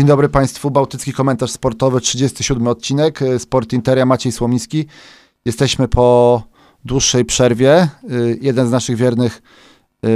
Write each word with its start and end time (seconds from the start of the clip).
Dzień 0.00 0.06
dobry 0.06 0.28
Państwu, 0.28 0.70
Bałtycki 0.70 1.12
Komentarz 1.12 1.50
Sportowy, 1.50 2.00
37 2.00 2.66
odcinek, 2.66 3.22
y, 3.22 3.38
Sport 3.38 3.72
Interia, 3.72 4.06
Maciej 4.06 4.32
Słomiski. 4.32 4.86
Jesteśmy 5.44 5.88
po 5.88 6.42
dłuższej 6.84 7.24
przerwie. 7.24 7.88
Y, 8.10 8.38
Jeden 8.40 8.68
z 8.68 8.70
naszych 8.70 8.96
wiernych 8.96 9.42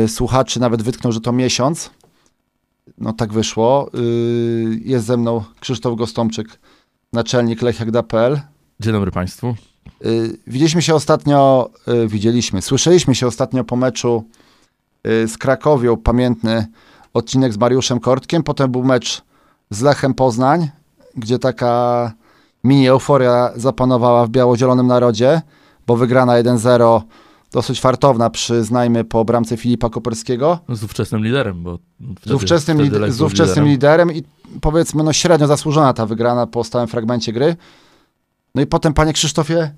y, 0.05 0.09
słuchaczy 0.09 0.61
nawet 0.61 0.83
wytknął, 0.83 1.13
że 1.13 1.21
to 1.21 1.33
miesiąc. 1.33 1.91
No 2.99 3.13
tak 3.13 3.33
wyszło. 3.33 3.91
Jest 4.85 5.07
ze 5.07 5.17
mną 5.17 5.45
Krzysztof 5.61 5.99
Gostomczyk, 5.99 6.49
naczelnik 7.13 7.63
lechiak.pl. 7.63 8.41
Dzień 8.81 8.93
dobry 8.93 9.11
Państwu. 9.11 9.55
Widzieliśmy 10.47 10.83
się 10.83 10.95
ostatnio, 10.95 11.71
widzieliśmy, 12.07 12.63
słyszeliśmy 12.63 13.15
się 13.15 13.27
ostatnio 13.27 13.65
po 13.65 13.77
meczu 13.77 14.25
z 15.05 15.39
Krakowią, 15.39 15.97
pamiętny 15.97 16.67
odcinek 17.15 17.53
z 17.53 17.59
Mariuszem 17.59 18.01
Kortkiem, 18.01 18.43
potem 18.43 18.73
był 18.73 18.85
mecz 18.85 19.23
z 19.71 19.83
Lechem 19.83 20.15
Poznań, 20.15 20.71
gdzie 21.17 21.39
taka 21.39 22.13
mini 22.65 22.89
euforia 22.89 23.51
zapanowała 23.57 24.27
w 24.27 24.31
biało-zielonym 24.31 24.87
narodzie, 24.87 25.43
bo 25.87 25.97
wygrana 25.97 26.33
1-0, 26.43 27.01
dosyć 27.53 27.81
fartowna, 27.81 28.31
przyznajmy, 28.31 29.05
po 29.05 29.25
bramce 29.25 29.57
Filipa 29.57 29.91
Koperskiego, 29.91 30.59
Z 30.69 30.85
ówczesnym 30.85 31.25
liderem, 31.25 31.63
bo 31.63 31.79
wtedy, 32.17 32.31
z 32.31 32.33
ówczesnym, 32.33 32.79
wtedy 32.79 33.13
z 33.13 33.21
ówczesnym 33.21 33.65
liderem. 33.65 34.09
liderem 34.09 34.13
i 34.13 34.61
powiedzmy, 34.61 35.03
no 35.03 35.13
średnio 35.13 35.47
zasłużona 35.47 35.93
ta 35.93 36.07
wygrana 36.07 36.47
po 36.47 36.65
stałym 36.65 36.89
fragmencie 36.89 37.33
gry. 37.33 37.57
No 38.55 38.63
i 38.63 38.67
potem, 38.67 38.95
panie 38.95 39.13
Krzysztofie, 39.13 39.75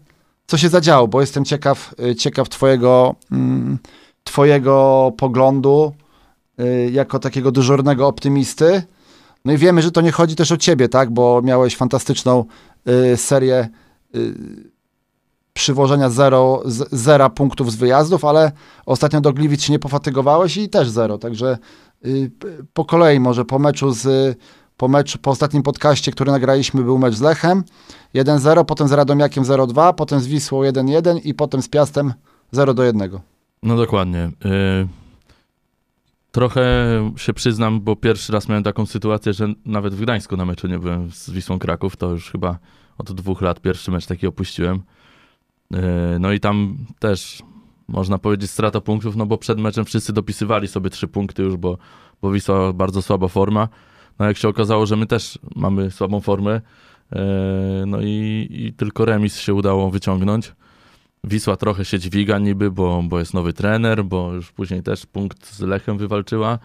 co 0.46 0.58
się 0.58 0.68
zadziało, 0.68 1.08
bo 1.08 1.20
jestem 1.20 1.44
ciekaw, 1.44 1.94
y, 2.10 2.14
ciekaw 2.14 2.48
twojego, 2.48 3.14
mm, 3.32 3.78
twojego 4.24 5.12
poglądu 5.18 5.92
y, 6.60 6.90
jako 6.92 7.18
takiego 7.18 7.52
dyżurnego 7.52 8.06
optymisty. 8.06 8.82
No 9.46 9.52
i 9.52 9.56
wiemy, 9.56 9.82
że 9.82 9.90
to 9.90 10.00
nie 10.00 10.12
chodzi 10.12 10.36
też 10.36 10.52
o 10.52 10.56
ciebie, 10.56 10.88
tak, 10.88 11.10
bo 11.10 11.42
miałeś 11.42 11.76
fantastyczną 11.76 12.44
y, 13.12 13.16
serię 13.16 13.68
y, 14.14 14.34
przywożenia 15.52 16.10
zero, 16.10 16.62
z, 16.64 16.88
zera 16.92 17.30
punktów 17.30 17.72
z 17.72 17.76
wyjazdów, 17.76 18.24
ale 18.24 18.52
ostatnio 18.86 19.20
do 19.20 19.32
Gliwic 19.32 19.62
się 19.62 19.72
nie 19.72 19.78
pofatygowałeś 19.78 20.56
i 20.56 20.68
też 20.68 20.88
zero, 20.88 21.18
także 21.18 21.58
y, 22.06 22.30
po 22.72 22.84
kolei 22.84 23.20
może 23.20 23.44
po 23.44 23.58
meczu 23.58 23.92
z 23.92 24.36
po 24.76 24.88
meczu, 24.88 25.18
po 25.18 25.30
ostatnim 25.30 25.62
podcaście, 25.62 26.12
który 26.12 26.32
nagraliśmy, 26.32 26.82
był 26.82 26.98
mecz 26.98 27.14
z 27.14 27.20
Lechem 27.20 27.64
1-0, 28.14 28.64
potem 28.64 28.88
z 28.88 28.92
Radomiakiem 28.92 29.44
0-2, 29.44 29.94
potem 29.94 30.20
z 30.20 30.26
Wisłą 30.26 30.62
1-1 30.62 31.20
i 31.24 31.34
potem 31.34 31.62
z 31.62 31.68
Piastem 31.68 32.12
0-1. 32.52 33.18
No 33.62 33.76
dokładnie. 33.76 34.30
Y, 34.44 35.05
Trochę 36.36 36.64
się 37.16 37.32
przyznam, 37.32 37.80
bo 37.80 37.96
pierwszy 37.96 38.32
raz 38.32 38.48
miałem 38.48 38.64
taką 38.64 38.86
sytuację, 38.86 39.32
że 39.32 39.48
nawet 39.66 39.94
w 39.94 40.00
Gdańsku 40.00 40.36
na 40.36 40.44
meczu 40.44 40.68
nie 40.68 40.78
byłem 40.78 41.10
z 41.10 41.30
Wisłą 41.30 41.58
Kraków. 41.58 41.96
To 41.96 42.10
już 42.10 42.30
chyba 42.30 42.58
od 42.98 43.12
dwóch 43.12 43.40
lat 43.40 43.60
pierwszy 43.60 43.90
mecz 43.90 44.06
taki 44.06 44.26
opuściłem. 44.26 44.82
Y, 45.74 45.78
No 46.20 46.32
i 46.32 46.40
tam 46.40 46.76
też 46.98 47.42
można 47.88 48.18
powiedzieć 48.18 48.50
strata 48.50 48.80
punktów, 48.80 49.16
no 49.16 49.26
bo 49.26 49.38
przed 49.38 49.58
meczem 49.58 49.84
wszyscy 49.84 50.12
dopisywali 50.12 50.68
sobie 50.68 50.90
trzy 50.90 51.08
punkty 51.08 51.42
już, 51.42 51.56
bo, 51.56 51.78
bo 52.22 52.32
Wisła 52.32 52.72
bardzo 52.72 53.02
słaba 53.02 53.28
forma. 53.28 53.68
No 54.18 54.26
jak 54.26 54.36
się 54.36 54.48
okazało, 54.48 54.86
że 54.86 54.96
my 54.96 55.06
też 55.06 55.38
mamy 55.54 55.90
słabą 55.90 56.20
formę, 56.20 56.60
y, 57.12 57.16
no 57.86 58.00
i, 58.00 58.46
i 58.50 58.72
tylko 58.72 59.04
remis 59.04 59.38
się 59.38 59.54
udało 59.54 59.90
wyciągnąć. 59.90 60.52
Wisła 61.26 61.56
trochę 61.56 61.84
się 61.84 61.98
dźwiga 61.98 62.38
niby, 62.38 62.70
bo, 62.70 63.02
bo 63.04 63.18
jest 63.18 63.34
nowy 63.34 63.52
trener, 63.52 64.04
bo 64.04 64.32
już 64.32 64.52
później 64.52 64.82
też 64.82 65.06
punkt 65.06 65.54
z 65.54 65.60
Lechem 65.60 65.98
wywalczyła. 65.98 66.58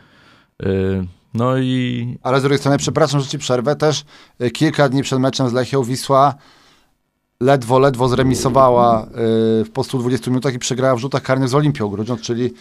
Yy, 0.60 1.08
No 1.34 1.58
i 1.58 2.18
Ale 2.24 2.40
z 2.40 2.44
drugiej 2.44 2.60
strony, 2.60 2.78
przepraszam, 2.78 3.22
że 3.22 3.28
ci 3.28 3.38
przerwę, 3.38 3.76
też 3.76 4.06
y, 4.42 4.52
kilka 4.52 4.90
dni 4.90 5.04
przed 5.04 5.20
meczem 5.20 5.50
z 5.50 5.54
Lechią 5.54 5.84
Wisła 5.84 6.36
ledwo, 7.40 7.80
ledwo 7.80 8.10
zremisowała 8.10 9.06
y, 9.06 9.10
w 9.64 9.70
po 9.74 9.84
120 9.84 10.32
minutach 10.32 10.54
i 10.54 10.60
przegrała 10.60 10.96
w 10.96 11.00
rzutach 11.00 11.22
karnych 11.22 11.50
z 11.50 11.56
Olimpią 11.56 11.88
Grudziądz, 11.90 12.22
czyli, 12.22 12.54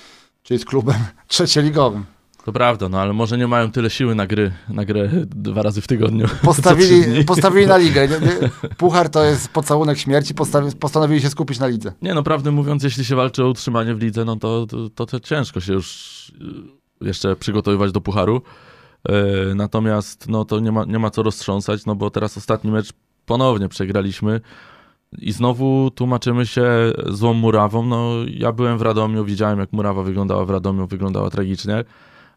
czyli 0.43 0.61
z 0.61 0.65
klubem 0.65 0.97
trzecioligowym. 1.29 2.05
To 2.45 2.53
prawda, 2.53 2.89
no 2.89 3.01
ale 3.01 3.13
może 3.13 3.39
nie 3.39 3.47
mają 3.47 3.73
tyle 3.73 3.91
siły 3.91 4.15
na 4.15 4.27
gry, 4.27 4.53
na 4.69 4.85
grę 4.85 5.11
dwa 5.27 5.63
razy 5.63 5.81
w 5.81 5.87
tygodniu. 5.87 6.27
Postawili, 6.43 7.25
postawili 7.25 7.67
na 7.67 7.77
ligę. 7.77 8.09
Nie, 8.09 8.19
nie, 8.21 8.51
puchar 8.79 9.09
to 9.09 9.25
jest 9.25 9.49
pocałunek 9.49 9.99
śmierci, 9.99 10.35
postawi, 10.35 10.77
postanowili 10.77 11.21
się 11.21 11.31
skupić 11.31 11.59
na 11.59 11.67
lidze. 11.67 11.93
Nie, 12.03 12.15
no 12.15 12.23
prawdę 12.23 12.51
mówiąc, 12.51 12.83
jeśli 12.83 13.05
się 13.05 13.17
walczy 13.17 13.45
o 13.45 13.49
utrzymanie 13.49 13.95
w 13.95 14.03
lidze, 14.03 14.25
no 14.25 14.37
to, 14.37 14.67
to, 14.67 14.91
to, 14.91 15.07
to 15.07 15.21
ciężko 15.21 15.61
się 15.61 15.73
już 15.73 16.33
yy, 17.01 17.07
jeszcze 17.09 17.37
przygotowywać 17.37 17.93
do 17.93 18.01
pucharu. 18.01 18.43
Yy, 19.09 19.15
Natomiast 19.55 20.29
no 20.29 20.45
to 20.45 20.61
nie 20.61 20.73
ma, 20.73 20.85
nie 20.85 20.99
ma 20.99 21.11
co 21.11 21.23
roztrząsać, 21.23 21.87
no 21.87 21.95
bo 21.95 22.11
teraz 22.11 22.37
ostatni 22.37 22.71
mecz 22.71 22.93
ponownie 23.27 23.69
przegraliśmy 23.69 24.41
i 25.19 25.33
znowu 25.33 25.91
tłumaczymy 25.91 26.47
się 26.47 26.93
złą 27.09 27.35
murawą. 27.35 27.87
No 27.87 28.11
ja 28.29 28.53
byłem 28.53 28.79
w 28.79 28.83
Radomiu, 28.83 29.25
widziałem 29.25 29.59
jak 29.59 29.73
murawa 29.73 30.03
wyglądała 30.03 30.45
w 30.45 30.51
Radomiu, 30.51 30.87
wyglądała 30.87 31.31
tragicznie, 31.31 31.85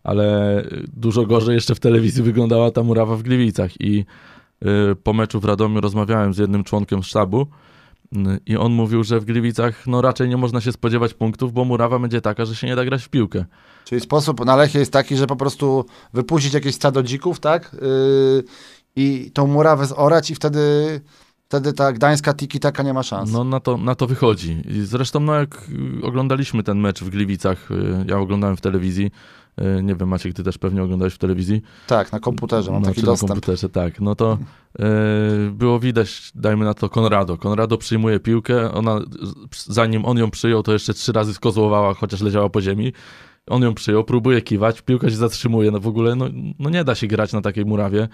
ale 0.04 0.64
dużo 0.94 1.26
gorzej 1.26 1.56
jeszcze 1.56 1.76
w 1.76 1.80
telewizji 1.80 2.24
wyglądała 2.24 2.72
ta 2.72 2.84
murawa 2.84 3.16
w 3.16 3.24
Gliwicach 3.24 3.82
i 3.82 4.06
yy, 4.62 4.96
po 5.04 5.14
meczu 5.14 5.40
w 5.40 5.46
Radomiu 5.46 5.82
rozmawiałem 5.82 6.34
z 6.34 6.38
jednym 6.38 6.64
członkiem 6.64 7.04
sztabu, 7.04 7.48
i 8.46 8.58
on 8.58 8.72
mówił, 8.72 9.04
że 9.04 9.20
w 9.20 9.26
Gliwicach 9.26 9.88
no 9.88 10.02
raczej 10.02 10.30
nie 10.30 10.38
można 10.38 10.62
się 10.62 10.72
spodziewać 10.72 11.14
punktów, 11.14 11.54
bo 11.54 11.66
murawa 11.66 12.00
będzie 12.00 12.22
taka, 12.22 12.46
że 12.46 12.56
się 12.56 12.68
nie 12.68 12.76
da 12.76 12.86
grać 12.86 13.04
w 13.04 13.10
piłkę. 13.10 13.46
Czyli 13.86 14.02
sposób 14.02 14.46
na 14.46 14.56
Lechie 14.56 14.80
jest 14.80 14.92
taki, 14.92 15.16
że 15.16 15.28
po 15.28 15.36
prostu 15.36 15.86
wypuścić 16.14 16.54
jakieś 16.54 16.76
stado 16.76 17.04
dzików, 17.04 17.40
tak? 17.40 17.76
Yy, 17.82 18.44
I 18.96 19.32
tą 19.34 19.48
murawę 19.48 19.86
zorać 19.86 20.32
i 20.32 20.36
wtedy, 20.36 20.60
wtedy 21.48 21.74
ta 21.74 21.94
gdańska 21.94 22.34
tiki 22.34 22.60
taka 22.60 22.84
nie 22.84 22.94
ma 22.94 23.04
szans. 23.04 23.32
No 23.32 23.44
na 23.44 23.60
to, 23.60 23.78
na 23.78 23.96
to 23.96 24.08
wychodzi. 24.08 24.62
I 24.66 24.82
zresztą 24.82 25.20
no 25.20 25.36
jak 25.36 25.70
y, 26.02 26.06
oglądaliśmy 26.06 26.64
ten 26.64 26.80
mecz 26.80 27.04
w 27.04 27.10
Gliwicach, 27.10 27.72
y, 27.72 28.06
ja 28.08 28.18
oglądałem 28.18 28.58
w 28.58 28.62
telewizji, 28.62 29.06
y, 29.06 29.12
nie 29.84 29.96
wiem 29.96 30.10
Maciek, 30.10 30.34
ty 30.34 30.44
też 30.44 30.58
pewnie 30.58 30.84
oglądałeś 30.84 31.14
w 31.14 31.18
telewizji. 31.18 31.62
Tak, 31.88 32.12
na 32.12 32.20
komputerze 32.20 32.72
mam 32.72 32.82
No, 32.82 32.88
taki 32.88 33.00
czy 33.02 33.06
na 33.06 33.12
dostęp. 33.12 33.32
komputerze, 33.32 33.70
tak. 33.70 34.02
No 34.02 34.16
to 34.16 34.38
y, 34.80 35.52
było 35.52 35.80
widać, 35.80 36.32
dajmy 36.36 36.66
na 36.66 36.74
to 36.74 36.90
Konrado. 36.90 37.38
Konrado 37.38 37.78
przyjmuje 37.78 38.20
piłkę, 38.20 38.72
ona 38.72 39.00
zanim 39.68 40.06
on 40.06 40.18
ją 40.18 40.32
przyjął, 40.32 40.64
to 40.64 40.74
jeszcze 40.74 40.94
trzy 40.94 41.12
razy 41.12 41.34
skozłowała, 41.34 41.94
chociaż 41.94 42.22
leciała 42.22 42.50
po 42.50 42.62
ziemi. 42.62 42.94
On 43.48 43.62
ją 43.64 43.74
przyjął, 43.74 44.04
próbuje 44.04 44.42
kiwać, 44.42 44.82
piłka 44.82 45.10
się 45.10 45.16
zatrzymuje. 45.16 45.72
No 45.72 45.80
w 45.80 45.88
ogóle 45.88 46.16
no, 46.16 46.26
no 46.60 46.70
nie 46.70 46.84
da 46.84 46.96
się 46.96 47.08
grać 47.08 47.34
na 47.34 47.42
takiej 47.42 47.66
murawie. 47.66 48.08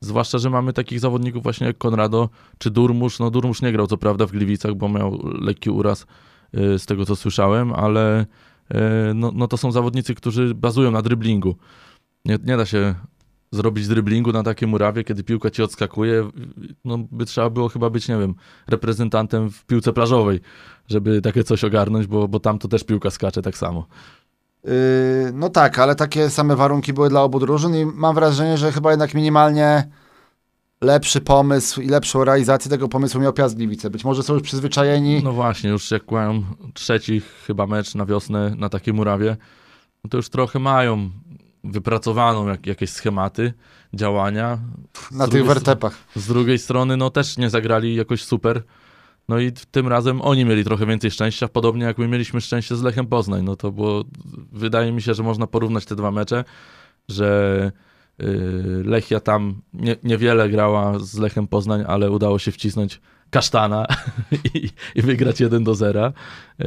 Zwłaszcza, 0.00 0.38
że 0.38 0.50
mamy 0.50 0.72
takich 0.72 1.00
zawodników 1.00 1.42
właśnie 1.42 1.66
jak 1.66 1.78
Konrado 1.78 2.28
czy 2.58 2.70
Durmusz. 2.70 3.18
No 3.18 3.30
Durmusz 3.30 3.62
nie 3.62 3.72
grał 3.72 3.86
co 3.86 3.96
prawda 3.96 4.26
w 4.26 4.32
Gliwicach, 4.32 4.74
bo 4.74 4.88
miał 4.88 5.18
lekki 5.40 5.70
uraz 5.70 6.06
y, 6.54 6.78
z 6.78 6.86
tego 6.86 7.04
co 7.06 7.16
słyszałem, 7.16 7.72
ale 7.72 8.26
no, 9.14 9.32
no 9.34 9.48
to 9.48 9.56
są 9.56 9.72
zawodnicy, 9.72 10.14
którzy 10.14 10.54
bazują 10.54 10.90
na 10.90 11.02
dryblingu. 11.02 11.56
Nie, 12.24 12.38
nie 12.44 12.56
da 12.56 12.66
się 12.66 12.94
zrobić 13.52 13.88
dryblingu 13.88 14.32
na 14.32 14.42
takiej 14.42 14.68
murawie, 14.68 15.04
kiedy 15.04 15.24
piłka 15.24 15.50
ci 15.50 15.62
odskakuje. 15.62 16.30
No 16.84 16.98
by 17.10 17.24
trzeba 17.24 17.50
było 17.50 17.68
chyba 17.68 17.90
być, 17.90 18.08
nie 18.08 18.18
wiem, 18.18 18.34
reprezentantem 18.68 19.50
w 19.50 19.66
piłce 19.66 19.92
plażowej, 19.92 20.40
żeby 20.88 21.20
takie 21.20 21.44
coś 21.44 21.64
ogarnąć, 21.64 22.06
bo, 22.06 22.28
bo 22.28 22.40
tam 22.40 22.58
to 22.58 22.68
też 22.68 22.84
piłka 22.84 23.10
skacze 23.10 23.42
tak 23.42 23.58
samo. 23.58 23.86
Yy, 24.64 24.70
no 25.34 25.48
tak, 25.48 25.78
ale 25.78 25.94
takie 25.94 26.30
same 26.30 26.56
warunki 26.56 26.92
były 26.92 27.08
dla 27.08 27.22
obu 27.22 27.40
drużyn 27.40 27.74
i 27.74 27.86
mam 27.86 28.14
wrażenie, 28.14 28.58
że 28.58 28.72
chyba 28.72 28.90
jednak 28.90 29.14
minimalnie 29.14 29.88
lepszy 30.80 31.20
pomysł 31.20 31.80
i 31.80 31.88
lepszą 31.88 32.24
realizację 32.24 32.70
tego 32.70 32.88
pomysłu 32.88 33.20
miał 33.20 33.32
Piast 33.32 33.56
Gliwice. 33.56 33.90
Być 33.90 34.04
może 34.04 34.22
są 34.22 34.34
już 34.34 34.42
przyzwyczajeni. 34.42 35.20
No 35.24 35.32
właśnie, 35.32 35.70
już 35.70 35.90
jak 35.90 36.10
mają 36.10 36.42
trzeci 36.74 37.22
chyba 37.46 37.66
mecz 37.66 37.94
na 37.94 38.06
wiosnę 38.06 38.54
na 38.56 38.68
takiej 38.68 38.94
murawie, 38.94 39.36
no 40.04 40.10
to 40.10 40.16
już 40.16 40.28
trochę 40.28 40.58
mają 40.58 41.10
wypracowaną 41.64 42.48
jak, 42.48 42.66
jakieś 42.66 42.90
schematy 42.90 43.52
działania. 43.94 44.58
na 45.10 45.26
z 45.26 45.30
tych 45.30 45.30
drugiej 45.30 45.48
wertepach. 45.48 45.96
Z 46.16 46.26
drugiej 46.26 46.58
strony, 46.58 46.96
no 46.96 47.10
też 47.10 47.36
nie 47.36 47.50
zagrali 47.50 47.94
jakoś 47.94 48.24
super. 48.24 48.62
No 49.28 49.38
i 49.38 49.52
tym 49.70 49.88
razem 49.88 50.22
oni 50.22 50.44
mieli 50.44 50.64
trochę 50.64 50.86
więcej 50.86 51.10
szczęścia, 51.10 51.48
podobnie 51.48 51.84
jak 51.84 51.98
my 51.98 52.08
mieliśmy 52.08 52.40
szczęście 52.40 52.76
z 52.76 52.82
Lechem 52.82 53.06
Poznań. 53.06 53.44
No 53.44 53.56
to 53.56 53.72
było, 53.72 54.04
wydaje 54.52 54.92
mi 54.92 55.02
się, 55.02 55.14
że 55.14 55.22
można 55.22 55.46
porównać 55.46 55.84
te 55.84 55.96
dwa 55.96 56.10
mecze, 56.10 56.44
że 57.08 57.72
Lechia 58.84 59.20
tam 59.20 59.62
nie, 59.74 59.96
niewiele 60.02 60.48
grała 60.48 60.98
z 60.98 61.18
Lechem 61.18 61.46
Poznań, 61.46 61.84
ale 61.86 62.10
udało 62.10 62.38
się 62.38 62.52
wcisnąć 62.52 63.00
kasztana 63.30 63.86
i, 64.54 64.70
i 64.94 65.02
wygrać 65.02 65.40
1 65.40 65.64
do 65.64 65.74
0. 65.74 66.12
Yy, 66.58 66.66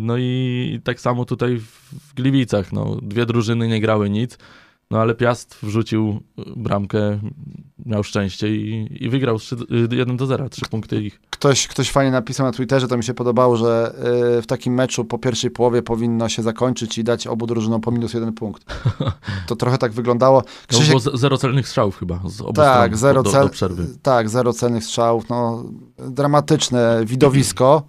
no 0.00 0.16
i 0.18 0.80
tak 0.84 1.00
samo 1.00 1.24
tutaj 1.24 1.58
w 1.58 2.14
Gliwicach. 2.14 2.72
No, 2.72 2.98
dwie 3.02 3.26
drużyny 3.26 3.68
nie 3.68 3.80
grały 3.80 4.10
nic. 4.10 4.38
No 4.92 5.00
ale 5.00 5.14
Piast 5.14 5.58
wrzucił 5.62 6.20
bramkę 6.56 7.18
miał 7.86 8.04
szczęście 8.04 8.56
i, 8.56 8.88
i 9.04 9.08
wygrał 9.08 9.38
3, 9.38 9.56
1 9.90 10.16
do 10.16 10.26
0, 10.26 10.48
3 10.48 10.62
punkty 10.70 11.02
ich. 11.02 11.20
Ktoś, 11.30 11.68
ktoś 11.68 11.90
fajnie 11.90 12.10
napisał 12.12 12.46
na 12.46 12.52
Twitterze, 12.52 12.88
to 12.88 12.96
mi 12.96 13.04
się 13.04 13.14
podobało, 13.14 13.56
że 13.56 13.94
y, 14.38 14.42
w 14.42 14.46
takim 14.46 14.74
meczu 14.74 15.04
po 15.04 15.18
pierwszej 15.18 15.50
połowie 15.50 15.82
powinno 15.82 16.28
się 16.28 16.42
zakończyć 16.42 16.98
i 16.98 17.04
dać 17.04 17.26
obu 17.26 17.46
drużynom 17.46 17.80
po 17.80 17.90
minus 17.90 18.14
jeden 18.14 18.32
punkt. 18.32 18.64
To 19.46 19.56
trochę 19.56 19.78
tak 19.78 19.92
wyglądało. 19.92 20.42
To 20.66 20.80
było 20.80 21.00
z- 21.00 21.20
zero 21.20 21.38
celnych 21.38 21.68
strzałów 21.68 21.98
chyba 21.98 22.20
z 22.26 22.40
obu 22.40 22.52
tak, 22.52 22.86
stron 22.96 22.98
zero 22.98 23.22
do, 23.22 23.30
cel, 23.30 23.42
do 23.42 23.48
przerwy. 23.48 23.86
tak, 24.02 24.28
zero 24.28 24.52
celnych 24.52 24.84
strzałów, 24.84 25.28
no 25.28 25.64
dramatyczne 25.98 27.02
widowisko. 27.06 27.82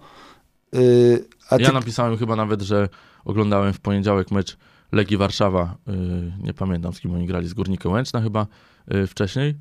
Y, 0.74 1.24
a 1.50 1.56
ty, 1.56 1.62
Ja 1.62 1.72
napisałem 1.72 2.16
chyba 2.16 2.36
nawet, 2.36 2.62
że 2.62 2.88
oglądałem 3.24 3.72
w 3.72 3.80
poniedziałek 3.80 4.30
mecz 4.30 4.56
Legii 4.94 5.16
Warszawa, 5.16 5.76
y, 5.88 6.32
nie 6.42 6.54
pamiętam 6.54 6.92
z 6.92 7.00
kim 7.00 7.14
oni 7.14 7.26
grali, 7.26 7.48
z 7.48 7.54
Górnikiem 7.54 7.92
Łęczna 7.92 8.20
chyba 8.20 8.46
y, 8.94 9.06
wcześniej. 9.06 9.54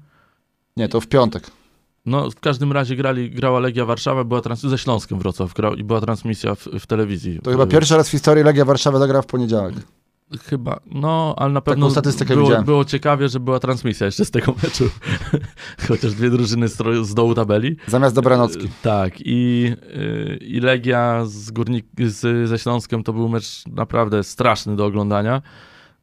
Nie, 0.77 0.89
to 0.89 1.01
w 1.01 1.07
piątek. 1.07 1.51
No, 2.05 2.31
w 2.31 2.39
każdym 2.39 2.71
razie 2.71 2.95
grali, 2.95 3.31
grała 3.31 3.59
Legia 3.59 3.85
Warszawa, 3.85 4.23
była 4.23 4.41
trans- 4.41 4.67
ze 4.69 4.77
Śląskiem 4.77 5.19
Wrocław 5.19 5.53
grał, 5.53 5.75
i 5.75 5.83
była 5.83 6.01
transmisja 6.01 6.55
w, 6.55 6.63
w 6.79 6.87
telewizji. 6.87 7.39
To 7.43 7.51
chyba 7.51 7.63
Y, 7.63 7.67
pierwszy 7.67 7.97
raz 7.97 8.07
w 8.07 8.11
historii 8.11 8.43
Legia 8.43 8.65
Warszawa 8.65 8.99
zagra 8.99 9.21
w 9.21 9.25
poniedziałek. 9.25 9.75
Chyba, 10.41 10.79
no, 10.85 11.35
ale 11.37 11.53
na 11.53 11.61
pewno 11.61 11.89
statystykę 11.89 12.35
było, 12.35 12.61
było 12.61 12.85
ciekawie, 12.85 13.29
że 13.29 13.39
była 13.39 13.59
transmisja 13.59 14.05
jeszcze 14.05 14.25
z 14.25 14.31
tego 14.31 14.55
meczu. 14.63 14.89
Chociaż 15.87 16.13
dwie 16.13 16.29
drużyny 16.29 16.67
z, 16.67 16.77
z 17.01 17.13
dołu 17.13 17.35
tabeli. 17.35 17.75
Zamiast 17.87 18.15
Dobranocki. 18.15 18.65
Y, 18.65 18.69
Tak, 18.81 19.13
i, 19.19 19.71
y, 19.95 20.37
i 20.41 20.59
Legia 20.59 21.25
z 21.25 21.51
Górnik, 21.51 21.85
z, 21.99 22.49
ze 22.49 22.59
Śląskiem 22.59 23.03
to 23.03 23.13
był 23.13 23.29
mecz 23.29 23.63
naprawdę 23.67 24.23
straszny 24.23 24.75
do 24.75 24.85
oglądania. 24.85 25.41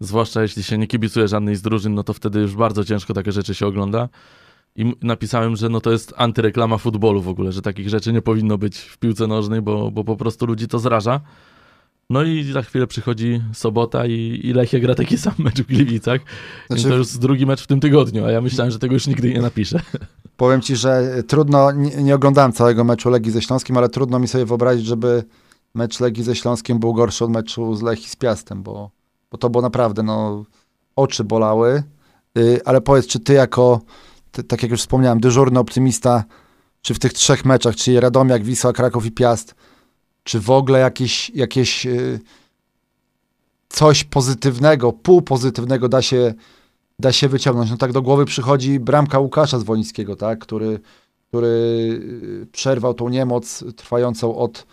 Zwłaszcza 0.00 0.42
jeśli 0.42 0.62
się 0.62 0.78
nie 0.78 0.86
kibicuje 0.86 1.28
żadnej 1.28 1.56
z 1.56 1.62
drużyn, 1.62 1.94
no 1.94 2.02
to 2.02 2.12
wtedy 2.12 2.40
już 2.40 2.56
bardzo 2.56 2.84
ciężko 2.84 3.14
takie 3.14 3.32
rzeczy 3.32 3.54
się 3.54 3.66
ogląda. 3.66 4.08
I 4.76 4.94
napisałem, 5.02 5.56
że 5.56 5.68
no 5.68 5.80
to 5.80 5.92
jest 5.92 6.14
antyreklama 6.16 6.78
futbolu 6.78 7.22
w 7.22 7.28
ogóle, 7.28 7.52
że 7.52 7.62
takich 7.62 7.88
rzeczy 7.88 8.12
nie 8.12 8.22
powinno 8.22 8.58
być 8.58 8.78
w 8.78 8.98
piłce 8.98 9.26
nożnej, 9.26 9.62
bo, 9.62 9.90
bo 9.90 10.04
po 10.04 10.16
prostu 10.16 10.46
ludzi 10.46 10.68
to 10.68 10.78
zraża. 10.78 11.20
No 12.10 12.22
i 12.22 12.52
za 12.52 12.62
chwilę 12.62 12.86
przychodzi 12.86 13.42
sobota 13.52 14.06
i, 14.06 14.40
i 14.44 14.52
Lechia 14.52 14.78
gra 14.78 14.94
taki 14.94 15.18
sam 15.18 15.34
mecz 15.38 15.62
w 15.62 15.66
Gliwicach. 15.66 16.20
Znaczy- 16.66 16.82
I 16.82 16.90
to 16.90 16.96
już 16.96 17.18
drugi 17.18 17.46
mecz 17.46 17.62
w 17.62 17.66
tym 17.66 17.80
tygodniu, 17.80 18.24
a 18.24 18.30
ja 18.30 18.40
myślałem, 18.40 18.70
że 18.70 18.78
tego 18.78 18.94
już 18.94 19.06
nigdy 19.06 19.34
nie 19.34 19.40
napiszę. 19.40 19.80
Powiem 20.36 20.60
ci, 20.60 20.76
że 20.76 21.22
trudno, 21.26 21.72
nie, 21.72 22.02
nie 22.02 22.14
oglądałem 22.14 22.52
całego 22.52 22.84
meczu 22.84 23.10
Legii 23.10 23.32
ze 23.32 23.42
Śląskiem, 23.42 23.76
ale 23.76 23.88
trudno 23.88 24.18
mi 24.18 24.28
sobie 24.28 24.44
wyobrazić, 24.44 24.86
żeby 24.86 25.24
mecz 25.74 26.00
Legii 26.00 26.24
ze 26.24 26.36
Śląskiem 26.36 26.78
był 26.78 26.94
gorszy 26.94 27.24
od 27.24 27.30
meczu 27.30 27.74
z 27.74 27.82
Lechii 27.82 28.08
z 28.08 28.16
Piastem, 28.16 28.62
bo, 28.62 28.90
bo 29.30 29.38
to 29.38 29.50
było 29.50 29.62
naprawdę, 29.62 30.02
no, 30.02 30.44
oczy 30.96 31.24
bolały. 31.24 31.82
Y, 32.38 32.60
ale 32.64 32.80
powiedz, 32.80 33.06
czy 33.06 33.20
ty 33.20 33.32
jako, 33.32 33.80
ty, 34.32 34.44
tak 34.44 34.62
jak 34.62 34.70
już 34.70 34.80
wspomniałem, 34.80 35.20
dyżurny 35.20 35.58
optymista, 35.58 36.24
czy 36.82 36.94
w 36.94 36.98
tych 36.98 37.12
trzech 37.12 37.44
meczach, 37.44 37.76
czyli 37.76 38.00
Radomiak, 38.00 38.44
Wisła, 38.44 38.72
Kraków 38.72 39.06
i 39.06 39.10
Piast, 39.10 39.54
czy 40.24 40.40
w 40.40 40.50
ogóle 40.50 40.78
jakieś, 40.78 41.30
jakieś 41.30 41.86
y, 41.86 42.20
coś 43.68 44.04
pozytywnego, 44.04 44.92
pół 44.92 45.22
pozytywnego 45.22 45.88
da 45.88 46.02
się, 46.02 46.34
da 46.98 47.12
się 47.12 47.28
wyciągnąć. 47.28 47.70
No 47.70 47.76
tak 47.76 47.92
do 47.92 48.02
głowy 48.02 48.24
przychodzi 48.24 48.80
bramka 48.80 49.18
Łukasza 49.18 49.58
Zwolińskiego, 49.58 50.16
tak, 50.16 50.38
który, 50.38 50.80
który 51.28 51.48
y, 51.48 52.46
przerwał 52.52 52.94
tą 52.94 53.08
niemoc 53.08 53.64
trwającą 53.76 54.36
od 54.36 54.66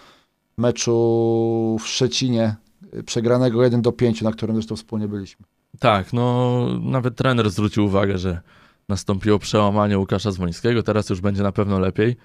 meczu 0.58 1.78
w 1.82 1.88
Szczecinie, 1.88 2.56
y, 2.94 3.04
przegranego 3.04 3.64
1 3.64 3.82
do 3.82 3.92
5, 3.92 4.22
na 4.22 4.32
którym 4.32 4.56
zresztą 4.56 4.76
wspólnie 4.76 5.08
byliśmy. 5.08 5.46
Tak, 5.80 6.14
no 6.14 6.68
nawet 6.82 7.16
trener 7.16 7.50
zwrócił 7.50 7.86
uwagę, 7.86 8.18
że 8.18 8.42
nastąpiło 8.90 9.40
przełamanie 9.40 10.00
Łukasza 10.00 10.32
Zwońskiego, 10.32 10.84
teraz 10.84 11.10
już 11.10 11.22
będzie 11.22 11.44
na 11.44 11.52
pewno 11.52 11.80
lepiej. 11.80 12.16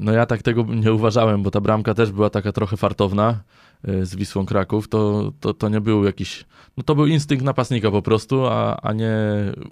No 0.00 0.12
ja 0.12 0.26
tak 0.26 0.42
tego 0.42 0.62
nie 0.62 0.92
uważałem, 0.92 1.42
bo 1.42 1.50
ta 1.50 1.60
bramka 1.60 1.94
też 1.94 2.12
była 2.12 2.30
taka 2.30 2.52
trochę 2.52 2.76
fartowna 2.76 3.40
y, 3.88 4.06
z 4.06 4.16
Wisłą 4.16 4.46
Kraków, 4.46 4.88
to, 4.88 5.32
to, 5.40 5.54
to 5.54 5.68
nie 5.68 5.80
był 5.80 6.04
jakiś, 6.04 6.44
no 6.76 6.82
to 6.82 6.94
był 6.94 7.06
instynkt 7.06 7.44
napastnika 7.44 7.90
po 7.90 8.02
prostu, 8.02 8.46
a, 8.46 8.76
a 8.76 8.92
nie 8.92 9.12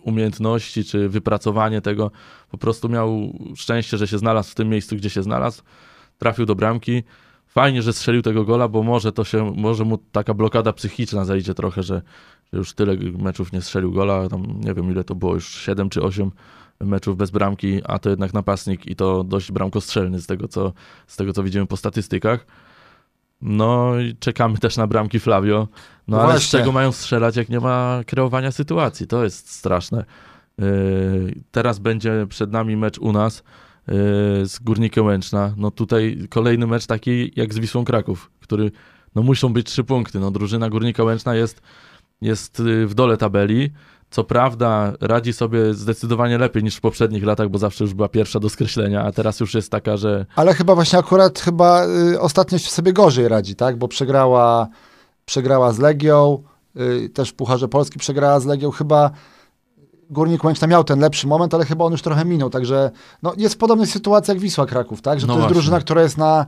umiejętności 0.03 0.85
czy 0.85 1.09
wypracowanie 1.09 1.81
tego. 1.81 2.11
Po 2.51 2.59
prostu 2.59 2.89
miał 2.89 3.33
szczęście, 3.57 3.97
że 3.97 4.09
się 4.09 4.19
znalazł 4.19 4.51
w 4.51 4.55
tym 4.55 4.69
miejscu, 4.69 4.97
gdzie 4.97 5.11
się 5.11 5.23
znalazł, 5.23 5.63
trafił 6.19 6.47
do 6.47 6.55
bramki. 6.55 7.03
Fajnie, 7.47 7.83
że 7.83 7.93
strzelił 7.93 8.23
tego 8.23 8.45
gola, 8.45 8.69
bo 8.69 8.83
może 8.83 9.13
to 9.13 9.25
się, 9.25 9.53
może 9.57 9.85
mu 9.85 9.99
taka 9.99 10.35
blokada 10.35 10.73
psychiczna 10.73 11.25
zajdzie 11.25 11.55
trochę, 11.55 11.83
że, 11.83 12.03
że 12.53 12.59
już 12.59 12.75
tyle 12.75 12.97
meczów 13.19 13.53
nie 13.53 13.61
strzelił 13.61 13.93
gola, 13.93 14.29
tam 14.29 14.61
nie 14.61 14.75
wiem 14.75 14.91
ile 14.91 15.05
to 15.05 15.15
było, 15.15 15.35
już 15.35 15.49
7 15.49 15.91
czy 15.91 16.03
8 16.03 16.31
meczów 16.81 17.17
bez 17.17 17.31
bramki, 17.31 17.81
a 17.85 17.99
to 17.99 18.11
jednak 18.11 18.35
napastnik 18.35 18.87
i 18.87 18.97
to 18.97 19.25
dość 19.25 19.53
bramkostrzelny 19.53 20.21
z 20.21 20.27
tego, 20.27 20.49
co, 20.49 20.73
z 21.07 21.17
tego, 21.17 21.33
co 21.33 21.43
widzimy 21.43 21.67
po 21.67 21.77
statystykach. 21.77 22.47
No 23.43 24.01
i 24.01 24.17
czekamy 24.17 24.59
też 24.59 24.77
na 24.77 24.87
bramki 24.87 25.21
Flavio. 25.21 25.69
No 26.09 26.17
ale 26.17 26.27
z 26.27 26.31
Właśnie. 26.31 26.59
czego 26.59 26.73
mają 26.73 26.93
strzelać, 26.93 27.37
jak 27.37 27.49
nie 27.49 27.61
ma 27.61 28.01
kreowania 28.07 28.53
sytuacji? 28.53 29.07
To 29.07 29.25
jest 29.25 29.51
straszne. 29.51 30.05
Yy, 30.59 31.35
teraz 31.51 31.79
będzie 31.79 32.27
przed 32.29 32.53
nami 32.53 32.77
mecz 32.77 32.99
u 32.99 33.13
nas 33.13 33.37
yy, 33.89 33.95
z 34.47 34.59
Górnikiem 34.59 35.07
Łęczna. 35.07 35.55
No 35.57 35.71
tutaj 35.71 36.27
kolejny 36.31 36.67
mecz 36.67 36.87
taki 36.87 37.33
jak 37.37 37.55
z 37.55 37.59
Wisłą 37.59 37.85
Kraków, 37.85 38.31
który 38.41 38.71
no 39.15 39.23
muszą 39.23 39.53
być 39.53 39.67
trzy 39.67 39.85
punkty. 39.85 40.21
No 40.21 40.31
drużyna 40.31 40.71
Górnika 40.71 41.05
Łęczna 41.05 41.35
jest, 41.35 41.63
jest 42.21 42.59
yy, 42.59 42.87
w 42.87 42.95
dole 42.95 43.17
tabeli. 43.17 43.71
Co 44.15 44.25
prawda 44.25 44.93
radzi 45.01 45.33
sobie 45.33 45.75
zdecydowanie 45.75 46.39
lepiej 46.39 46.63
niż 46.63 46.77
w 46.77 46.81
poprzednich 46.81 47.25
latach, 47.25 47.49
bo 47.49 47.59
zawsze 47.59 47.85
już 47.85 47.95
była 47.95 48.09
pierwsza 48.09 48.41
do 48.41 48.49
skreślenia, 48.49 49.05
a 49.05 49.13
teraz 49.13 49.41
już 49.41 49.55
jest 49.55 49.71
taka, 49.71 49.97
że 49.97 50.27
Ale 50.37 50.55
chyba 50.55 50.75
właśnie 50.75 50.99
akurat 50.99 51.39
chyba 51.39 51.87
y, 51.87 52.21
ostatnio 52.21 52.59
się 52.59 52.71
sobie 52.71 52.93
gorzej 52.93 53.29
radzi, 53.29 53.57
tak? 53.57 53.77
Bo 53.79 53.89
przegrała, 53.89 54.69
przegrała 55.25 55.73
z 55.73 55.79
Legią, 55.79 56.43
y, 56.77 57.09
też 57.09 57.31
w 57.31 57.35
Pucharze 57.35 57.69
Polski 57.69 57.99
przegrała 57.99 58.41
z 58.41 58.47
Legią. 58.47 58.71
Chyba 58.71 59.11
Górnik 60.11 60.45
Łęczna 60.45 60.67
miał 60.67 60.85
ten 60.85 61.01
lepszy 61.01 61.27
moment, 61.27 61.55
ale 61.55 61.65
chyba 61.65 61.85
on 61.85 61.93
już 61.93 62.03
trochę 62.03 62.25
minął, 62.25 62.51
także 62.51 62.91
no, 63.23 63.33
jest 63.37 63.55
w 63.55 63.59
podobnej 63.59 63.87
sytuacji 63.87 64.33
jak 64.33 64.41
Wisła 64.41 64.67
Kraków, 64.67 65.03
tak? 65.03 65.21
Że 65.21 65.27
No 65.27 65.33
to 65.33 65.39
jest 65.39 65.43
właśnie. 65.43 65.55
drużyna, 65.55 65.81
która 65.81 66.03
jest 66.03 66.19
na 66.19 66.47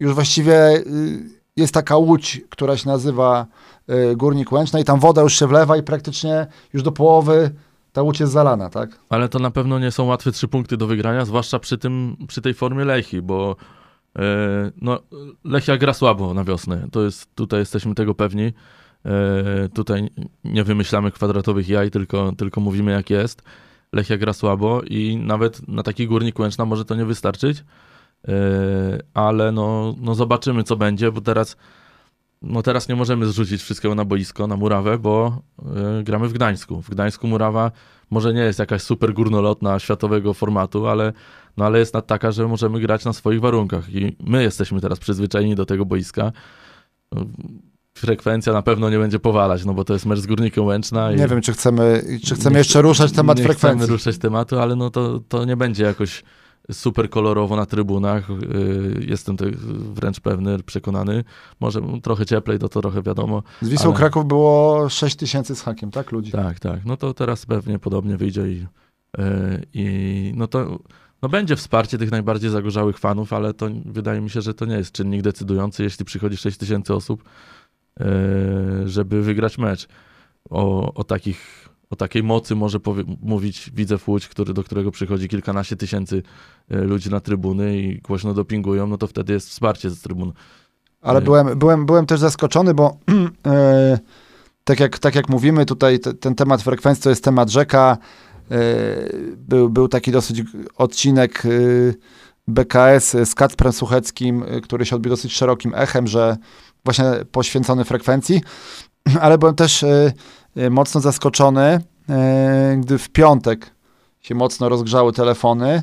już 0.00 0.14
właściwie 0.14 0.76
y, 0.76 1.41
jest 1.56 1.74
taka 1.74 1.96
łódź, 1.96 2.40
która 2.48 2.76
się 2.76 2.88
nazywa 2.88 3.46
y, 3.90 4.16
Górnik 4.16 4.52
Łęczna 4.52 4.80
i 4.80 4.84
tam 4.84 5.00
woda 5.00 5.22
już 5.22 5.38
się 5.38 5.46
wlewa 5.46 5.76
i 5.76 5.82
praktycznie 5.82 6.46
już 6.72 6.82
do 6.82 6.92
połowy 6.92 7.50
ta 7.92 8.02
łódź 8.02 8.20
jest 8.20 8.32
zalana, 8.32 8.70
tak? 8.70 8.98
Ale 9.08 9.28
to 9.28 9.38
na 9.38 9.50
pewno 9.50 9.78
nie 9.78 9.90
są 9.90 10.04
łatwe 10.04 10.32
trzy 10.32 10.48
punkty 10.48 10.76
do 10.76 10.86
wygrania, 10.86 11.24
zwłaszcza 11.24 11.58
przy, 11.58 11.78
tym, 11.78 12.16
przy 12.28 12.42
tej 12.42 12.54
formie 12.54 12.84
Lechi, 12.84 13.22
bo 13.22 13.56
e, 14.18 14.22
no, 14.80 15.00
Lechia 15.44 15.76
gra 15.76 15.94
słabo 15.94 16.34
na 16.34 16.44
wiosnę. 16.44 16.88
To 16.92 17.02
jest, 17.02 17.34
tutaj 17.34 17.60
jesteśmy 17.60 17.94
tego 17.94 18.14
pewni. 18.14 18.52
E, 19.04 19.68
tutaj 19.74 20.10
nie 20.44 20.64
wymyślamy 20.64 21.10
kwadratowych 21.10 21.68
jaj, 21.68 21.90
tylko, 21.90 22.32
tylko 22.38 22.60
mówimy 22.60 22.92
jak 22.92 23.10
jest. 23.10 23.42
Lechia 23.92 24.16
gra 24.16 24.32
słabo 24.32 24.82
i 24.82 25.16
nawet 25.16 25.68
na 25.68 25.82
taki 25.82 26.06
górnik 26.06 26.38
Łęczna 26.38 26.64
może 26.64 26.84
to 26.84 26.94
nie 26.94 27.04
wystarczyć. 27.04 27.64
E, 28.28 28.32
ale 29.14 29.52
no, 29.52 29.94
no 30.00 30.14
zobaczymy 30.14 30.64
co 30.64 30.76
będzie, 30.76 31.12
bo 31.12 31.20
teraz 31.20 31.56
no 32.42 32.62
teraz 32.62 32.88
nie 32.88 32.96
możemy 32.96 33.26
zrzucić 33.26 33.62
wszystkiego 33.62 33.94
na 33.94 34.04
boisko, 34.04 34.46
na 34.46 34.56
murawę, 34.56 34.98
bo 34.98 35.42
e, 35.98 36.02
gramy 36.02 36.28
w 36.28 36.32
Gdańsku. 36.32 36.82
W 36.82 36.90
Gdańsku 36.90 37.26
murawa 37.26 37.70
może 38.10 38.34
nie 38.34 38.40
jest 38.40 38.58
jakaś 38.58 38.82
super 38.82 39.14
górnolotna 39.14 39.78
światowego 39.78 40.34
formatu, 40.34 40.86
ale, 40.86 41.12
no 41.56 41.64
ale 41.64 41.78
jest 41.78 41.94
taka, 42.06 42.32
że 42.32 42.48
możemy 42.48 42.80
grać 42.80 43.04
na 43.04 43.12
swoich 43.12 43.40
warunkach 43.40 43.94
i 43.94 44.16
my 44.20 44.42
jesteśmy 44.42 44.80
teraz 44.80 44.98
przyzwyczajeni 44.98 45.54
do 45.54 45.66
tego 45.66 45.84
boiska. 45.84 46.32
Frekwencja 47.94 48.52
na 48.52 48.62
pewno 48.62 48.90
nie 48.90 48.98
będzie 48.98 49.18
powalać, 49.18 49.64
no 49.64 49.74
bo 49.74 49.84
to 49.84 49.92
jest 49.92 50.06
mecz 50.06 50.18
z 50.18 50.26
Górnikiem 50.26 50.64
Łęczna. 50.64 51.12
I 51.12 51.16
Nie 51.16 51.28
wiem, 51.28 51.40
czy 51.40 51.52
chcemy, 51.52 52.04
czy 52.24 52.34
chcemy 52.34 52.54
nie 52.54 52.58
jeszcze 52.58 52.82
ruszać 52.82 53.12
temat 53.12 53.38
nie 53.38 53.44
frekwencji. 53.44 53.78
chcemy 53.78 53.92
ruszać 53.92 54.18
tematu, 54.18 54.58
ale 54.58 54.76
no 54.76 54.90
to, 54.90 55.20
to 55.28 55.44
nie 55.44 55.56
będzie 55.56 55.84
jakoś 55.84 56.22
super 56.72 57.10
kolorowo 57.10 57.56
na 57.56 57.66
trybunach. 57.66 58.28
Yy, 58.28 59.04
Jestem 59.08 59.36
tego 59.36 59.56
wręcz 59.94 60.20
pewny, 60.20 60.58
przekonany. 60.58 61.24
Może 61.60 61.80
trochę 62.02 62.26
cieplej, 62.26 62.58
to, 62.58 62.68
to 62.68 62.80
trochę 62.80 63.02
wiadomo. 63.02 63.42
Z 63.62 63.68
Wisłą 63.68 63.90
ale- 63.90 63.98
Kraków 63.98 64.26
było 64.26 64.88
6 64.88 65.16
tysięcy 65.16 65.56
z 65.56 65.62
hakiem, 65.62 65.90
tak, 65.90 66.12
ludzi? 66.12 66.32
Tak, 66.32 66.60
tak. 66.60 66.84
No 66.84 66.96
to 66.96 67.14
teraz 67.14 67.46
pewnie 67.46 67.78
podobnie 67.78 68.16
wyjdzie 68.16 68.48
i, 68.48 68.66
yy, 69.18 69.24
i 69.74 70.32
no 70.36 70.46
to 70.46 70.78
no 71.22 71.28
będzie 71.28 71.56
wsparcie 71.56 71.98
tych 71.98 72.10
najbardziej 72.10 72.50
zagorzałych 72.50 72.98
fanów, 72.98 73.32
ale 73.32 73.54
to 73.54 73.68
wydaje 73.84 74.20
mi 74.20 74.30
się, 74.30 74.40
że 74.40 74.54
to 74.54 74.64
nie 74.64 74.76
jest 74.76 74.92
czynnik 74.92 75.22
decydujący, 75.22 75.82
jeśli 75.82 76.04
przychodzi 76.04 76.36
6 76.36 76.58
tysięcy 76.58 76.94
osób, 76.94 77.24
yy, 78.00 78.06
żeby 78.88 79.22
wygrać 79.22 79.58
mecz. 79.58 79.88
O, 80.50 80.94
o, 80.94 81.04
takich, 81.04 81.68
o 81.92 81.96
takiej 81.96 82.22
mocy 82.22 82.54
może 82.54 82.78
mówić 83.22 83.70
Widzew 83.74 84.08
Łódź, 84.08 84.28
który, 84.28 84.54
do 84.54 84.64
którego 84.64 84.90
przychodzi 84.90 85.28
kilkanaście 85.28 85.76
tysięcy 85.76 86.22
yy, 86.70 86.84
ludzi 86.84 87.10
na 87.10 87.20
trybuny 87.20 87.78
i 87.78 87.98
głośno 87.98 88.34
dopingują, 88.34 88.86
no 88.86 88.98
to 88.98 89.06
wtedy 89.06 89.32
jest 89.32 89.48
wsparcie 89.48 89.90
z 89.90 90.00
trybun. 90.00 90.32
Ale 91.00 91.20
Nie. 91.20 91.24
byłem, 91.24 91.58
byłem, 91.58 91.86
byłem 91.86 92.06
też 92.06 92.20
zaskoczony, 92.20 92.74
bo 92.74 92.96
e, 93.46 93.98
tak, 94.64 94.80
jak, 94.80 94.98
tak 94.98 95.14
jak 95.14 95.28
mówimy, 95.28 95.66
tutaj 95.66 96.00
te, 96.00 96.14
ten 96.14 96.34
temat 96.34 96.62
frekwencji 96.62 97.04
to 97.04 97.10
jest 97.10 97.24
temat 97.24 97.50
rzeka. 97.50 97.98
był, 99.36 99.70
był 99.70 99.88
taki 99.88 100.12
dosyć 100.12 100.42
odcinek 100.76 101.42
BKS 102.48 103.16
z 103.24 103.34
Kacprem 103.34 103.72
Sucheckim, 103.72 104.44
który 104.62 104.86
się 104.86 104.96
odbił 104.96 105.10
dosyć 105.10 105.32
szerokim 105.32 105.72
echem, 105.74 106.06
że 106.06 106.36
właśnie 106.84 107.04
poświęcony 107.32 107.84
frekwencji, 107.84 108.40
ale 109.20 109.38
byłem 109.38 109.54
też 109.54 109.84
mocno 110.70 111.00
zaskoczony, 111.00 111.80
gdy 112.76 112.98
w 112.98 113.08
piątek 113.08 113.74
się 114.20 114.34
mocno 114.34 114.68
rozgrzały 114.68 115.12
telefony 115.12 115.82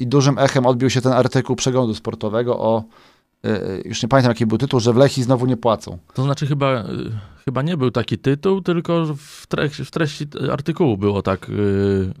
i 0.00 0.06
dużym 0.06 0.38
echem 0.38 0.66
odbił 0.66 0.90
się 0.90 1.00
ten 1.00 1.12
artykuł 1.12 1.56
przeglądu 1.56 1.94
sportowego 1.94 2.58
o 2.58 2.84
już 3.84 4.02
nie 4.02 4.08
pamiętam 4.08 4.30
jaki 4.30 4.46
był 4.46 4.58
tytuł, 4.58 4.80
że 4.80 4.92
w 4.92 4.96
Lechi 4.96 5.22
znowu 5.22 5.46
nie 5.46 5.56
płacą. 5.56 5.98
To 6.14 6.22
znaczy 6.22 6.46
chyba 6.46 6.84
chyba 7.44 7.62
nie 7.62 7.76
był 7.76 7.90
taki 7.90 8.18
tytuł, 8.18 8.60
tylko 8.60 9.06
w, 9.16 9.46
treści, 9.46 9.84
w 9.84 9.90
treści 9.90 10.26
artykułu 10.52 10.96
było 10.96 11.22
tak 11.22 11.50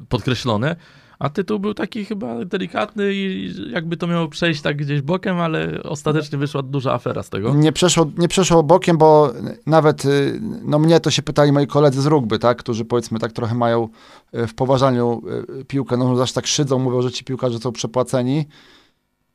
podkreślone, 0.08 0.76
a 1.18 1.28
tytuł 1.28 1.58
był 1.58 1.74
taki 1.74 2.04
chyba 2.04 2.44
delikatny 2.44 3.14
i 3.14 3.52
jakby 3.70 3.96
to 3.96 4.06
miało 4.06 4.28
przejść 4.28 4.62
tak 4.62 4.76
gdzieś 4.76 5.00
bokiem, 5.00 5.40
ale 5.40 5.82
ostatecznie 5.82 6.38
wyszła 6.38 6.62
duża 6.62 6.92
afera 6.92 7.22
z 7.22 7.30
tego. 7.30 7.54
Nie 7.54 7.72
przeszło, 7.72 8.06
nie 8.18 8.28
przeszło 8.28 8.62
bokiem, 8.62 8.98
bo 8.98 9.32
nawet 9.66 10.04
y, 10.04 10.40
no 10.64 10.78
mnie 10.78 11.00
to 11.00 11.10
się 11.10 11.22
pytali 11.22 11.52
moi 11.52 11.66
koledzy 11.66 12.02
z 12.02 12.06
rugby, 12.06 12.38
tak, 12.38 12.58
którzy 12.58 12.84
powiedzmy 12.84 13.18
tak 13.18 13.32
trochę 13.32 13.54
mają 13.54 13.88
y, 14.34 14.46
w 14.46 14.54
poważaniu 14.54 15.22
y, 15.60 15.64
piłkę, 15.64 15.96
no 15.96 16.16
zawsze 16.16 16.34
tak 16.34 16.46
szydzą, 16.46 16.78
mówią, 16.78 17.02
że 17.02 17.10
ci 17.10 17.24
piłkarze 17.24 17.58
są 17.58 17.72
przepłaceni. 17.72 18.46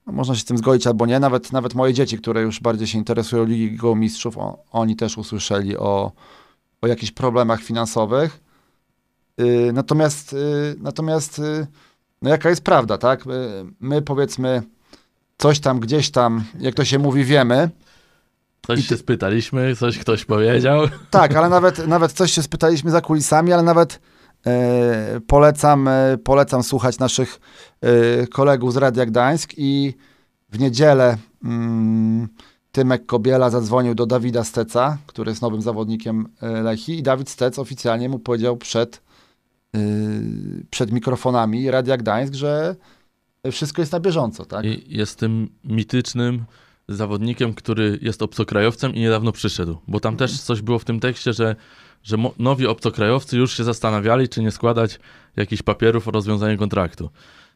No, 0.07 0.13
można 0.13 0.35
się 0.35 0.41
z 0.41 0.45
tym 0.45 0.57
zgodzić 0.57 0.87
albo 0.87 1.05
nie. 1.05 1.19
Nawet, 1.19 1.51
nawet 1.51 1.75
moje 1.75 1.93
dzieci, 1.93 2.17
które 2.17 2.41
już 2.41 2.59
bardziej 2.59 2.87
się 2.87 2.97
interesują 2.97 3.45
Ligą 3.45 3.95
Mistrzów, 3.95 4.37
o, 4.37 4.63
oni 4.71 4.95
też 4.95 5.17
usłyszeli 5.17 5.77
o, 5.77 6.11
o 6.81 6.87
jakichś 6.87 7.11
problemach 7.11 7.61
finansowych. 7.61 8.48
Yy, 9.39 9.73
natomiast 9.73 10.33
yy, 10.33 10.75
natomiast 10.79 11.39
yy, 11.39 11.67
no 12.21 12.29
jaka 12.29 12.49
jest 12.49 12.61
prawda, 12.63 12.97
tak? 12.97 13.25
My, 13.25 13.65
my, 13.79 14.01
powiedzmy 14.01 14.61
coś 15.37 15.59
tam, 15.59 15.79
gdzieś 15.79 16.11
tam, 16.11 16.43
jak 16.59 16.75
to 16.75 16.85
się 16.85 16.99
mówi, 16.99 17.23
wiemy. 17.23 17.69
Coś 18.67 18.87
się 18.87 18.97
spytaliśmy, 18.97 19.75
coś 19.75 19.97
ktoś 19.97 20.25
powiedział. 20.25 20.81
Tak, 21.11 21.35
ale 21.35 21.49
nawet, 21.49 21.87
nawet 21.87 22.11
coś 22.11 22.31
się 22.31 22.43
spytaliśmy 22.43 22.91
za 22.91 23.01
kulisami, 23.01 23.53
ale 23.53 23.63
nawet 23.63 23.99
E, 24.47 25.19
polecam, 25.27 25.87
e, 25.87 26.17
polecam 26.23 26.63
słuchać 26.63 26.99
naszych 26.99 27.39
e, 27.81 28.27
kolegów 28.27 28.73
z 28.73 28.77
Radia 28.77 29.05
Gdańsk 29.05 29.53
i 29.57 29.93
w 30.49 30.59
niedzielę 30.59 31.17
mm, 31.43 32.27
Tymek 32.71 33.05
Kobiela 33.05 33.49
zadzwonił 33.49 33.95
do 33.95 34.05
Dawida 34.05 34.43
Steca, 34.43 34.97
który 35.05 35.31
jest 35.31 35.41
nowym 35.41 35.61
zawodnikiem 35.61 36.29
Lechi 36.41 36.99
i 36.99 37.03
Dawid 37.03 37.29
Stec 37.29 37.59
oficjalnie 37.59 38.09
mu 38.09 38.19
powiedział 38.19 38.57
przed, 38.57 39.01
przed 40.69 40.91
mikrofonami 40.91 41.71
Radia 41.71 41.97
Gdańsk, 41.97 42.33
że 42.33 42.75
wszystko 43.51 43.81
jest 43.81 43.91
na 43.91 43.99
bieżąco. 43.99 44.45
Tak? 44.45 44.65
I 44.65 44.97
jest 44.97 45.19
tym 45.19 45.49
mitycznym 45.63 46.45
zawodnikiem, 46.87 47.53
który 47.53 47.99
jest 48.01 48.21
obcokrajowcem 48.21 48.95
i 48.95 48.99
niedawno 48.99 49.31
przyszedł, 49.31 49.77
bo 49.87 49.99
tam 49.99 50.17
też 50.17 50.41
coś 50.41 50.61
było 50.61 50.79
w 50.79 50.85
tym 50.85 50.99
tekście, 50.99 51.33
że 51.33 51.55
że 52.03 52.17
nowi 52.39 52.67
obcokrajowcy 52.67 53.37
już 53.37 53.57
się 53.57 53.63
zastanawiali, 53.63 54.29
czy 54.29 54.41
nie 54.41 54.51
składać 54.51 54.99
jakichś 55.35 55.61
papierów 55.61 56.07
o 56.07 56.11
rozwiązanie 56.11 56.57
kontraktu. 56.57 57.09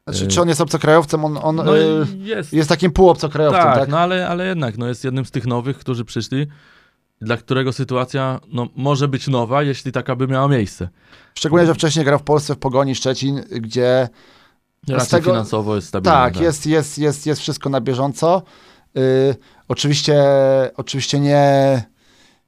Znaczy, 0.08 0.28
czy 0.28 0.42
on 0.42 0.48
jest 0.48 0.62
obcokrajowcem? 0.62 1.26
On, 1.26 1.38
on 1.42 1.56
no 1.56 1.78
y, 1.78 2.06
jest. 2.18 2.54
jest 2.54 2.70
takim 2.70 2.92
półobcokrajowcem, 2.92 3.64
tak? 3.64 3.80
tak? 3.80 3.90
no 3.90 4.00
ale, 4.00 4.28
ale 4.28 4.48
jednak, 4.48 4.78
no 4.78 4.88
jest 4.88 5.04
jednym 5.04 5.26
z 5.26 5.32
tych 5.32 5.48
nowych, 5.48 5.78
którzy 5.78 6.06
przyszli, 6.06 6.48
dla 7.24 7.38
którego 7.38 7.74
sytuacja 7.74 8.40
no, 8.48 8.68
może 8.76 9.08
być 9.08 9.28
nowa, 9.28 9.64
jeśli 9.64 9.92
taka 9.92 10.16
by 10.16 10.28
miała 10.28 10.48
miejsce. 10.48 10.90
Szczególnie, 11.36 11.66
że 11.66 11.74
wcześniej 11.74 12.06
grał 12.06 12.20
w 12.20 12.24
Polsce 12.24 12.56
w 12.56 12.58
Pogoni 12.58 12.96
Szczecin, 12.96 13.44
gdzie... 13.52 14.10
Raczej 14.88 15.10
tego, 15.10 15.32
finansowo 15.32 15.76
jest 15.76 15.88
stabilny. 15.88 16.18
Tak, 16.18 16.34
tak, 16.34 16.44
Jest, 16.44 16.66
jest, 16.66 16.98
jest, 16.98 17.26
jest 17.26 17.42
wszystko 17.42 17.70
na 17.70 17.82
bieżąco. 17.82 18.42
Yy, 18.96 19.36
oczywiście, 19.68 20.24
oczywiście 20.78 21.20
nie 21.20 21.84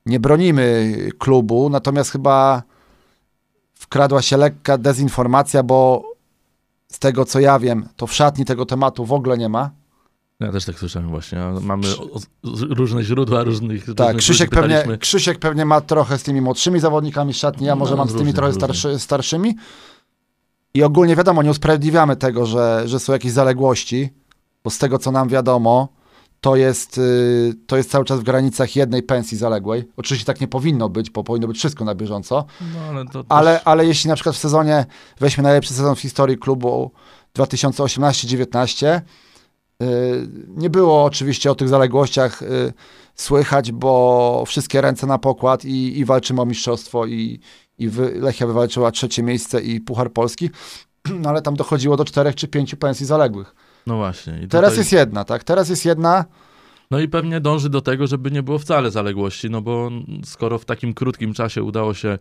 nie 0.06 0.20
bronimy 0.20 0.96
klubu, 1.20 1.70
natomiast 1.70 2.12
chyba 2.12 2.64
wkradła 3.74 4.22
się 4.22 4.38
lekka 4.38 4.78
dezinformacja, 4.78 5.64
bo 5.64 6.04
z 6.88 7.00
tego 7.00 7.26
co 7.26 7.40
ja 7.40 7.60
wiem, 7.60 7.88
to 7.96 8.08
w 8.08 8.14
szatni 8.14 8.46
tego 8.46 8.66
tematu 8.66 9.06
w 9.06 9.14
ogóle 9.14 9.38
nie 9.38 9.50
ma. 9.50 9.72
Ja 10.40 10.52
też 10.52 10.66
tak 10.66 10.80
słyszałem 10.80 11.10
właśnie. 11.10 11.40
Mamy 11.62 11.88
różne 12.70 13.04
źródła 13.04 13.44
różnych. 13.44 13.86
Tak, 13.86 13.98
różnych 13.98 14.18
Krzysiek, 14.18 14.50
pewnie, 14.50 14.98
Krzysiek 15.00 15.40
pewnie 15.40 15.66
ma 15.66 15.82
trochę 15.82 16.18
z 16.18 16.24
tymi 16.24 16.42
młodszymi 16.42 16.80
zawodnikami 16.80 17.34
szatni, 17.34 17.68
ja 17.68 17.76
no, 17.76 17.80
może 17.80 17.96
mam 17.96 18.10
z 18.10 18.14
tymi 18.14 18.34
trochę 18.34 18.54
starszy, 18.54 19.00
starszymi. 19.00 19.56
I 20.74 20.84
ogólnie 20.84 21.16
wiadomo, 21.16 21.44
nie 21.44 21.52
usprawiedliwiamy 21.52 22.16
tego, 22.16 22.46
że, 22.46 22.84
że 22.86 23.00
są 23.00 23.14
jakieś 23.14 23.32
zaległości, 23.32 24.10
bo 24.64 24.70
z 24.70 24.78
tego 24.78 25.00
co 25.00 25.12
nam 25.12 25.30
wiadomo, 25.30 25.90
to 26.42 26.56
jest, 26.56 26.98
y, 26.98 27.54
to 27.68 27.78
jest 27.78 27.92
cały 27.92 28.06
czas 28.06 28.20
w 28.20 28.24
granicach 28.24 28.76
jednej 28.76 29.04
pensji 29.04 29.38
zaległej. 29.38 29.90
Oczywiście 29.98 30.26
tak 30.26 30.42
nie 30.42 30.48
powinno 30.48 30.90
być, 30.90 31.10
bo 31.10 31.24
powinno 31.24 31.48
być 31.48 31.58
wszystko 31.58 31.86
na 31.86 31.96
bieżąco. 31.96 32.46
No, 32.62 32.80
ale, 32.90 33.06
też... 33.06 33.26
ale, 33.30 33.64
ale 33.64 33.86
jeśli 33.86 34.08
na 34.08 34.16
przykład 34.16 34.36
w 34.36 34.40
sezonie, 34.40 34.86
weźmy 35.20 35.44
najlepszy 35.44 35.74
sezon 35.74 35.96
w 35.96 36.00
historii 36.00 36.38
klubu 36.38 36.92
2018-19, 37.36 38.96
y, 38.98 39.02
nie 40.48 40.70
było 40.70 41.04
oczywiście 41.04 41.52
o 41.52 41.56
tych 41.56 41.70
zaległościach 41.70 42.42
y, 42.42 42.74
słychać, 43.16 43.72
bo 43.72 44.44
wszystkie 44.48 44.82
ręce 44.82 45.08
na 45.08 45.18
pokład 45.18 45.66
i, 45.66 46.00
i 46.00 46.06
walczymy 46.06 46.42
o 46.42 46.46
mistrzostwo 46.46 47.06
i, 47.06 47.40
i 47.78 47.90
Lechia 48.16 48.48
wywalczyła 48.48 48.92
trzecie 48.92 49.24
miejsce 49.24 49.62
i 49.62 49.82
Puchar 49.82 50.12
Polski, 50.12 50.50
no 51.22 51.30
ale 51.30 51.42
tam 51.42 51.56
dochodziło 51.56 51.98
do 51.98 52.06
czterech 52.06 52.36
czy 52.36 52.48
pięciu 52.48 52.78
pensji 52.78 53.06
zaległych. 53.06 53.56
No 53.88 53.98
właśnie. 53.98 54.34
Tutaj... 54.34 54.50
Teraz 54.50 54.78
jest 54.78 54.92
jedna, 54.92 55.24
tak? 55.24 55.44
Teraz 55.44 55.70
jest 55.70 55.86
jedna. 55.86 56.26
No 56.92 57.00
i 57.00 57.08
pewnie 57.08 57.42
dąży 57.42 57.70
do 57.70 57.82
tego, 57.82 58.08
żeby 58.08 58.32
nie 58.32 58.44
było 58.44 58.60
wcale 58.60 58.92
zaległości, 58.92 59.50
no 59.50 59.62
bo 59.62 59.92
skoro 60.26 60.60
w 60.60 60.66
takim 60.66 60.94
krótkim 60.94 61.34
czasie 61.34 61.64
udało 61.64 61.94
się 61.94 62.18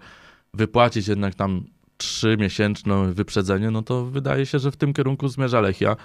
wypłacić 0.54 1.08
jednak 1.08 1.34
tam 1.34 1.64
trzymiesięczne 1.96 3.12
wyprzedzenie, 3.12 3.70
no 3.70 3.82
to 3.82 4.04
wydaje 4.04 4.46
się, 4.46 4.58
że 4.58 4.70
w 4.70 4.76
tym 4.76 4.92
kierunku 4.92 5.28
zmierza 5.28 5.61
Lechia 5.61 5.96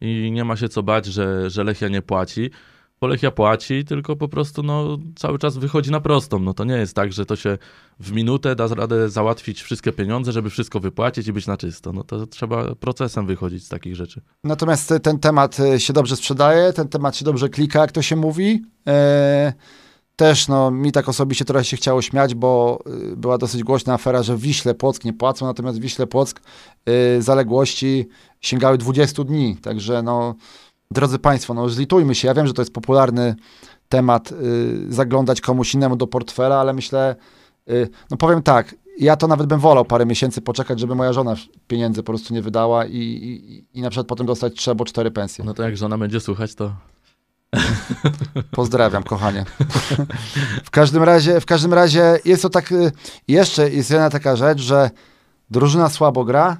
i 0.00 0.30
nie 0.32 0.44
ma 0.44 0.56
się 0.56 0.68
co 0.68 0.82
bać, 0.82 1.06
że, 1.06 1.50
że 1.50 1.64
Lechia 1.64 1.88
nie 1.88 2.02
płaci. 2.02 2.50
Polechia 2.98 3.30
płaci, 3.30 3.84
tylko 3.84 4.16
po 4.16 4.28
prostu 4.28 4.62
no, 4.62 4.98
cały 5.16 5.38
czas 5.38 5.56
wychodzi 5.56 5.90
na 5.90 6.00
prostą. 6.00 6.38
No 6.38 6.54
to 6.54 6.64
nie 6.64 6.74
jest 6.74 6.94
tak, 6.94 7.12
że 7.12 7.26
to 7.26 7.36
się 7.36 7.58
w 8.00 8.12
minutę 8.12 8.56
da 8.56 8.66
radę 8.66 9.08
załatwić 9.08 9.62
wszystkie 9.62 9.92
pieniądze, 9.92 10.32
żeby 10.32 10.50
wszystko 10.50 10.80
wypłacić 10.80 11.26
i 11.26 11.32
być 11.32 11.46
na 11.46 11.56
czysto. 11.56 11.92
No 11.92 12.04
to 12.04 12.26
trzeba 12.26 12.74
procesem 12.74 13.26
wychodzić 13.26 13.64
z 13.64 13.68
takich 13.68 13.96
rzeczy. 13.96 14.20
Natomiast 14.44 14.94
ten 15.02 15.18
temat 15.18 15.60
e, 15.60 15.80
się 15.80 15.92
dobrze 15.92 16.16
sprzedaje, 16.16 16.72
ten 16.72 16.88
temat 16.88 17.16
się 17.16 17.24
dobrze 17.24 17.48
klika, 17.48 17.80
jak 17.80 17.92
to 17.92 18.02
się 18.02 18.16
mówi. 18.16 18.62
Eee, 18.86 19.52
też 20.18 20.48
no, 20.48 20.70
mi 20.70 20.92
tak 20.92 21.08
osobiście 21.08 21.44
trochę 21.44 21.64
się 21.64 21.76
chciało 21.76 22.02
śmiać, 22.02 22.34
bo 22.34 22.78
e, 23.12 23.16
była 23.16 23.38
dosyć 23.38 23.64
głośna 23.64 23.94
afera, 23.94 24.22
że 24.22 24.36
Wiśle 24.36 24.74
Płock 24.74 25.04
nie 25.04 25.12
płacą, 25.12 25.46
natomiast 25.46 25.78
Wiśle 25.80 26.06
Płock 26.06 26.40
e, 26.86 27.22
zaległości 27.22 28.08
sięgały 28.40 28.78
20 28.78 29.24
dni, 29.24 29.56
także 29.56 30.02
no 30.02 30.34
drodzy 30.90 31.18
Państwo, 31.18 31.54
no 31.54 31.68
zlitujmy 31.68 32.14
się. 32.14 32.28
Ja 32.28 32.34
wiem, 32.34 32.46
że 32.46 32.54
to 32.54 32.62
jest 32.62 32.72
popularny 32.72 33.34
temat, 33.88 34.32
y, 34.32 34.86
zaglądać 34.88 35.40
komuś 35.40 35.74
innemu 35.74 35.96
do 35.96 36.06
portfela, 36.06 36.60
ale 36.60 36.72
myślę, 36.72 37.16
y, 37.70 37.88
no 38.10 38.16
powiem 38.16 38.42
tak, 38.42 38.74
ja 38.98 39.16
to 39.16 39.26
nawet 39.26 39.46
bym 39.46 39.60
wolał 39.60 39.84
parę 39.84 40.06
miesięcy 40.06 40.40
poczekać, 40.40 40.80
żeby 40.80 40.94
moja 40.94 41.12
żona 41.12 41.34
pieniędzy 41.68 42.02
po 42.02 42.12
prostu 42.12 42.34
nie 42.34 42.42
wydała 42.42 42.86
i, 42.86 42.96
i, 42.96 43.64
i 43.78 43.82
na 43.82 43.90
przykład 43.90 44.06
potem 44.06 44.26
dostać 44.26 44.54
trzy 44.54 44.70
albo 44.70 44.84
cztery 44.84 45.10
pensje. 45.10 45.44
No 45.44 45.54
to 45.54 45.62
jak 45.62 45.76
żona 45.76 45.98
będzie 45.98 46.20
słuchać, 46.20 46.54
to... 46.54 46.72
Pozdrawiam, 48.50 49.02
kochanie. 49.02 49.44
w 50.64 50.70
każdym 50.70 51.02
razie, 51.02 51.40
w 51.40 51.46
każdym 51.46 51.74
razie 51.74 52.18
jest 52.24 52.42
to 52.42 52.50
tak, 52.50 52.72
y, 52.72 52.92
jeszcze 53.28 53.70
jest 53.70 53.90
jedna 53.90 54.10
taka 54.10 54.36
rzecz, 54.36 54.60
że 54.60 54.90
drużyna 55.50 55.88
słabo 55.88 56.24
gra, 56.24 56.56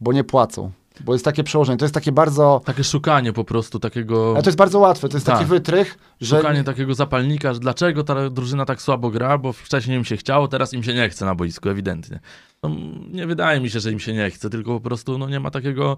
bo 0.00 0.12
nie 0.12 0.24
płacą. 0.24 0.70
Bo 1.00 1.12
jest 1.12 1.24
takie 1.24 1.44
przełożenie, 1.44 1.78
to 1.78 1.84
jest 1.84 1.94
takie 1.94 2.12
bardzo... 2.12 2.60
Takie 2.64 2.84
szukanie 2.84 3.32
po 3.32 3.44
prostu 3.44 3.78
takiego... 3.78 4.32
Ale 4.34 4.42
to 4.42 4.48
jest 4.48 4.58
bardzo 4.58 4.78
łatwe, 4.78 5.08
to 5.08 5.16
jest 5.16 5.26
tak. 5.26 5.34
taki 5.34 5.48
wytrych, 5.48 5.98
że... 6.20 6.36
Szukanie 6.36 6.64
takiego 6.64 6.94
zapalnika, 6.94 7.54
że 7.54 7.60
dlaczego 7.60 8.04
ta 8.04 8.30
drużyna 8.30 8.64
tak 8.64 8.82
słabo 8.82 9.10
gra, 9.10 9.38
bo 9.38 9.52
wcześniej 9.52 9.98
im 9.98 10.04
się 10.04 10.16
chciało, 10.16 10.48
teraz 10.48 10.72
im 10.72 10.82
się 10.82 10.94
nie 10.94 11.08
chce 11.08 11.24
na 11.24 11.34
boisku, 11.34 11.68
ewidentnie. 11.68 12.20
No, 12.62 12.70
nie 13.10 13.26
wydaje 13.26 13.60
mi 13.60 13.70
się, 13.70 13.80
że 13.80 13.92
im 13.92 14.00
się 14.00 14.12
nie 14.12 14.30
chce, 14.30 14.50
tylko 14.50 14.74
po 14.74 14.80
prostu 14.80 15.18
no, 15.18 15.28
nie 15.28 15.40
ma 15.40 15.50
takiego 15.50 15.96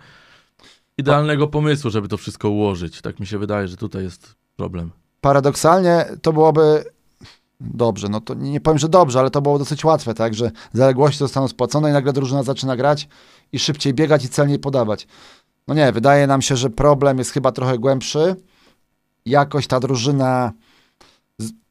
idealnego 0.98 1.48
pomysłu, 1.48 1.90
żeby 1.90 2.08
to 2.08 2.16
wszystko 2.16 2.50
ułożyć. 2.50 3.00
Tak 3.00 3.20
mi 3.20 3.26
się 3.26 3.38
wydaje, 3.38 3.68
że 3.68 3.76
tutaj 3.76 4.02
jest 4.02 4.34
problem. 4.56 4.90
Paradoksalnie 5.20 6.04
to 6.22 6.32
byłoby 6.32 6.84
dobrze, 7.60 8.08
no 8.08 8.20
to 8.20 8.34
nie 8.34 8.60
powiem, 8.60 8.78
że 8.78 8.88
dobrze, 8.88 9.20
ale 9.20 9.30
to 9.30 9.42
było 9.42 9.58
dosyć 9.58 9.84
łatwe, 9.84 10.14
tak, 10.14 10.34
że 10.34 10.50
zaległości 10.72 11.18
zostaną 11.18 11.48
spłacone 11.48 11.90
i 11.90 11.92
nagle 11.92 12.12
drużyna 12.12 12.42
zaczyna 12.42 12.76
grać 12.76 13.08
i 13.52 13.58
szybciej 13.58 13.94
biegać 13.94 14.24
i 14.24 14.28
celniej 14.28 14.58
podawać. 14.58 15.06
No 15.68 15.74
nie, 15.74 15.92
wydaje 15.92 16.26
nam 16.26 16.42
się, 16.42 16.56
że 16.56 16.70
problem 16.70 17.18
jest 17.18 17.30
chyba 17.30 17.52
trochę 17.52 17.78
głębszy. 17.78 18.36
Jakoś 19.26 19.66
ta 19.66 19.80
drużyna 19.80 20.52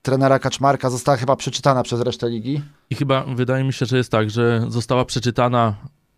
trenera 0.01 0.39
Kaczmarka 0.39 0.89
została 0.89 1.17
chyba 1.17 1.35
przeczytana 1.35 1.83
przez 1.83 2.01
resztę 2.01 2.29
ligi. 2.29 2.61
I 2.89 2.95
chyba 2.95 3.23
wydaje 3.23 3.63
mi 3.63 3.73
się, 3.73 3.85
że 3.85 3.97
jest 3.97 4.11
tak, 4.11 4.29
że 4.29 4.65
została 4.67 5.05
przeczytana 5.05 5.75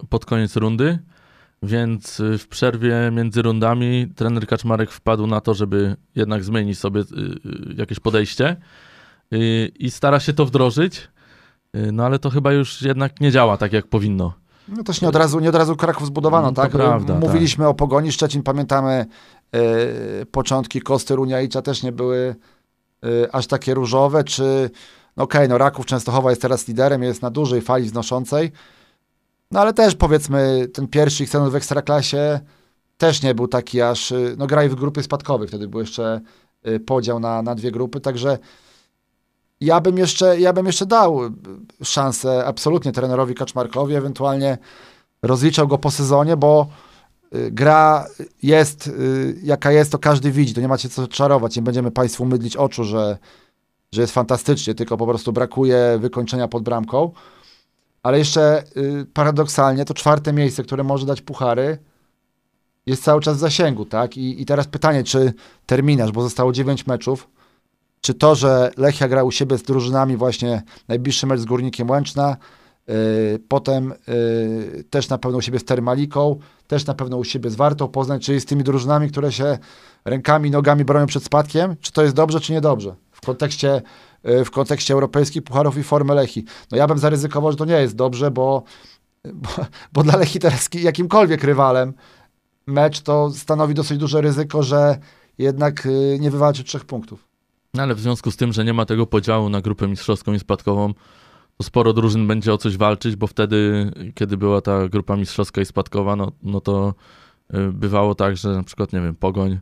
pod 0.09 0.25
koniec 0.25 0.55
rundy, 0.55 0.99
więc 1.65 2.19
y, 2.19 2.37
w 2.37 2.47
przerwie 2.47 2.95
między 3.11 3.41
rundami 3.41 4.07
trener 4.15 4.47
Kaczmarek 4.47 4.91
wpadł 4.91 5.27
na 5.27 5.41
to, 5.41 5.53
żeby 5.53 5.95
jednak 6.15 6.43
zmienić 6.43 6.79
sobie 6.79 7.01
y, 7.01 7.03
y, 7.03 7.75
jakieś 7.77 7.99
podejście 7.99 8.55
i 9.79 9.91
stara 9.91 10.19
się 10.19 10.33
to 10.33 10.45
wdrożyć, 10.45 11.07
no 11.73 12.05
ale 12.05 12.19
to 12.19 12.29
chyba 12.29 12.53
już 12.53 12.81
jednak 12.81 13.21
nie 13.21 13.31
działa 13.31 13.57
tak, 13.57 13.73
jak 13.73 13.87
powinno. 13.87 14.33
No 14.67 14.83
też 14.83 15.01
nie 15.01 15.07
od 15.07 15.15
razu, 15.15 15.39
nie 15.39 15.49
od 15.49 15.55
razu 15.55 15.75
Kraków 15.75 16.07
zbudowano, 16.07 16.47
No 16.47 16.53
tak? 16.53 16.71
prawda, 16.71 17.19
Mówiliśmy 17.19 17.67
o 17.67 17.73
Pogoni 17.73 18.11
Szczecin, 18.11 18.43
pamiętamy 18.43 19.05
e, 19.51 20.25
początki 20.25 20.81
Kosty 20.81 21.15
Runiajicza 21.15 21.61
też 21.61 21.83
nie 21.83 21.91
były 21.91 22.35
e, 23.03 23.35
aż 23.35 23.47
takie 23.47 23.73
różowe, 23.73 24.23
czy 24.23 24.69
no 25.17 25.23
okej, 25.23 25.49
no 25.49 25.57
Raków 25.57 25.85
Częstochowa 25.85 26.29
jest 26.29 26.41
teraz 26.41 26.67
liderem, 26.67 27.03
jest 27.03 27.21
na 27.21 27.29
dużej 27.29 27.61
fali 27.61 27.85
wznoszącej, 27.85 28.51
no 29.55 29.61
ale 29.61 29.73
też 29.73 29.95
powiedzmy 29.95 30.67
ten 30.73 30.87
pierwszy 30.87 31.23
ich 31.23 31.29
sezon 31.29 31.49
w 31.49 31.55
Ekstraklasie 31.55 32.39
też 32.97 33.23
nie 33.23 33.35
był 33.35 33.47
taki 33.47 33.81
aż, 33.81 34.11
e, 34.11 34.17
no 34.37 34.47
grali 34.47 34.69
w 34.69 34.75
grupie 34.75 35.03
spadkowej, 35.03 35.47
wtedy 35.47 35.67
był 35.67 35.79
jeszcze 35.79 36.21
e, 36.63 36.79
podział 36.79 37.19
na, 37.19 37.41
na 37.41 37.55
dwie 37.55 37.71
grupy, 37.71 37.99
także 37.99 38.37
ja 39.61 39.81
bym 39.81 39.97
jeszcze, 39.97 40.39
ja 40.39 40.53
bym 40.53 40.65
jeszcze 40.65 40.85
dał 40.85 41.25
y, 41.25 41.31
szansę 41.83 42.45
absolutnie 42.45 42.91
trenerowi 42.91 43.35
Kaczmarkowi, 43.35 43.95
ewentualnie 43.95 44.57
rozliczał 45.21 45.67
go 45.67 45.77
po 45.77 45.91
sezonie, 45.91 46.37
bo 46.37 46.67
y, 47.35 47.51
gra 47.51 48.07
jest 48.43 48.87
y, 48.87 49.39
jaka 49.43 49.71
jest, 49.71 49.91
to 49.91 49.99
każdy 49.99 50.31
widzi, 50.31 50.53
to 50.53 50.61
nie 50.61 50.67
macie 50.67 50.89
co 50.89 51.07
czarować, 51.07 51.55
nie 51.55 51.61
będziemy 51.61 51.91
Państwu 51.91 52.25
mydlić 52.25 52.57
oczu, 52.57 52.83
że, 52.83 53.17
że 53.91 54.01
jest 54.01 54.13
fantastycznie, 54.13 54.75
tylko 54.75 54.97
po 54.97 55.07
prostu 55.07 55.33
brakuje 55.33 55.97
wykończenia 55.99 56.47
pod 56.47 56.63
bramką, 56.63 57.11
ale 58.05 58.17
jeszcze 58.17 58.63
y, 58.77 59.05
paradoksalnie 59.13 59.85
to 59.85 59.93
czwarte 59.93 60.33
miejsce, 60.33 60.63
które 60.63 60.83
może 60.83 61.05
dać 61.05 61.21
puchary, 61.21 61.77
jest 62.85 63.03
cały 63.03 63.21
czas 63.21 63.37
w 63.37 63.39
zasięgu, 63.39 63.85
tak? 63.85 64.17
I, 64.17 64.41
i 64.41 64.45
teraz 64.45 64.67
pytanie, 64.67 65.03
czy 65.03 65.33
terminarz, 65.65 66.11
bo 66.11 66.21
zostało 66.21 66.51
9 66.51 66.87
meczów, 66.87 67.27
czy 68.01 68.13
to, 68.13 68.35
że 68.35 68.71
Lechia 68.77 69.07
gra 69.07 69.23
u 69.23 69.31
siebie 69.31 69.57
z 69.57 69.63
drużynami 69.63 70.17
właśnie 70.17 70.63
najbliższy 70.87 71.27
mecz 71.27 71.39
z 71.39 71.45
Górnikiem 71.45 71.89
Łęczna, 71.89 72.37
yy, 72.87 72.95
potem 73.47 73.93
yy, 74.07 74.83
też 74.83 75.09
na 75.09 75.17
pewno 75.17 75.37
u 75.37 75.41
siebie 75.41 75.59
z 75.59 75.65
Termaliką, 75.65 76.39
też 76.67 76.85
na 76.85 76.93
pewno 76.93 77.17
u 77.17 77.23
siebie 77.23 77.49
z 77.49 77.55
Wartą 77.55 77.87
Poznań, 77.87 78.19
czyli 78.19 78.41
z 78.41 78.45
tymi 78.45 78.63
drużynami, 78.63 79.09
które 79.09 79.31
się 79.31 79.57
rękami, 80.05 80.51
nogami 80.51 80.85
bronią 80.85 81.05
przed 81.05 81.23
spadkiem, 81.23 81.75
czy 81.81 81.91
to 81.91 82.03
jest 82.03 82.15
dobrze, 82.15 82.39
czy 82.39 82.53
niedobrze 82.53 82.95
w 83.11 83.21
kontekście, 83.25 83.81
w 84.45 84.51
kontekście 84.51 84.93
europejskich 84.93 85.43
pucharów 85.43 85.77
i 85.77 85.83
formy 85.83 86.15
Lechii. 86.15 86.45
No 86.71 86.77
ja 86.77 86.87
bym 86.87 86.97
zaryzykował, 86.97 87.51
że 87.51 87.57
to 87.57 87.65
nie 87.65 87.73
jest 87.73 87.95
dobrze, 87.95 88.31
bo, 88.31 88.63
bo, 89.33 89.49
bo 89.93 90.03
dla 90.03 90.17
Lechii 90.17 90.39
teraz 90.39 90.69
ki- 90.69 90.83
jakimkolwiek 90.83 91.43
rywalem 91.43 91.93
mecz 92.67 93.01
to 93.01 93.31
stanowi 93.31 93.73
dosyć 93.73 93.97
duże 93.97 94.21
ryzyko, 94.21 94.63
że 94.63 94.97
jednak 95.37 95.85
yy, 95.85 96.19
nie 96.19 96.31
wywalczy 96.31 96.63
trzech 96.63 96.85
punktów. 96.85 97.27
No 97.73 97.83
ale 97.83 97.95
w 97.95 97.99
związku 97.99 98.31
z 98.31 98.37
tym, 98.37 98.53
że 98.53 98.65
nie 98.65 98.73
ma 98.73 98.85
tego 98.85 99.05
podziału 99.05 99.49
na 99.49 99.61
grupę 99.61 99.87
mistrzowską 99.87 100.33
i 100.33 100.39
spadkową, 100.39 100.93
to 101.57 101.63
sporo 101.63 101.93
drużyn 101.93 102.27
będzie 102.27 102.53
o 102.53 102.57
coś 102.57 102.77
walczyć, 102.77 103.15
bo 103.15 103.27
wtedy, 103.27 103.91
kiedy 104.15 104.37
była 104.37 104.61
ta 104.61 104.87
grupa 104.89 105.15
mistrzowska 105.15 105.61
i 105.61 105.65
spadkowa, 105.65 106.15
no, 106.15 106.31
no 106.43 106.61
to 106.61 106.93
y, 107.53 107.71
bywało 107.71 108.15
tak, 108.15 108.37
że 108.37 108.49
na 108.49 108.63
przykład, 108.63 108.93
nie 108.93 109.01
wiem, 109.01 109.15
Pogoń, 109.15 109.59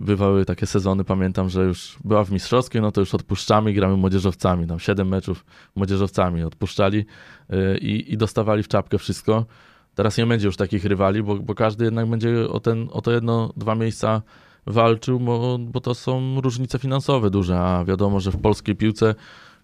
bywały 0.00 0.44
takie 0.44 0.66
sezony, 0.66 1.04
pamiętam, 1.04 1.48
że 1.48 1.64
już 1.64 1.98
była 2.04 2.24
w 2.24 2.30
mistrzowskiej, 2.30 2.82
no 2.82 2.92
to 2.92 3.00
już 3.00 3.14
odpuszczamy 3.14 3.72
gramy 3.72 3.96
młodzieżowcami, 3.96 4.66
tam 4.66 4.80
siedem 4.80 5.08
meczów 5.08 5.44
młodzieżowcami 5.74 6.42
odpuszczali 6.42 6.98
y, 6.98 7.78
i, 7.78 8.12
i 8.12 8.16
dostawali 8.16 8.62
w 8.62 8.68
czapkę 8.68 8.98
wszystko. 8.98 9.46
Teraz 9.94 10.18
nie 10.18 10.26
będzie 10.26 10.46
już 10.46 10.56
takich 10.56 10.84
rywali, 10.84 11.22
bo, 11.22 11.36
bo 11.36 11.54
każdy 11.54 11.84
jednak 11.84 12.06
będzie 12.10 12.48
o, 12.48 12.60
ten, 12.60 12.88
o 12.92 13.00
to 13.00 13.12
jedno, 13.12 13.52
dwa 13.56 13.74
miejsca 13.74 14.22
walczył, 14.66 15.20
bo, 15.20 15.58
bo 15.60 15.80
to 15.80 15.94
są 15.94 16.40
różnice 16.40 16.78
finansowe 16.78 17.30
duże, 17.30 17.60
a 17.60 17.84
wiadomo, 17.84 18.20
że 18.20 18.30
w 18.30 18.40
polskiej 18.40 18.76
piłce 18.76 19.14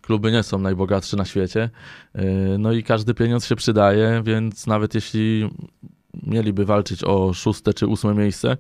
kluby 0.01 0.33
nie 0.33 0.43
są 0.43 0.59
najbogatsze 0.59 1.17
na 1.17 1.25
świecie. 1.25 1.71
Yy, 2.15 2.23
No 2.59 2.73
i 2.73 2.83
każdy 2.83 3.15
pieniądz 3.15 3.47
się 3.47 3.57
przydaje, 3.57 4.23
więc 4.25 4.67
nawet 4.67 4.95
jeśli 4.95 5.51
mieliby 6.23 6.65
walczyć 6.65 7.05
o 7.05 7.33
szóste 7.33 7.75
czy 7.75 7.87
ósme 7.87 8.15
miejsce, 8.15 8.57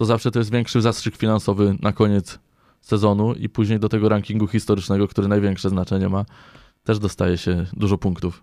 to 0.00 0.04
zawsze 0.04 0.30
to 0.30 0.38
jest 0.38 0.50
większy 0.50 0.80
zastrzyk 0.80 1.16
finansowy 1.16 1.76
na 1.80 1.92
koniec 1.92 2.38
sezonu 2.80 3.34
i 3.34 3.48
później 3.48 3.80
do 3.80 3.88
tego 3.88 4.08
rankingu 4.08 4.46
historycznego, 4.46 5.08
który 5.08 5.28
największe 5.28 5.68
znaczenie 5.68 6.08
ma, 6.08 6.24
też 6.84 6.98
dostaje 6.98 7.38
się 7.38 7.66
dużo 7.72 7.98
punktów. 7.98 8.42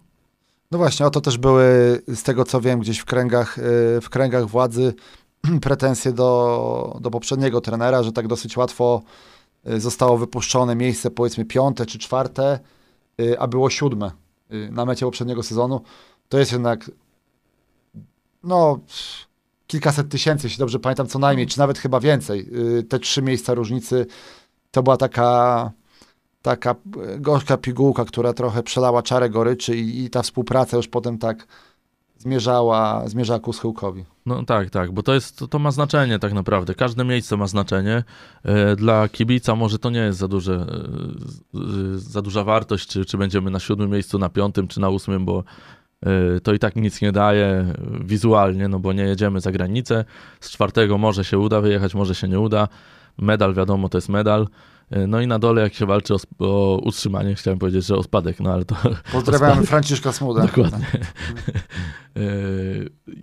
No 0.72 0.78
właśnie, 0.78 1.06
o 1.06 1.10
to 1.10 1.22
też 1.22 1.38
były, 1.38 1.66
z 2.08 2.24
tego 2.24 2.44
co 2.44 2.62
wiem, 2.62 2.80
gdzieś 2.80 3.00
w 3.00 3.06
kręgach, 3.06 3.58
y, 3.58 3.62
w 4.02 4.10
kręgach 4.10 4.48
władzy 4.48 4.94
pretensje 5.62 6.14
do, 6.14 6.98
do 7.02 7.12
poprzedniego 7.12 7.62
trenera, 7.62 8.04
że 8.04 8.12
tak 8.12 8.28
dosyć 8.28 8.58
łatwo 8.58 9.02
y, 9.70 9.80
zostało 9.80 10.18
wypuszczone 10.18 10.76
miejsce, 10.76 11.12
powiedzmy 11.12 11.46
piąte 11.46 11.86
czy 11.86 12.00
czwarte, 12.00 12.60
y, 13.22 13.40
a 13.40 13.48
było 13.48 13.70
siódme 13.70 14.12
na 14.72 14.86
mecie 14.86 15.06
poprzedniego 15.06 15.44
sezonu. 15.44 15.82
To 16.30 16.40
jest 16.40 16.52
jednak 16.52 16.92
no 18.44 18.80
kilkaset 19.68 20.10
tysięcy, 20.10 20.48
jeśli 20.48 20.60
dobrze 20.60 20.80
pamiętam, 20.80 21.08
co 21.08 21.20
najmniej, 21.20 21.48
czy 21.48 21.60
nawet 21.60 21.80
chyba 21.80 22.00
więcej. 22.00 22.50
Y, 22.80 22.84
Te 22.84 23.00
trzy 23.00 23.22
miejsca 23.22 23.54
różnicy 23.54 24.06
to 24.72 24.84
była 24.84 24.98
taka 24.98 25.72
taka 26.42 26.76
y, 27.16 27.20
gorzka 27.20 27.58
pigułka, 27.58 28.06
która 28.06 28.34
trochę 28.34 28.64
przelała 28.64 29.04
czarę 29.04 29.30
goryczy 29.30 29.78
i, 29.78 30.04
i 30.04 30.10
ta 30.10 30.22
współpraca 30.22 30.78
już 30.78 30.88
potem 30.88 31.18
tak 31.18 31.48
zmierzała, 32.18 33.08
zmierzała 33.08 33.40
ku 33.40 33.54
schyłkowi. 33.54 34.06
No 34.26 34.44
tak, 34.44 34.70
tak, 34.70 34.92
bo 34.92 35.04
to 35.04 35.14
jest, 35.14 35.38
to, 35.38 35.48
to 35.48 35.60
ma 35.60 35.72
znaczenie 35.72 36.20
tak 36.20 36.34
naprawdę. 36.34 36.76
Każde 36.76 37.06
miejsce 37.06 37.38
ma 37.38 37.48
znaczenie. 37.48 38.04
E, 38.44 38.76
Dla 38.76 39.10
kibica 39.10 39.56
może 39.56 39.80
to 39.80 39.90
nie 39.90 40.00
jest 40.00 40.20
za 40.20 40.28
duże, 40.28 40.66
e, 41.56 41.60
za 41.96 42.22
duża 42.22 42.44
wartość, 42.44 42.88
czy, 42.88 43.06
czy 43.06 43.18
będziemy 43.18 43.52
na 43.52 43.60
siódmym 43.60 43.90
miejscu, 43.90 44.20
na 44.20 44.30
piątym, 44.30 44.68
czy 44.68 44.80
na 44.80 44.90
ósmym, 44.90 45.26
bo 45.26 45.40
e, 45.40 45.44
to 46.44 46.54
i 46.54 46.60
tak 46.60 46.76
nic 46.76 47.02
nie 47.02 47.12
daje 47.12 47.46
e, 47.46 47.74
wizualnie, 48.06 48.68
no 48.68 48.80
bo 48.80 48.94
nie 48.94 49.04
jedziemy 49.04 49.42
za 49.42 49.52
granicę. 49.52 50.06
Z 50.40 50.50
czwartego 50.50 50.98
może 50.98 51.24
się 51.26 51.40
uda 51.40 51.62
wyjechać, 51.62 51.96
może 51.96 52.16
się 52.16 52.28
nie 52.28 52.40
uda. 52.40 52.68
Medal, 53.18 53.54
wiadomo, 53.54 53.90
to 53.90 53.98
jest 53.98 54.10
medal. 54.10 54.48
E, 54.92 55.08
No 55.08 55.22
i 55.22 55.28
na 55.28 55.40
dole, 55.40 55.62
jak 55.62 55.74
się 55.74 55.86
walczy 55.86 56.14
o, 56.14 56.18
o 56.40 56.78
utrzymanie, 56.84 57.36
chciałem 57.36 57.60
powiedzieć, 57.60 57.86
że 57.86 57.96
o 57.96 58.04
spadek, 58.04 58.40
no 58.40 58.54
ale 58.54 58.66
to 58.66 58.76
Pozdrawiamy 59.12 59.66
Franciszka 59.66 60.12
Smuda. 60.12 60.42
Dokładnie. 60.42 60.86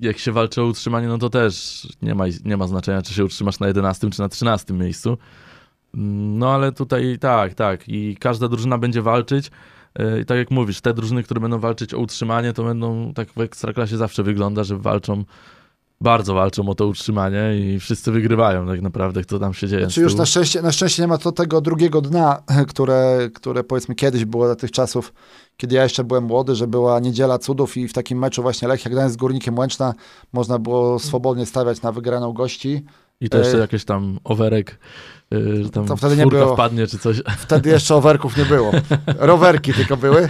Jak 0.00 0.18
się 0.18 0.32
walczy 0.32 0.62
o 0.62 0.66
utrzymanie, 0.66 1.08
no 1.08 1.18
to 1.18 1.30
też 1.30 1.82
nie 2.02 2.14
ma, 2.14 2.24
nie 2.44 2.56
ma 2.56 2.66
znaczenia, 2.66 3.02
czy 3.02 3.14
się 3.14 3.24
utrzymasz 3.24 3.60
na 3.60 3.66
11 3.66 4.10
czy 4.10 4.20
na 4.20 4.28
13 4.28 4.74
miejscu. 4.74 5.18
Mm, 5.94 6.38
No 6.38 6.54
ale 6.54 6.72
tutaj 6.72 7.18
tak, 7.20 7.54
tak. 7.54 7.88
I 7.88 8.16
każda 8.16 8.48
drużyna 8.48 8.78
będzie 8.78 9.02
walczyć. 9.02 9.50
E, 9.98 10.20
I 10.20 10.24
tak 10.24 10.38
jak 10.38 10.50
mówisz, 10.50 10.80
te 10.80 10.94
drużyny, 10.94 11.22
które 11.22 11.40
będą 11.40 11.58
walczyć 11.58 11.94
o 11.94 11.98
utrzymanie, 11.98 12.52
to 12.52 12.64
będą 12.64 13.12
tak 13.14 13.28
w 13.32 13.40
ekstraklasie 13.40 13.96
zawsze 13.96 14.22
wygląda, 14.22 14.64
że 14.64 14.78
walczą, 14.78 15.24
bardzo 16.00 16.34
walczą 16.34 16.68
o 16.68 16.74
to 16.74 16.86
utrzymanie 16.86 17.56
i 17.56 17.80
wszyscy 17.80 18.12
wygrywają 18.12 18.66
tak 18.66 18.82
naprawdę, 18.82 19.22
kto 19.22 19.38
tam 19.38 19.54
się 19.54 19.68
dzieje. 19.68 19.86
Czy 19.86 20.00
z 20.00 20.02
już 20.02 20.14
na 20.14 20.26
szczęście, 20.26 20.62
na 20.62 20.72
szczęście 20.72 21.02
nie 21.02 21.08
ma 21.08 21.18
to 21.18 21.32
tego 21.32 21.60
drugiego 21.60 22.00
dna, 22.00 22.42
które, 22.70 23.30
które 23.34 23.64
powiedzmy 23.64 23.94
kiedyś 23.94 24.24
było 24.24 24.48
za 24.48 24.56
tych 24.56 24.70
czasów, 24.70 25.12
kiedy 25.56 25.74
ja 25.74 25.82
jeszcze 25.82 26.04
byłem 26.04 26.24
młody, 26.24 26.54
że 26.54 26.66
była 26.66 27.00
niedziela 27.00 27.38
cudów 27.38 27.76
i 27.76 27.88
w 27.88 27.92
takim 27.92 28.18
meczu 28.18 28.42
właśnie 28.42 28.68
Lechia 28.68 28.90
Gdańsk 28.90 29.14
z 29.14 29.16
Górnikiem 29.16 29.58
Łęczna 29.58 29.94
można 30.32 30.58
było 30.58 30.98
swobodnie 30.98 31.46
stawiać 31.46 31.82
na 31.82 31.92
wygraną 31.92 32.32
gości. 32.32 32.84
I 33.20 33.28
to 33.28 33.38
jeszcze 33.38 33.56
e, 33.56 33.60
jakiś 33.60 33.84
tam 33.84 34.18
overek, 34.24 34.78
e, 35.32 35.64
że 35.64 35.70
tam 35.70 35.86
To 35.86 35.96
wtedy 35.96 36.16
nie 36.16 36.26
było. 36.26 36.54
wpadnie 36.54 36.86
czy 36.86 36.98
coś. 36.98 37.22
Wtedy 37.38 37.70
jeszcze 37.70 37.94
overków 37.94 38.36
nie 38.36 38.44
było. 38.44 38.72
Rowerki 39.18 39.74
tylko 39.74 39.96
były. 39.96 40.28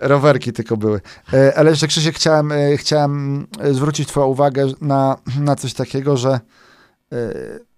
Rowerki 0.00 0.52
tylko 0.52 0.76
były. 0.76 1.00
E, 1.32 1.58
Ale 1.58 1.70
jeszcze 1.70 1.86
Krzysiek 1.86 2.16
chciałem, 2.16 2.52
chciałem 2.76 3.46
zwrócić 3.70 4.08
twoją 4.08 4.26
uwagę 4.26 4.66
na, 4.80 5.16
na 5.40 5.56
coś 5.56 5.74
takiego, 5.74 6.16
że 6.16 6.40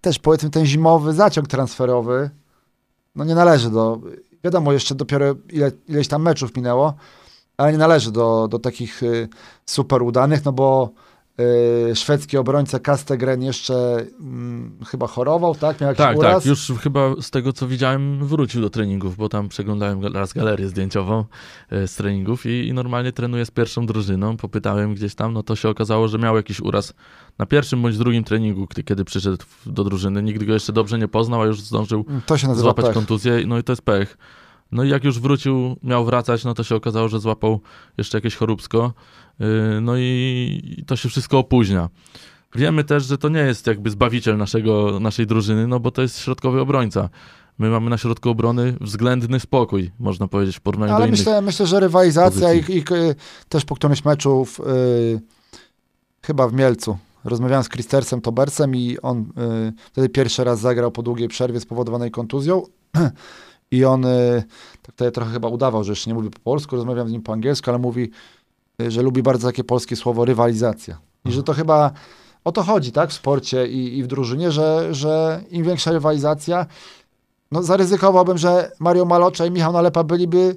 też 0.01 0.19
powiedzmy 0.19 0.51
ten 0.51 0.67
zimowy 0.67 1.13
zaciąg 1.13 1.49
transferowy 1.49 2.31
no 3.15 3.25
nie 3.25 3.35
należy 3.35 3.71
do, 3.71 3.99
wiadomo 4.45 4.73
jeszcze 4.73 4.95
dopiero 4.95 5.35
ile, 5.51 5.73
ileś 5.89 6.09
tam 6.09 6.23
meczów 6.23 6.57
minęło, 6.57 6.95
ale 7.57 7.73
nie 7.73 7.79
należy 7.79 8.13
do, 8.13 8.49
do 8.49 8.59
takich 8.59 9.01
super 9.67 10.03
udanych, 10.03 10.45
no 10.45 10.53
bo 10.53 10.91
szwedzki 11.95 12.37
obrońca 12.37 12.79
Kastegren 12.79 13.43
jeszcze 13.43 14.07
mm, 14.21 14.79
chyba 14.87 15.07
chorował, 15.07 15.55
tak? 15.55 15.81
Miał 15.81 15.89
jakiś 15.89 15.99
Tak, 15.99 16.17
uraz. 16.17 16.35
tak, 16.35 16.47
już 16.47 16.73
chyba 16.83 17.01
z 17.21 17.31
tego 17.31 17.53
co 17.53 17.69
widziałem 17.69 18.27
wrócił 18.27 18.61
do 18.61 18.71
treningów, 18.71 19.17
bo 19.17 19.29
tam 19.29 19.49
przeglądałem 19.49 20.07
raz 20.07 20.33
galerię 20.33 20.69
zdjęciową 20.69 21.25
e, 21.71 21.89
z 21.89 21.95
treningów 21.95 22.47
i, 22.47 22.69
i 22.69 22.73
normalnie 22.73 23.13
trenuje 23.13 23.45
z 23.47 23.51
pierwszą 23.51 23.87
drużyną. 23.87 24.37
Popytałem 24.37 24.95
gdzieś 24.95 25.15
tam, 25.15 25.33
no 25.33 25.43
to 25.43 25.57
się 25.57 25.69
okazało, 25.69 26.09
że 26.09 26.19
miał 26.19 26.37
jakiś 26.37 26.61
uraz 26.61 26.95
na 27.39 27.47
pierwszym 27.47 27.83
bądź 27.83 27.99
drugim 27.99 28.25
treningu, 28.25 28.67
kiedy, 28.67 28.83
kiedy 28.83 29.05
przyszedł 29.05 29.45
do 29.67 29.85
drużyny. 29.85 30.23
Nikt 30.23 30.45
go 30.45 30.53
jeszcze 30.53 30.73
dobrze 30.73 30.99
nie 30.99 31.09
poznał, 31.09 31.43
a 31.43 31.47
już 31.47 31.61
zdążył 31.61 32.05
To 32.27 32.39
się 32.39 32.55
złapać 32.55 32.85
pech. 32.85 32.95
kontuzję, 32.95 33.43
no 33.47 33.59
i 33.59 33.63
to 33.63 33.73
jest 33.73 33.83
pech. 33.83 34.19
No 34.73 34.85
i 34.85 34.89
jak 34.89 35.05
już 35.05 35.21
wrócił, 35.21 35.77
miał 35.83 36.05
wracać, 36.05 36.45
no 36.45 36.55
to 36.55 36.65
się 36.65 36.75
okazało, 36.77 37.09
że 37.09 37.21
złapał 37.21 37.61
jeszcze 37.99 38.19
jakieś 38.19 38.37
choróbsko. 38.37 38.93
Yy, 39.39 39.47
No 39.81 39.97
i 39.97 40.85
to 40.87 40.97
się 40.97 41.09
wszystko 41.09 41.39
opóźnia. 41.39 41.89
Wiemy 42.55 42.85
też, 42.85 43.05
że 43.05 43.19
to 43.19 43.29
nie 43.29 43.41
jest 43.41 43.67
jakby 43.67 43.91
zbawiciel 43.91 44.37
naszego, 44.37 45.01
naszej 45.01 45.27
drużyny, 45.27 45.67
no 45.67 45.81
bo 45.81 45.91
to 45.91 46.03
jest 46.03 46.19
środkowy 46.19 46.61
obrońca. 46.61 47.09
My 47.59 47.71
mamy 47.71 47.91
na 47.91 47.99
środku 47.99 48.31
obrony 48.31 48.75
względny 48.81 49.41
spokój, 49.41 49.91
można 49.99 50.29
powiedzieć, 50.29 50.57
w 50.57 50.61
porównaniu 50.61 50.91
do 50.91 50.97
Ale 50.97 51.07
innych. 51.07 51.21
myślę, 51.21 51.43
myślę, 51.43 51.67
że 51.67 51.81
rywalizacja 51.81 52.55
i, 52.55 52.79
y, 52.79 53.15
też 53.49 53.65
po 53.65 53.75
którymś 53.75 54.05
meczu 54.05 54.45
w, 54.45 54.61
y, 54.61 55.21
chyba 56.23 56.49
w 56.49 56.53
Mielcu 56.53 56.99
rozmawiałem 57.25 57.65
z 57.65 57.69
Christersem 57.69 58.21
Tobersem 58.21 58.77
i 58.77 58.99
on 59.03 59.21
y, 59.21 59.73
wtedy 59.93 60.09
pierwszy 60.09 60.45
raz 60.45 60.61
zagrał 60.61 60.91
po 60.91 61.03
długiej 61.03 61.29
przerwie 61.29 61.61
spowodowanej 61.61 62.11
kontuzją 62.11 62.63
i 63.71 63.85
on 63.85 64.05
y, 64.05 64.43
tak 64.83 64.95
tutaj 64.95 65.13
trochę 65.13 65.33
chyba 65.33 65.49
udawał, 65.49 65.85
że 65.85 65.93
jeszcze 65.93 66.11
nie 66.11 66.15
mówi 66.15 66.31
po 66.31 66.39
polsku, 66.39 66.77
rozmawiam 66.77 67.09
z 67.09 67.13
nim 67.13 67.23
po 67.23 67.33
angielsku, 67.33 67.71
ale 67.71 67.79
mówi, 67.79 68.11
y, 68.83 68.91
że 68.91 69.03
lubi 69.03 69.23
bardzo 69.23 69.49
takie 69.49 69.65
polskie 69.65 69.97
słowo 69.97 70.25
rywalizacja. 70.25 70.99
I 71.25 71.33
że 71.33 71.43
to 71.43 71.53
chyba 71.53 71.93
o 72.45 72.53
to 72.53 72.63
chodzi, 72.63 72.93
tak, 72.93 73.11
w 73.11 73.13
sporcie 73.13 73.69
i, 73.69 73.99
i 73.99 74.03
w 74.03 74.07
drużynie, 74.07 74.53
że, 74.53 74.95
że 74.95 75.43
im 75.51 75.65
większa 75.65 75.93
rywalizacja, 75.93 76.67
no 77.53 77.63
zaryzykowałbym, 77.63 78.39
że 78.39 78.73
Mario 78.79 79.05
Malocza 79.05 79.47
i 79.47 79.51
Michał 79.51 79.73
Nalepa 79.73 80.05
byliby 80.05 80.57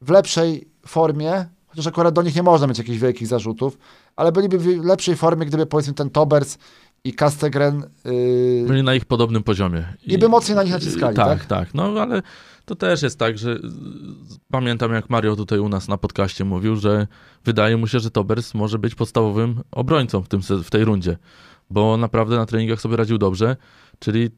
w 0.00 0.10
lepszej 0.10 0.68
formie, 0.86 1.46
chociaż 1.66 1.86
akurat 1.86 2.14
do 2.14 2.22
nich 2.22 2.36
nie 2.36 2.42
można 2.42 2.66
mieć 2.66 2.78
jakichś 2.78 2.98
wielkich 2.98 3.28
zarzutów, 3.28 3.78
ale 4.16 4.32
byliby 4.32 4.58
w 4.58 4.84
lepszej 4.84 5.16
formie, 5.16 5.46
gdyby 5.46 5.66
powiedzmy 5.66 5.94
ten 5.94 6.10
Tobers 6.10 6.58
i 7.06 7.12
Kastegren 7.12 7.84
yy, 8.04 8.64
Byli 8.66 8.82
na 8.82 8.94
ich 8.94 9.04
podobnym 9.04 9.42
poziomie. 9.42 9.84
i 10.06 10.18
by 10.18 10.28
mocniej 10.28 10.56
na 10.56 10.62
nich 10.62 10.72
naciskali, 10.72 11.16
tak? 11.16 11.38
Tak, 11.38 11.46
tak. 11.46 11.74
No 11.74 11.82
ale 11.82 12.22
to 12.64 12.74
też 12.74 13.02
jest 13.02 13.18
tak, 13.18 13.38
że 13.38 13.58
pamiętam 14.50 14.92
jak 14.92 15.10
Mario 15.10 15.36
tutaj 15.36 15.58
u 15.58 15.68
nas 15.68 15.88
na 15.88 15.98
podcaście 15.98 16.44
mówił, 16.44 16.76
że 16.76 17.06
wydaje 17.44 17.76
mu 17.76 17.86
się, 17.86 18.00
że 18.00 18.10
Tobers 18.10 18.54
może 18.54 18.78
być 18.78 18.94
podstawowym 18.94 19.62
obrońcą 19.70 20.22
w, 20.22 20.28
tym, 20.28 20.40
w 20.42 20.70
tej 20.70 20.84
rundzie, 20.84 21.16
bo 21.70 21.96
naprawdę 21.96 22.36
na 22.36 22.46
treningach 22.46 22.80
sobie 22.80 22.96
radził 22.96 23.18
dobrze, 23.18 23.56
czyli 23.98 24.30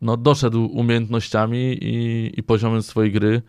no, 0.00 0.16
doszedł 0.16 0.64
umiejętnościami 0.66 1.84
i, 1.84 2.32
i 2.36 2.42
poziomem 2.42 2.82
swojej 2.82 3.12
gry 3.12 3.42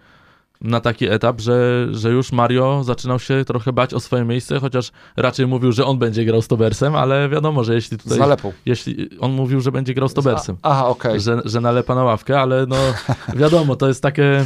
na 0.62 0.80
taki 0.80 1.08
etap, 1.10 1.42
że, 1.42 1.88
że 1.92 2.10
już 2.10 2.32
Mario 2.32 2.84
zaczynał 2.84 3.20
się 3.20 3.46
trochę 3.46 3.74
bać 3.74 3.94
o 3.94 4.00
swoje 4.00 4.26
miejsce, 4.26 4.60
chociaż 4.60 4.92
raczej 5.18 5.48
mówił, 5.48 5.72
że 5.72 5.86
on 5.86 5.98
będzie 6.00 6.26
grał 6.26 6.42
z 6.42 6.48
Tobersem, 6.48 6.96
ale 6.96 7.30
wiadomo, 7.30 7.64
że 7.64 7.74
jeśli 7.76 7.98
Z 7.98 8.04
tutaj... 8.04 8.20
nalepą. 8.20 8.54
Jeśli 8.66 9.10
on 9.20 9.32
mówił, 9.32 9.62
że 9.62 9.72
będzie 9.72 9.94
grał 9.94 10.10
z 10.10 10.14
Tobersem 10.14 10.58
A, 10.62 10.70
aha, 10.72 10.88
okej. 10.88 11.20
że, 11.20 11.42
że 11.46 11.62
nalepa 11.62 11.96
na 11.96 12.04
ławkę, 12.04 12.42
ale 12.42 12.66
no 12.66 12.76
wiadomo, 13.42 13.76
to 13.76 13.88
jest 13.88 14.04
takie, 14.04 14.46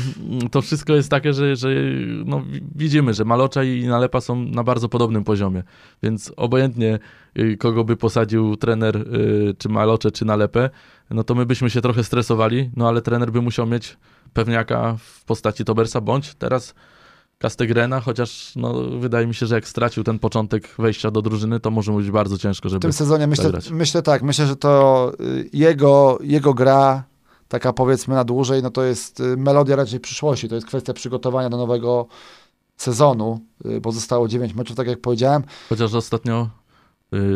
to 0.52 0.62
wszystko 0.62 0.94
jest 0.94 1.10
takie, 1.10 1.34
że, 1.34 1.56
że 1.56 1.70
no, 2.26 2.42
wi- 2.42 2.64
widzimy, 2.76 3.14
że 3.14 3.26
Malocza 3.26 3.64
i 3.64 3.86
nalepa 3.88 4.22
są 4.22 4.36
na 4.36 4.64
bardzo 4.64 4.90
podobnym 4.90 5.24
poziomie, 5.24 5.64
więc 6.04 6.34
obojętnie 6.38 7.00
y, 7.40 7.58
kogo 7.58 7.84
by 7.84 7.96
posadził 7.98 8.56
trener, 8.58 8.98
y, 8.98 9.56
czy 9.58 9.70
Malocze, 9.70 10.12
czy 10.12 10.26
nalepę, 10.26 10.70
no 11.10 11.24
to 11.24 11.36
my 11.36 11.46
byśmy 11.46 11.70
się 11.70 11.82
trochę 11.82 12.04
stresowali, 12.04 12.70
no 12.76 12.88
ale 12.88 13.02
trener 13.02 13.32
by 13.32 13.42
musiał 13.42 13.68
mieć 13.68 13.98
pewniaka 14.34 14.98
w 15.00 15.26
postaci 15.26 15.66
Tobersa, 15.66 16.02
bądź 16.02 16.34
teraz 16.34 16.74
Castegrena, 17.40 18.00
chociaż 18.00 18.54
no, 18.56 18.74
wydaje 19.00 19.28
mi 19.28 19.36
się, 19.36 19.46
że 19.46 19.56
jak 19.56 19.68
stracił 19.68 20.04
ten 20.04 20.20
początek 20.20 20.70
wejścia 20.80 21.12
do 21.12 21.22
drużyny, 21.22 21.60
to 21.60 21.72
może 21.72 21.92
być 21.92 22.12
bardzo 22.12 22.38
ciężko, 22.38 22.70
W 22.70 22.72
żeby... 22.72 22.82
tym 22.82 22.94
sezonie 22.94 23.28
myślę, 23.28 23.44
zagrać. 23.44 23.70
myślę 23.70 24.02
tak, 24.02 24.24
myślę, 24.24 24.46
że 24.48 24.56
to 24.56 25.12
y, 25.20 25.50
jego, 25.54 26.20
jego 26.22 26.54
gra, 26.54 27.04
taka 27.48 27.74
powiedzmy 27.74 28.16
na 28.16 28.24
dłużej, 28.24 28.64
no 28.64 28.70
to 28.70 28.84
jest 28.84 29.20
y, 29.20 29.38
melodia 29.38 29.76
raczej 29.76 30.00
przyszłości, 30.00 30.50
to 30.50 30.56
jest 30.56 30.68
kwestia 30.68 30.94
przygotowania 30.94 31.50
do 31.50 31.58
nowego 31.58 32.08
sezonu, 32.78 33.40
y, 33.66 33.82
bo 33.82 33.92
zostało 33.92 34.28
9 34.28 34.54
meczów, 34.54 34.76
tak 34.76 34.88
jak 34.88 35.02
powiedziałem. 35.02 35.44
Chociaż 35.70 35.94
ostatnio 35.94 36.50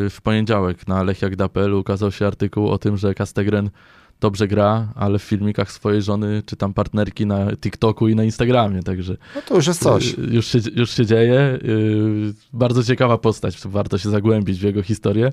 w 0.09 0.17
poniedziałek 0.23 0.87
na 0.87 1.03
lechiak.pl 1.03 1.73
ukazał 1.73 2.11
się 2.11 2.27
artykuł 2.27 2.69
o 2.69 2.77
tym, 2.77 2.97
że 2.97 3.13
Castegren 3.13 3.69
dobrze 4.19 4.47
gra, 4.47 4.87
ale 4.95 5.19
w 5.19 5.23
filmikach 5.23 5.71
swojej 5.71 6.01
żony 6.01 6.43
czy 6.45 6.55
tam 6.55 6.73
partnerki 6.73 7.25
na 7.25 7.55
TikToku 7.57 8.07
i 8.07 8.15
na 8.15 8.23
Instagramie, 8.23 8.83
także 8.83 9.17
No 9.35 9.41
to 9.41 9.55
już 9.55 9.67
jest 9.67 9.83
coś. 9.83 10.13
y, 10.13 10.21
już, 10.31 10.47
się, 10.47 10.59
już 10.75 10.91
się 10.91 11.05
dzieje. 11.05 11.39
Y, 11.63 12.33
Bardzo 12.53 12.83
ciekawa 12.83 13.17
postać, 13.17 13.57
warto 13.65 13.97
się 13.97 14.09
zagłębić 14.09 14.59
w 14.59 14.63
jego 14.63 14.83
historię 14.83 15.31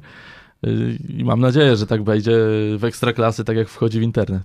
Y, 0.67 0.99
i 1.19 1.25
mam 1.25 1.41
nadzieję, 1.41 1.77
że 1.77 1.87
tak 1.87 2.05
wejdzie 2.05 2.33
w 2.79 2.85
ekstraklasy, 2.85 3.45
tak 3.45 3.57
jak 3.57 3.69
wchodzi 3.69 4.01
w 4.01 4.03
internet. 4.03 4.43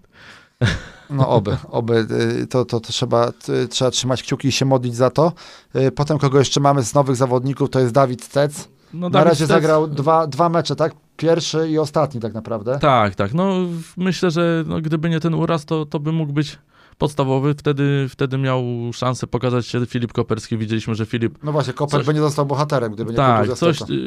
No 1.09 1.29
oby, 1.29 1.57
oby, 1.71 2.07
y, 2.41 2.47
to, 2.47 2.65
to, 2.65 2.79
to 2.79 2.91
trzeba, 2.91 3.31
y, 3.63 3.67
trzeba 3.67 3.91
trzymać 3.91 4.23
kciuki 4.23 4.47
i 4.47 4.51
się 4.51 4.65
modlić 4.65 4.95
za 4.95 5.09
to. 5.09 5.33
Y, 5.75 5.91
Potem 5.91 6.17
kogo 6.17 6.39
jeszcze 6.39 6.59
mamy 6.59 6.83
z 6.83 6.93
nowych 6.93 7.15
zawodników, 7.15 7.69
to 7.69 7.79
jest 7.79 7.93
Dawid 7.93 8.23
Stec. 8.23 8.67
No, 8.93 8.99
Na 8.99 9.09
Dawid 9.09 9.27
razie 9.27 9.45
Stec- 9.45 9.47
zagrał 9.47 9.87
dwa, 9.87 10.27
dwa 10.27 10.49
mecze, 10.49 10.75
tak? 10.75 10.93
Pierwszy 11.19 11.69
i 11.69 11.77
ostatni 11.77 12.21
tak 12.21 12.33
naprawdę. 12.33 12.79
Tak, 12.79 13.15
tak. 13.15 13.33
No 13.33 13.55
myślę, 13.97 14.31
że 14.31 14.63
no, 14.67 14.81
gdyby 14.81 15.09
nie 15.09 15.19
ten 15.19 15.33
uraz, 15.33 15.65
to, 15.65 15.85
to 15.85 15.99
by 15.99 16.11
mógł 16.11 16.33
być 16.33 16.57
podstawowy. 16.97 17.53
Wtedy, 17.53 18.07
wtedy 18.09 18.37
miał 18.37 18.63
szansę 18.93 19.27
pokazać 19.27 19.67
się 19.67 19.85
Filip 19.85 20.13
Koperski. 20.13 20.57
Widzieliśmy, 20.57 20.95
że 20.95 21.05
Filip 21.05 21.37
No 21.43 21.51
właśnie, 21.51 21.73
Koper 21.73 21.99
Coś- 21.99 22.07
by 22.07 22.13
nie 22.13 22.19
został 22.19 22.45
bohaterem, 22.45 22.93
gdyby 22.93 23.11
nie 23.11 23.17
tak, 23.17 23.47
kontuzja 23.47 23.55
coś 23.55 23.89
yy, 23.89 23.97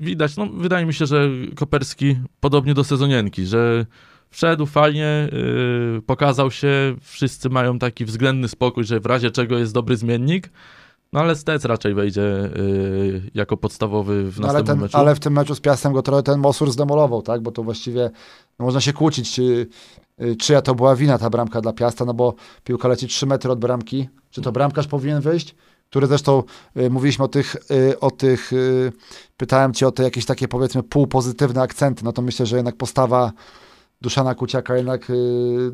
widać. 0.00 0.36
No, 0.36 0.46
wydaje 0.46 0.86
mi 0.86 0.94
się, 0.94 1.06
że 1.06 1.28
Koperski 1.56 2.16
podobnie 2.40 2.74
do 2.74 2.84
sezonienki, 2.84 3.46
że 3.46 3.86
wszedł 4.30 4.66
fajnie, 4.66 5.28
yy, 5.32 6.02
pokazał 6.06 6.50
się, 6.50 6.96
wszyscy 7.00 7.48
mają 7.50 7.78
taki 7.78 8.04
względny 8.04 8.48
spokój, 8.48 8.84
że 8.84 9.00
w 9.00 9.06
razie 9.06 9.30
czego 9.30 9.58
jest 9.58 9.74
dobry 9.74 9.96
zmiennik. 9.96 10.50
No 11.12 11.20
ale 11.20 11.36
Stec 11.36 11.64
raczej 11.64 11.94
wejdzie 11.94 12.50
yy, 12.56 13.22
jako 13.34 13.56
podstawowy 13.56 14.30
w 14.32 14.40
No, 14.40 14.48
ale, 14.48 14.58
następnym 14.58 14.76
ten, 14.76 14.82
meczu. 14.82 14.96
ale 14.96 15.14
w 15.14 15.20
tym 15.20 15.32
meczu 15.32 15.54
z 15.54 15.60
Piastem 15.60 15.92
go 15.92 16.02
trochę 16.02 16.22
ten 16.22 16.40
Mosur 16.40 16.70
zdemolował, 16.72 17.22
tak? 17.22 17.40
Bo 17.42 17.50
to 17.50 17.62
właściwie 17.62 18.10
no 18.58 18.64
można 18.64 18.80
się 18.80 18.92
kłócić, 18.92 19.32
czy, 19.34 19.66
y, 20.22 20.36
czyja 20.36 20.62
to 20.62 20.74
była 20.74 20.96
wina 20.96 21.18
ta 21.18 21.30
bramka 21.30 21.60
dla 21.60 21.72
Piasta, 21.72 22.04
no 22.04 22.14
bo 22.14 22.34
piłka 22.64 22.88
leci 22.88 23.06
3 23.08 23.26
metry 23.26 23.50
od 23.52 23.58
bramki. 23.58 24.08
Czy 24.30 24.42
to 24.42 24.52
bramkarz 24.52 24.86
powinien 24.86 25.20
wyjść? 25.20 25.54
Który 25.90 26.06
zresztą 26.06 26.42
y, 26.76 26.90
mówiliśmy 26.90 27.24
o 27.24 27.28
tych, 27.28 27.56
y, 27.70 28.00
o 28.00 28.10
tych 28.10 28.52
y, 28.52 28.92
pytałem 29.36 29.74
cię 29.74 29.88
o 29.88 29.92
te 29.92 30.02
jakieś 30.02 30.24
takie 30.24 30.48
powiedzmy 30.48 30.82
półpozytywne 30.82 31.62
akcenty, 31.62 32.04
no 32.04 32.12
to 32.12 32.22
myślę, 32.22 32.46
że 32.46 32.56
jednak 32.56 32.76
postawa 32.76 33.32
Duszana 34.00 34.34
Kuciaka 34.34 34.76
jednak 34.76 35.10
y, 35.10 35.14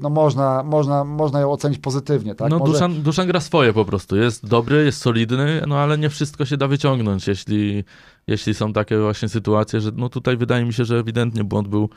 no 0.03 0.11
można, 0.11 0.63
można, 0.63 1.05
można 1.05 1.41
ją 1.41 1.53
ocenić 1.53 1.79
pozytywnie, 1.79 2.35
tak? 2.35 2.51
no 2.51 2.59
Może- 2.59 2.73
Duszan, 2.73 3.03
Duszan 3.03 3.27
gra 3.27 3.41
swoje 3.41 3.73
po 3.73 3.85
prostu. 3.85 4.17
Jest 4.17 4.47
dobry, 4.47 4.85
jest 4.85 5.01
solidny, 5.01 5.63
no 5.67 5.79
ale 5.79 5.99
nie 5.99 6.11
wszystko 6.11 6.45
się 6.45 6.57
da 6.57 6.69
wyciągnąć, 6.69 7.29
jeśli, 7.29 7.85
jeśli 8.27 8.55
są 8.55 8.73
takie 8.73 8.99
właśnie 8.99 9.29
sytuacje, 9.29 9.81
że 9.81 9.91
no 9.97 10.09
tutaj 10.09 10.37
wydaje 10.37 10.65
mi 10.65 10.73
się, 10.73 10.85
że 10.85 10.99
ewidentnie 10.99 11.45
błąd 11.45 11.69
był, 11.69 11.89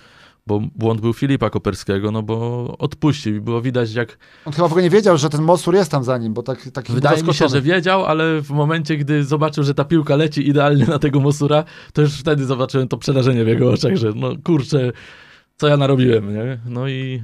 bo 0.48 0.62
błąd 0.76 1.02
był 1.02 1.14
Filipa 1.14 1.50
Koperskiego, 1.50 2.12
no 2.12 2.24
bo 2.24 2.68
odpuścił 2.80 3.36
i 3.36 3.42
było 3.42 3.62
widać 3.62 3.94
jak, 3.94 4.18
On 4.46 4.54
chyba 4.54 4.68
w 4.68 4.72
ogóle 4.72 4.84
nie 4.84 4.90
wiedział, 4.90 5.18
że 5.18 5.30
ten 5.30 5.42
Mosur 5.42 5.76
jest 5.76 5.92
tam 5.92 6.04
za 6.04 6.18
nim, 6.18 6.34
bo 6.34 6.44
tak, 6.44 6.70
taki 6.74 6.94
wydaje 6.94 7.24
mi 7.24 7.34
się, 7.34 7.48
że 7.48 7.62
wiedział, 7.62 8.06
ale 8.06 8.42
w 8.42 8.50
momencie, 8.50 8.98
gdy 8.98 9.24
zobaczył, 9.24 9.64
że 9.64 9.74
ta 9.74 9.86
piłka 9.86 10.16
leci 10.16 10.50
idealnie 10.50 10.86
na 10.86 11.00
tego 11.00 11.20
Mosura, 11.20 11.64
to 11.94 12.02
już 12.02 12.20
wtedy 12.20 12.46
zobaczyłem 12.46 12.88
to 12.88 12.98
przerażenie 12.98 13.44
w 13.44 13.48
jego 13.48 13.72
oczach, 13.72 13.96
że 13.96 14.12
no 14.16 14.32
kurczę, 14.44 14.92
co 15.58 15.68
ja 15.68 15.78
narobiłem, 15.78 16.34
nie? 16.34 16.60
No 16.66 16.88
i 16.88 17.24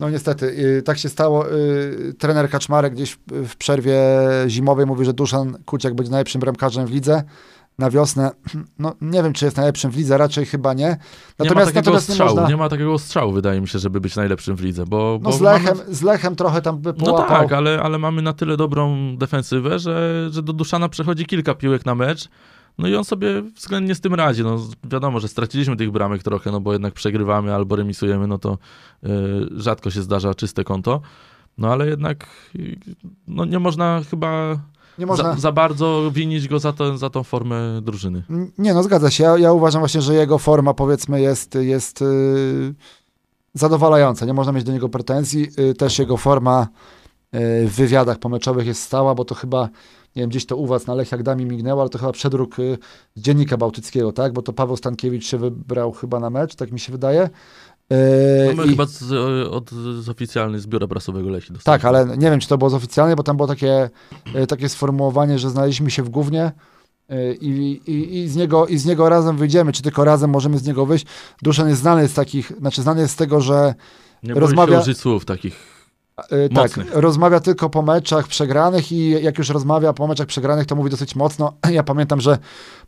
No 0.00 0.10
niestety, 0.10 0.46
y, 0.78 0.82
tak 0.82 0.98
się 0.98 1.08
stało. 1.08 1.52
Y, 1.52 2.14
trener 2.18 2.50
Kaczmarek 2.50 2.94
gdzieś 2.94 3.18
w, 3.26 3.56
przerwie 3.56 3.98
zimowej 4.48 4.86
mówi, 4.86 5.04
że 5.04 5.12
Duszan 5.12 5.56
Kuciak 5.64 5.94
będzie 5.94 6.10
najlepszym 6.10 6.40
bramkarzem 6.40 6.86
w 6.86 6.90
lidze. 6.90 7.22
Na 7.78 7.90
wiosnę, 7.90 8.30
no 8.78 8.94
nie 9.00 9.22
wiem, 9.22 9.32
czy 9.32 9.44
jest 9.44 9.56
najlepszym 9.56 9.90
w 9.90 9.96
lidze, 9.96 10.18
raczej 10.18 10.46
chyba 10.46 10.74
nie. 10.74 10.84
nie 10.84 10.88
ma 10.90 10.96
Natomiast, 11.38 11.66
takiego 11.66 11.80
natomiast 11.80 12.08
nie 12.08 12.14
strzału, 12.14 12.30
można... 12.34 12.48
nie 12.48 12.56
ma 12.56 12.68
takiego 12.68 12.98
strzału, 12.98 13.32
wydaje 13.32 13.60
mi 13.60 13.68
się, 13.68 13.78
żeby 13.78 14.00
być 14.00 14.16
najlepszym 14.16 14.56
w 14.56 14.60
lidze, 14.60 14.84
bo... 14.86 15.12
No 15.22 15.30
bo 15.30 15.32
z 15.32 15.40
mamy- 15.40 15.58
Lechem, 15.58 15.78
z 15.94 16.02
Lechem 16.02 16.36
trochę 16.36 16.62
tam 16.62 16.78
by 16.78 16.88
No 16.98 17.04
połapał. 17.04 17.38
tak, 17.40 17.52
ale, 17.52 17.82
ale 17.82 17.98
mamy 17.98 18.22
na 18.22 18.32
tyle 18.32 18.56
dobrą 18.56 18.96
defensywę, 19.16 19.78
że, 19.78 20.28
że 20.30 20.42
do 20.42 20.52
Duszana 20.52 20.88
przechodzi 20.88 21.26
kilka 21.26 21.54
piłek 21.54 21.86
na 21.86 21.94
mecz. 21.94 22.28
No 22.80 22.88
i 22.88 22.94
on 22.94 23.04
sobie 23.04 23.42
względnie 23.42 23.94
z 23.94 24.00
tym 24.00 24.14
radzi. 24.14 24.42
No, 24.42 24.58
wiadomo, 24.84 25.20
że 25.20 25.28
straciliśmy 25.28 25.76
tych 25.76 25.90
bramek 25.90 26.22
trochę, 26.22 26.50
no 26.50 26.60
bo 26.60 26.72
jednak 26.72 26.94
przegrywamy 26.94 27.54
albo 27.54 27.76
remisujemy, 27.76 28.26
no 28.26 28.38
to 28.38 28.58
y, 29.04 29.08
rzadko 29.56 29.90
się 29.90 30.02
zdarza 30.02 30.34
czyste 30.34 30.64
konto. 30.64 31.00
No 31.58 31.72
ale 31.72 31.88
jednak 31.88 32.26
y, 32.56 32.78
no, 33.28 33.44
nie 33.44 33.58
można 33.58 34.00
chyba 34.10 34.58
Nie 34.98 35.06
można... 35.06 35.34
za, 35.34 35.40
za 35.40 35.52
bardzo 35.52 36.10
winić 36.14 36.48
go 36.48 36.58
za, 36.58 36.72
to, 36.72 36.98
za 36.98 37.10
tą 37.10 37.22
formę 37.22 37.80
drużyny. 37.82 38.22
Nie, 38.58 38.74
no 38.74 38.82
zgadza 38.82 39.10
się. 39.10 39.24
Ja, 39.24 39.38
ja 39.38 39.52
uważam 39.52 39.80
właśnie, 39.80 40.02
że 40.02 40.14
jego 40.14 40.38
forma 40.38 40.74
powiedzmy 40.74 41.20
jest, 41.20 41.54
jest 41.54 42.00
yy, 42.00 42.74
zadowalająca. 43.54 44.26
Nie 44.26 44.34
można 44.34 44.52
mieć 44.52 44.64
do 44.64 44.72
niego 44.72 44.88
pretensji. 44.88 45.48
Yy, 45.58 45.74
też 45.74 45.98
jego 45.98 46.16
forma 46.16 46.68
yy, 47.32 47.40
w 47.68 47.74
wywiadach 47.74 48.18
pomeczowych 48.18 48.66
jest 48.66 48.82
stała, 48.82 49.14
bo 49.14 49.24
to 49.24 49.34
chyba, 49.34 49.68
nie 50.16 50.22
wiem, 50.22 50.30
gdzieś 50.30 50.46
to 50.46 50.56
u 50.56 50.66
was 50.66 50.86
na 50.86 50.94
Lechiach 50.94 51.22
Dami 51.22 51.44
mignęło, 51.46 51.80
ale 51.80 51.90
to 51.90 51.98
chyba 51.98 52.12
przedruk 52.12 52.56
z 53.14 53.20
Dziennika 53.22 53.56
Bałtyckiego, 53.56 54.12
tak? 54.12 54.32
Bo 54.32 54.42
to 54.42 54.52
Paweł 54.52 54.76
Stankiewicz 54.76 55.26
się 55.26 55.38
wybrał 55.38 55.92
chyba 55.92 56.20
na 56.20 56.30
mecz, 56.30 56.54
tak 56.54 56.72
mi 56.72 56.80
się 56.80 56.92
wydaje. 56.92 57.30
Yy, 57.90 57.96
No 58.46 58.62
my 58.62 58.66
i- 58.66 58.70
chyba 58.70 58.86
z, 58.86 59.12
od 59.52 59.70
z 60.00 60.08
oficjalny 60.08 60.60
z 60.60 60.66
biura 60.66 60.86
prasowego 60.86 61.30
Lesi 61.30 61.52
dostaliśmy. 61.52 61.82
Tak, 61.82 61.84
ale 61.84 62.16
nie 62.16 62.30
wiem, 62.30 62.40
czy 62.40 62.48
to 62.48 62.58
było 62.58 62.70
z 62.70 62.74
oficjalnie, 62.74 63.16
bo 63.16 63.22
tam 63.22 63.36
było 63.36 63.46
takie, 63.48 63.90
e, 64.34 64.46
takie 64.46 64.68
sformułowanie, 64.68 65.38
że 65.38 65.50
znaleźliśmy 65.50 65.90
się 65.90 66.02
w 66.02 66.08
gównie 66.08 66.52
e, 67.08 67.34
i, 67.34 67.80
i, 67.90 68.18
i, 68.18 68.28
z 68.28 68.36
niego, 68.36 68.66
i 68.66 68.78
z 68.78 68.84
niego 68.86 69.08
razem 69.08 69.36
wyjdziemy, 69.36 69.72
czy 69.72 69.82
tylko 69.82 70.04
razem 70.04 70.30
możemy 70.30 70.58
z 70.58 70.66
niego 70.66 70.86
wyjść. 70.86 71.06
Duszan 71.42 71.68
jest 71.68 71.80
znany 71.80 72.08
z 72.08 72.14
takich, 72.14 72.52
znaczy 72.58 72.82
znany 72.82 73.00
jest 73.00 73.14
z 73.14 73.16
tego, 73.16 73.40
że 73.40 73.74
Nie 74.22 74.34
rozmawia... 74.34 74.80
użyć 74.80 74.98
słów 74.98 75.24
takich. 75.24 75.79
E, 76.30 76.48
tak, 76.48 76.70
rozmawia 76.92 77.40
tylko 77.40 77.70
po 77.70 77.82
meczach 77.82 78.28
przegranych 78.28 78.92
i 78.92 79.10
jak 79.10 79.38
już 79.38 79.48
rozmawia 79.48 79.92
po 79.92 80.06
meczach 80.06 80.26
przegranych, 80.26 80.66
to 80.66 80.76
mówi 80.76 80.90
dosyć 80.90 81.16
mocno. 81.16 81.52
Ja 81.70 81.82
pamiętam, 81.82 82.20
że 82.20 82.38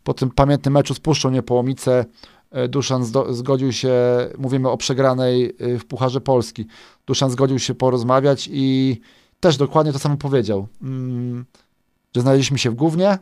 po 0.04 0.14
tym 0.14 0.30
pamiętnym 0.30 0.74
meczu 0.74 0.94
z 0.94 1.00
Puszczą 1.00 1.30
Niepołomice 1.30 2.04
e, 2.50 2.68
Duszan 2.68 3.04
zgodził 3.30 3.72
się, 3.72 3.94
mówimy 4.38 4.70
o 4.70 4.76
przegranej 4.76 5.56
e, 5.58 5.78
w 5.78 5.84
Pucharze 5.84 6.20
Polski, 6.20 6.66
Duszan 7.06 7.30
zgodził 7.30 7.58
się 7.58 7.74
porozmawiać 7.74 8.48
i 8.52 9.00
też 9.40 9.56
dokładnie 9.56 9.92
to 9.92 9.98
samo 9.98 10.16
powiedział, 10.16 10.68
mm, 10.82 11.44
że 12.14 12.20
znaleźliśmy 12.20 12.58
się 12.58 12.70
w 12.70 12.74
gównie 12.74 13.18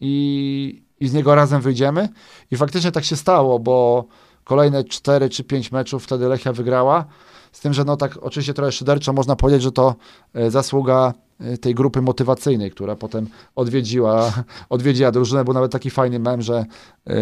i, 0.00 0.82
i 1.00 1.08
z 1.08 1.12
niego 1.12 1.34
razem 1.34 1.60
wyjdziemy. 1.60 2.08
I 2.50 2.56
faktycznie 2.56 2.92
tak 2.92 3.04
się 3.04 3.16
stało, 3.16 3.58
bo 3.58 4.04
kolejne 4.44 4.84
4 4.84 5.28
czy 5.28 5.44
5 5.44 5.72
meczów 5.72 6.04
wtedy 6.04 6.28
Lechia 6.28 6.52
wygrała, 6.52 7.04
z 7.52 7.60
tym, 7.60 7.72
że 7.72 7.84
no 7.84 7.96
tak 7.96 8.18
oczywiście 8.20 8.54
trochę 8.54 8.72
szyderczo 8.72 9.12
można 9.12 9.36
powiedzieć, 9.36 9.62
że 9.62 9.72
to 9.72 9.94
e, 10.34 10.50
zasługa 10.50 11.12
e, 11.40 11.58
tej 11.58 11.74
grupy 11.74 12.02
motywacyjnej, 12.02 12.70
która 12.70 12.96
potem 12.96 13.26
odwiedziła, 13.54 14.32
odwiedziła 14.68 15.10
drużynę. 15.10 15.44
Był 15.44 15.54
nawet 15.54 15.72
taki 15.72 15.90
fajny 15.90 16.18
mem, 16.18 16.42
że 16.42 16.64
e, 17.06 17.16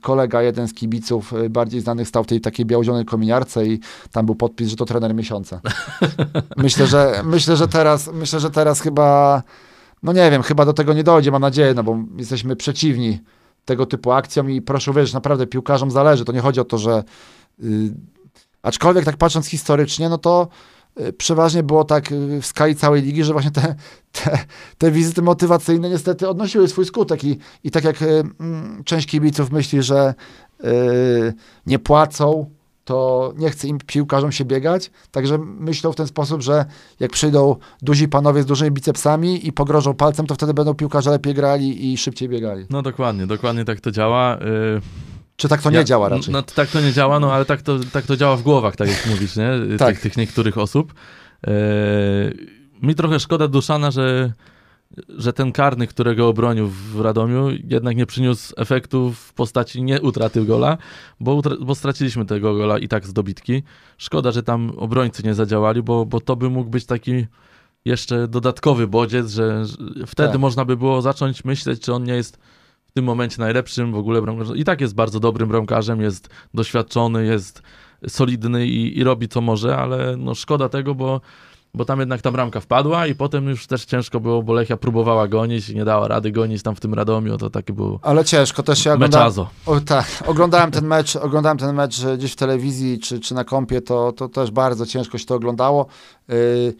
kolega, 0.00 0.42
jeden 0.42 0.68
z 0.68 0.74
kibiców 0.74 1.32
bardziej 1.50 1.80
znanych 1.80 2.08
stał 2.08 2.24
w 2.24 2.26
tej 2.26 2.40
takiej 2.40 2.66
białzionej 2.66 3.04
kominiarce 3.04 3.66
i 3.66 3.80
tam 4.12 4.26
był 4.26 4.34
podpis, 4.34 4.68
że 4.68 4.76
to 4.76 4.84
trener 4.84 5.14
miesiąca. 5.14 5.60
Myślę, 6.56 6.86
że 6.86 7.22
myślę, 7.24 7.56
że 7.56 7.68
teraz 7.68 8.10
myślę, 8.12 8.40
że 8.40 8.50
teraz 8.50 8.80
chyba 8.80 9.42
no 10.02 10.12
nie 10.12 10.30
wiem, 10.30 10.42
chyba 10.42 10.64
do 10.64 10.72
tego 10.72 10.94
nie 10.94 11.04
dojdzie, 11.04 11.30
mam 11.30 11.42
nadzieję, 11.42 11.74
no 11.74 11.82
bo 11.82 11.98
jesteśmy 12.16 12.56
przeciwni 12.56 13.20
tego 13.64 13.86
typu 13.86 14.12
akcjom 14.12 14.50
i 14.50 14.62
proszę 14.62 14.92
wierzyć, 14.92 15.14
naprawdę 15.14 15.46
piłkarzom 15.46 15.90
zależy. 15.90 16.24
To 16.24 16.32
nie 16.32 16.40
chodzi 16.40 16.60
o 16.60 16.64
to, 16.64 16.78
że 16.78 17.04
y, 17.62 17.64
aczkolwiek 18.62 19.04
tak 19.04 19.16
patrząc 19.16 19.46
historycznie, 19.46 20.08
no 20.08 20.18
to 20.18 20.48
y, 21.00 21.12
przeważnie 21.12 21.62
było 21.62 21.84
tak 21.84 22.12
y, 22.12 22.40
w 22.40 22.46
skali 22.46 22.76
całej 22.76 23.02
ligi, 23.02 23.24
że 23.24 23.32
właśnie 23.32 23.50
te, 23.50 23.74
te, 24.12 24.38
te 24.78 24.90
wizyty 24.90 25.22
motywacyjne 25.22 25.90
niestety 25.90 26.28
odnosiły 26.28 26.68
swój 26.68 26.84
skutek 26.84 27.24
i, 27.24 27.38
i 27.64 27.70
tak 27.70 27.84
jak 27.84 28.02
y, 28.02 28.24
mm, 28.40 28.84
część 28.84 29.08
kibiców 29.08 29.50
myśli, 29.50 29.82
że 29.82 30.14
nie 31.66 31.78
płacą, 31.78 32.50
to 32.84 33.32
nie 33.36 33.50
chce 33.50 33.68
im 33.68 33.78
piłkarzom 33.86 34.32
się 34.32 34.44
biegać, 34.44 34.90
także 35.10 35.38
myślą 35.38 35.92
w 35.92 35.96
ten 35.96 36.06
sposób, 36.06 36.42
że 36.42 36.64
jak 37.00 37.10
przyjdą 37.10 37.56
duzi 37.82 38.08
panowie 38.08 38.42
z 38.42 38.46
dużymi 38.46 38.70
bicepsami 38.70 39.46
i 39.46 39.52
pogrożą 39.52 39.94
palcem, 39.94 40.26
to 40.26 40.34
wtedy 40.34 40.54
będą 40.54 40.74
piłkarze 40.74 41.10
lepiej 41.10 41.34
grali 41.34 41.92
i 41.92 41.96
szybciej 41.96 42.28
biegali. 42.28 42.66
No 42.70 42.82
dokładnie, 42.82 43.26
dokładnie 43.26 43.64
tak 43.64 43.80
to 43.80 43.90
działa. 43.90 44.38
Czy 45.42 45.48
tak 45.48 45.62
to 45.62 45.70
nie 45.70 45.76
ja- 45.76 45.84
działa 45.84 46.08
raczej? 46.08 46.32
No 46.32 46.42
tak 46.42 46.68
to 46.68 46.80
nie 46.80 46.92
działa, 46.92 47.20
no 47.20 47.32
ale 47.32 47.44
tak 47.44 47.62
to, 47.62 47.78
tak 47.92 48.06
to 48.06 48.16
działa 48.16 48.36
w 48.36 48.42
głowach, 48.42 48.76
tak 48.76 48.88
jak 48.88 49.06
mówisz, 49.10 49.36
nie? 49.36 49.50
Tak. 49.78 49.88
Tych, 49.88 50.00
tych 50.00 50.16
niektórych 50.16 50.58
osób. 50.58 50.94
Y, 51.46 51.50
mi 52.82 52.94
trochę 52.94 53.20
szkoda 53.20 53.48
Duszana, 53.48 53.90
że, 53.90 54.32
że 55.08 55.32
ten 55.32 55.52
karny, 55.52 55.86
którego 55.86 56.28
obronił 56.28 56.68
w 56.68 57.00
Radomiu, 57.00 57.48
jednak 57.64 57.96
nie 57.96 58.06
przyniósł 58.06 58.54
efektu 58.56 59.12
w 59.12 59.32
postaci 59.32 59.82
nie 59.82 60.00
utraty 60.00 60.44
gola, 60.44 60.78
bo, 61.20 61.42
bo 61.60 61.74
straciliśmy 61.74 62.26
tego 62.26 62.54
gola 62.54 62.78
i 62.78 62.88
tak 62.88 63.06
z 63.06 63.12
dobitki. 63.12 63.62
Szkoda, 63.98 64.30
że 64.32 64.42
tam 64.42 64.70
obrońcy 64.76 65.22
nie 65.22 65.34
zadziałali, 65.34 65.82
bo, 65.82 66.06
bo 66.06 66.20
to 66.20 66.36
by 66.36 66.50
mógł 66.50 66.70
być 66.70 66.86
taki 66.86 67.26
jeszcze 67.84 68.28
dodatkowy 68.28 68.86
bodziec, 68.86 69.30
że, 69.30 69.64
że 69.66 69.76
wtedy 70.06 70.28
Tak. 70.32 70.40
można 70.40 70.64
by 70.64 70.76
było 70.76 71.02
zacząć 71.02 71.44
myśleć, 71.44 71.80
czy 71.80 71.92
on 71.94 72.04
nie 72.04 72.14
jest 72.14 72.38
w 72.92 72.94
tym 72.94 73.04
momencie 73.04 73.36
najlepszym 73.38 73.92
w 73.92 73.96
ogóle 73.96 74.22
bramkarzem. 74.22 74.56
I 74.56 74.64
tak 74.64 74.80
jest 74.80 74.94
bardzo 74.94 75.20
dobrym 75.20 75.48
bramkarzem, 75.48 76.00
jest 76.00 76.28
doświadczony, 76.54 77.24
jest 77.24 77.62
solidny 78.08 78.66
i, 78.66 78.98
i 78.98 79.04
robi 79.04 79.28
co 79.28 79.40
może, 79.40 79.76
ale 79.76 80.16
no 80.16 80.34
szkoda 80.34 80.68
tego, 80.68 80.94
bo, 80.94 81.20
bo 81.74 81.84
tam 81.84 82.00
jednak 82.00 82.22
ta 82.22 82.30
bramka 82.30 82.60
wpadła 82.60 83.06
i 83.06 83.14
potem 83.14 83.48
już 83.48 83.66
też 83.66 83.84
ciężko 83.84 84.20
było, 84.20 84.42
bo 84.42 84.52
Lechia 84.52 84.76
próbowała 84.76 85.28
gonić 85.28 85.68
i 85.68 85.74
nie 85.74 85.84
dała 85.84 86.08
rady 86.08 86.30
gonić 86.30 86.62
tam 86.62 86.76
w 86.76 86.80
tym 86.80 86.94
Radomiu, 86.94 87.38
to 87.38 87.50
takie 87.50 87.72
było 87.72 87.98
Ale 88.02 88.24
ciężko, 88.24 88.62
też 88.62 88.78
się 88.78 88.92
oglądałem, 88.92 89.32
o, 89.66 89.80
tak, 89.80 90.06
oglądałem 90.26 90.70
ten 90.70 90.86
mecz, 90.86 91.16
oglądałem 91.16 91.58
ten 91.58 91.74
mecz 91.74 92.04
e, 92.04 92.16
gdzieś 92.16 92.32
w 92.32 92.36
telewizji 92.36 92.98
czy, 92.98 93.20
czy 93.20 93.34
na 93.34 93.44
kompie, 93.44 93.80
to, 93.80 94.12
to 94.12 94.28
też 94.28 94.50
bardzo 94.50 94.86
ciężko 94.86 95.18
się 95.18 95.26
to 95.26 95.34
oglądało. 95.34 95.86
Yy, 96.28 96.74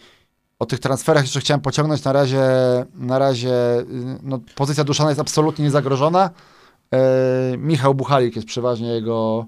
o 0.63 0.67
tych 0.67 0.81
transferach 0.81 1.23
jeszcze 1.25 1.41
chciałem 1.41 1.61
pociągnąć, 1.61 2.05
na 2.05 2.13
razie, 2.13 2.41
na 2.95 3.19
razie 3.19 3.49
yy, 3.49 4.19
no, 4.23 4.41
pozycja 4.55 4.85
Duszana 4.85 5.11
jest 5.11 5.21
absolutnie 5.21 5.65
niezagrożona. 5.65 6.31
Yy, 6.93 6.99
Michał 7.59 7.95
Buchalik 7.95 8.37
jest 8.37 8.49
przeważnie 8.49 8.89
jego 8.89 9.47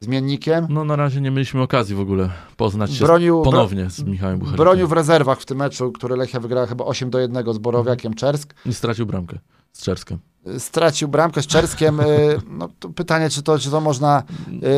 zmiennikiem. 0.00 0.66
No 0.70 0.84
na 0.84 0.96
razie 0.96 1.20
nie 1.20 1.30
mieliśmy 1.30 1.62
okazji 1.62 1.94
w 1.94 2.00
ogóle 2.00 2.30
poznać 2.56 2.92
się 2.92 3.04
Bronił, 3.04 3.42
ponownie 3.42 3.90
z 3.90 4.02
Michałem 4.04 4.38
Bucharikiem. 4.38 4.64
bronił 4.64 4.88
w 4.88 4.92
rezerwach 4.92 5.40
w 5.40 5.44
tym 5.44 5.58
meczu, 5.58 5.92
który 5.92 6.16
Lechia 6.16 6.40
wygrała 6.40 6.66
chyba 6.66 6.84
8 6.84 7.10
do 7.10 7.18
1 7.18 7.54
z 7.54 7.58
Borowiakiem 7.58 8.14
Czersk. 8.14 8.54
I 8.66 8.74
stracił 8.74 9.06
bramkę 9.06 9.38
z 9.72 9.82
Czerskiem. 9.82 10.18
stracił 10.58 11.08
bramkę 11.08 11.42
z 11.42 11.46
Czerskiem. 11.46 12.00
y, 12.00 12.04
No, 12.50 12.68
pytanie, 12.94 13.30
czy 13.30 13.42
to, 13.42 13.58
czy 13.58 13.70
to 13.70 13.80
można, 13.80 14.22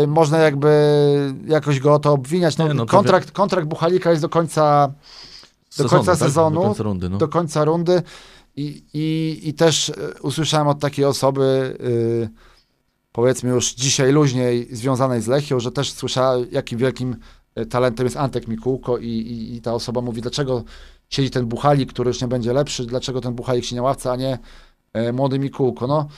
y, 0.02 0.06
można 0.06 0.38
jakby 0.38 0.70
jakoś 1.46 1.80
go 1.80 1.94
o 1.94 1.98
to 1.98 2.12
obwiniać. 2.12 2.56
No, 2.58 2.68
Nie, 2.68 2.74
no 2.74 2.86
kontrakt, 2.86 3.30
kontrakt 3.30 3.68
Buchalika 3.68 4.10
jest 4.10 4.22
do 4.22 4.28
końca, 4.28 4.92
Do 5.78 5.88
końca 5.88 6.12
tak? 6.12 6.18
sezonu, 6.18 6.60
Do 6.60 6.66
końca 6.66 6.82
rundy, 6.82 7.08
no. 7.10 7.18
do 7.18 7.28
końca 7.28 7.64
rundy 7.64 8.02
i, 8.56 8.82
i, 8.94 9.40
i 9.48 9.54
też 9.54 9.88
y, 9.88 9.94
usłyszałem 10.22 10.68
od 10.68 10.80
takiej 10.80 11.04
osoby, 11.04 11.76
y, 11.80 12.28
powiedzmy 13.12 13.50
już 13.50 13.74
dzisiaj 13.74 14.12
luźniej 14.12 14.68
związanej 14.76 15.22
z 15.22 15.26
Lechią, 15.26 15.60
że 15.60 15.72
też 15.72 15.92
słyszała, 15.92 16.36
jakim 16.52 16.78
wielkim 16.78 17.16
y, 17.58 17.66
talentem 17.66 18.06
jest 18.06 18.16
Antek 18.16 18.48
Mikułko 18.48 18.98
i, 18.98 19.06
i, 19.08 19.54
i 19.56 19.60
ta 19.60 19.74
osoba 19.74 20.00
mówi, 20.00 20.22
dlaczego 20.22 20.64
siedzi 21.10 21.30
ten 21.30 21.46
Buchalik, 21.46 21.92
który 21.92 22.08
już 22.08 22.20
nie 22.20 22.28
będzie 22.28 22.52
lepszy, 22.52 22.86
dlaczego 22.86 23.20
ten 23.20 23.34
Buchalik 23.34 23.64
się 23.64 23.76
na 23.76 23.82
ławce, 23.82 24.12
a 24.12 24.16
nie 24.16 24.38
e, 24.92 25.12
młody 25.12 25.38
Mikułko. 25.38 25.86
No, 25.86 26.08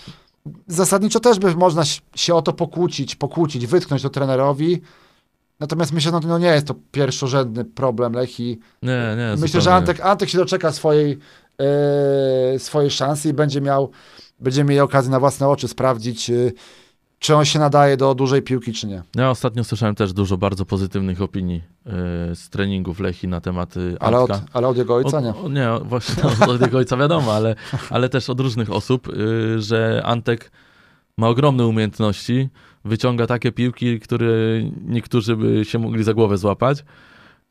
zasadniczo 0.67 1.21
też 1.21 1.39
by 1.39 1.55
można 1.57 1.83
się- 2.15 2.35
o 2.35 2.43
to 2.43 2.53
pokłócić, 2.53 3.17
pokłócić, 3.17 3.67
wytknąć 3.67 4.03
to 4.03 4.11
trenerowi, 4.11 4.81
natomiast 5.61 5.93
myślę, 5.93 6.13
no, 6.13 6.21
no 6.21 6.39
nie 6.39 6.47
jest 6.47 6.67
to 6.67 6.75
pierwszorzędny 6.93 7.65
problem 7.65 8.13
Lechi. 8.13 8.59
Nie, 8.83 9.15
nie. 9.17 9.31
Myślę, 9.31 9.47
zupełnie 9.47 9.61
że. 9.65 9.75
Antek, 9.75 10.01
Antek 10.01 10.29
się 10.29 10.39
doczeka 10.39 10.73
swojej, 10.73 11.19
e, 12.55 12.59
swojej 12.59 12.91
szansy 12.91 13.29
i 13.29 13.33
będzie 13.33 13.61
miał, 13.61 13.91
będzie 14.41 14.65
miał 14.65 14.85
okazję 14.85 15.11
na 15.11 15.21
własne 15.21 15.49
oczy 15.49 15.69
sprawdzić, 15.69 16.31
e, 16.31 16.53
czy 17.19 17.37
on 17.37 17.45
się 17.45 17.59
nadaje 17.59 17.97
do 17.97 18.15
dużej 18.15 18.43
piłki, 18.43 18.73
czy 18.73 18.87
nie. 18.87 19.03
Ja 19.17 19.31
ostatnio 19.31 19.65
słyszałem 19.65 19.95
też 19.95 20.13
dużo 20.13 20.37
bardzo 20.37 20.67
pozytywnych 20.67 21.23
opinii 21.23 21.63
e, 21.87 21.91
z 22.35 22.51
treningów 22.51 23.01
Lechi 23.01 23.29
na 23.29 23.41
tematy 23.41 23.97
Ale 24.01 24.19
od, 24.19 24.31
ale 24.53 24.69
od 24.69 24.77
jego 24.77 24.95
ojca 24.95 25.21
nie. 25.21 25.35
O, 25.35 25.49
nie, 25.49 25.69
właśnie 25.85 26.25
od 26.49 26.61
jego 26.61 26.79
ojca 26.79 26.97
wiadomo, 26.97 27.33
ale, 27.33 27.55
ale 27.91 28.09
też 28.09 28.31
od 28.31 28.41
różnych 28.41 28.73
osób, 28.73 29.09
że 29.59 30.03
Antek 30.05 30.51
ma 31.19 31.29
ogromne 31.29 31.67
umiejętności, 31.67 32.49
wyciąga 32.87 33.27
takie 33.27 33.53
piłki, 33.53 34.01
które 34.01 34.27
niektórzy 34.87 35.37
by 35.37 35.65
się 35.65 35.79
mogli 35.79 36.05
za 36.05 36.15
głowę 36.15 36.39
złapać. 36.39 36.85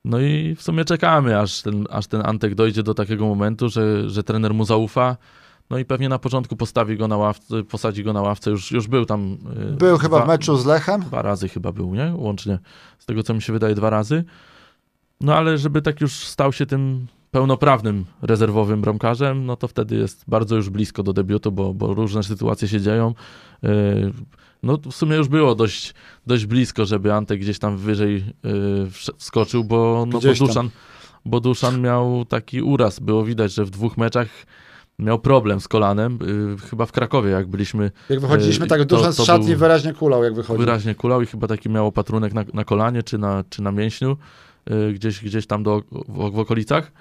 No 0.06 0.20
i 0.20 0.56
w 0.56 0.62
sumie 0.64 0.86
czekamy, 0.86 1.40
aż 1.40 1.62
ten, 1.62 1.86
aż 1.90 2.08
ten 2.08 2.22
Antek 2.26 2.56
dojdzie 2.56 2.84
do 2.84 2.94
takiego 2.94 3.26
momentu, 3.26 3.70
że, 3.70 4.10
że 4.10 4.24
trener 4.24 4.54
mu 4.54 4.66
zaufa. 4.66 5.18
No 5.70 5.78
i 5.78 5.86
pewnie 5.86 6.10
na 6.10 6.20
początku 6.20 6.56
postawi 6.56 6.98
go 6.98 7.08
na 7.08 7.18
ławce, 7.18 7.64
posadzi 7.64 8.04
go 8.04 8.14
na 8.14 8.22
ławce. 8.22 8.52
Już, 8.52 8.72
już 8.72 8.88
był 8.88 9.06
tam. 9.06 9.38
y, 9.74 9.76
Był 9.78 9.98
chyba 9.98 10.18
dwa- 10.18 10.26
w 10.26 10.28
meczu 10.28 10.58
z 10.58 10.66
Lechem. 10.66 11.02
Dwa 11.02 11.22
razy 11.22 11.50
chyba 11.50 11.72
był, 11.72 11.96
nie? 11.96 12.14
Łącznie. 12.16 12.60
Z 13.00 13.06
tego, 13.06 13.24
co 13.24 13.34
mi 13.34 13.42
się 13.42 13.54
wydaje, 13.54 13.76
dwa 13.76 13.90
razy. 13.90 14.24
No 15.22 15.36
ale 15.36 15.58
żeby 15.58 15.82
tak 15.82 16.02
już 16.02 16.12
stał 16.14 16.54
się 16.54 16.66
tym 16.66 17.08
pełnoprawnym 17.32 18.06
rezerwowym 18.22 18.82
bramkarzem, 18.82 19.46
no 19.46 19.56
to 19.56 19.68
wtedy 19.68 19.96
jest 19.96 20.24
bardzo 20.28 20.56
już 20.56 20.70
blisko 20.70 21.04
do 21.04 21.14
debiutu, 21.14 21.52
bo, 21.52 21.74
bo 21.74 21.94
różne 21.94 22.24
sytuacje 22.24 22.68
się 22.68 22.82
dzieją. 22.82 23.14
Yy, 24.66 24.78
No 24.84 24.92
w 24.92 24.96
sumie 24.96 25.16
już 25.16 25.28
było 25.28 25.56
dość, 25.56 25.94
dość 26.28 26.46
blisko, 26.46 26.86
żeby 26.86 27.14
Antek 27.14 27.40
gdzieś 27.40 27.60
tam 27.60 27.78
wyżej 27.78 28.24
yy, 28.44 28.90
wskoczył, 29.18 29.64
bo, 29.64 30.06
no, 30.08 30.20
bo, 30.20 30.22
tam. 30.22 30.34
Duszan, 30.48 30.70
bo 31.26 31.40
Duszan 31.40 31.82
miał 31.82 32.26
taki 32.26 32.62
uraz. 32.62 33.00
Było 33.00 33.24
widać, 33.26 33.54
że 33.54 33.66
w 33.66 33.70
dwóch 33.70 33.98
meczach 33.98 34.28
miał 35.00 35.20
problem 35.20 35.62
z 35.62 35.68
kolanem. 35.68 36.20
Yy, 36.52 36.58
Chyba 36.70 36.86
w 36.86 36.92
Krakowie, 36.92 37.30
jak 37.32 37.48
byliśmy 37.48 37.92
Jak 38.10 38.20
wychodziliśmy, 38.20 38.66
Yy, 38.66 38.70
tak 38.70 38.86
dużo 38.86 39.12
z 39.12 39.24
szatni 39.26 39.48
był- 39.48 39.58
wyraźnie 39.58 39.94
kulał, 39.94 40.24
jak 40.24 40.34
wychodził. 40.36 40.66
wyraźnie 40.66 40.96
kulał 40.96 41.22
i 41.22 41.26
chyba 41.26 41.48
taki 41.48 41.70
miał 41.70 41.88
opatrunek 41.88 42.34
na, 42.34 42.44
na 42.54 42.64
kolanie 42.64 43.04
czy 43.04 43.18
na, 43.18 43.44
czy 43.50 43.62
na 43.62 43.72
mięśniu, 43.72 44.18
y, 44.90 44.94
gdzieś, 44.94 45.24
gdzieś 45.24 45.48
tam 45.48 45.64
do, 45.64 45.82
w, 46.08 46.32
w 46.32 46.40
okolicach. 46.40 46.92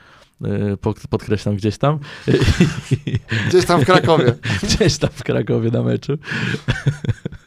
Y, 0.47 0.77
pod, 0.77 1.01
podkreślam 1.11 1.57
gdzieś 1.57 1.79
tam. 1.79 1.99
Gdzieś 3.49 3.65
tam 3.65 3.81
w 3.81 3.85
Krakowie. 3.85 4.35
gdzieś 4.63 4.99
tam 4.99 5.11
w 5.13 5.23
Krakowie 5.23 5.71
na 5.71 5.83
meczu. 5.83 6.13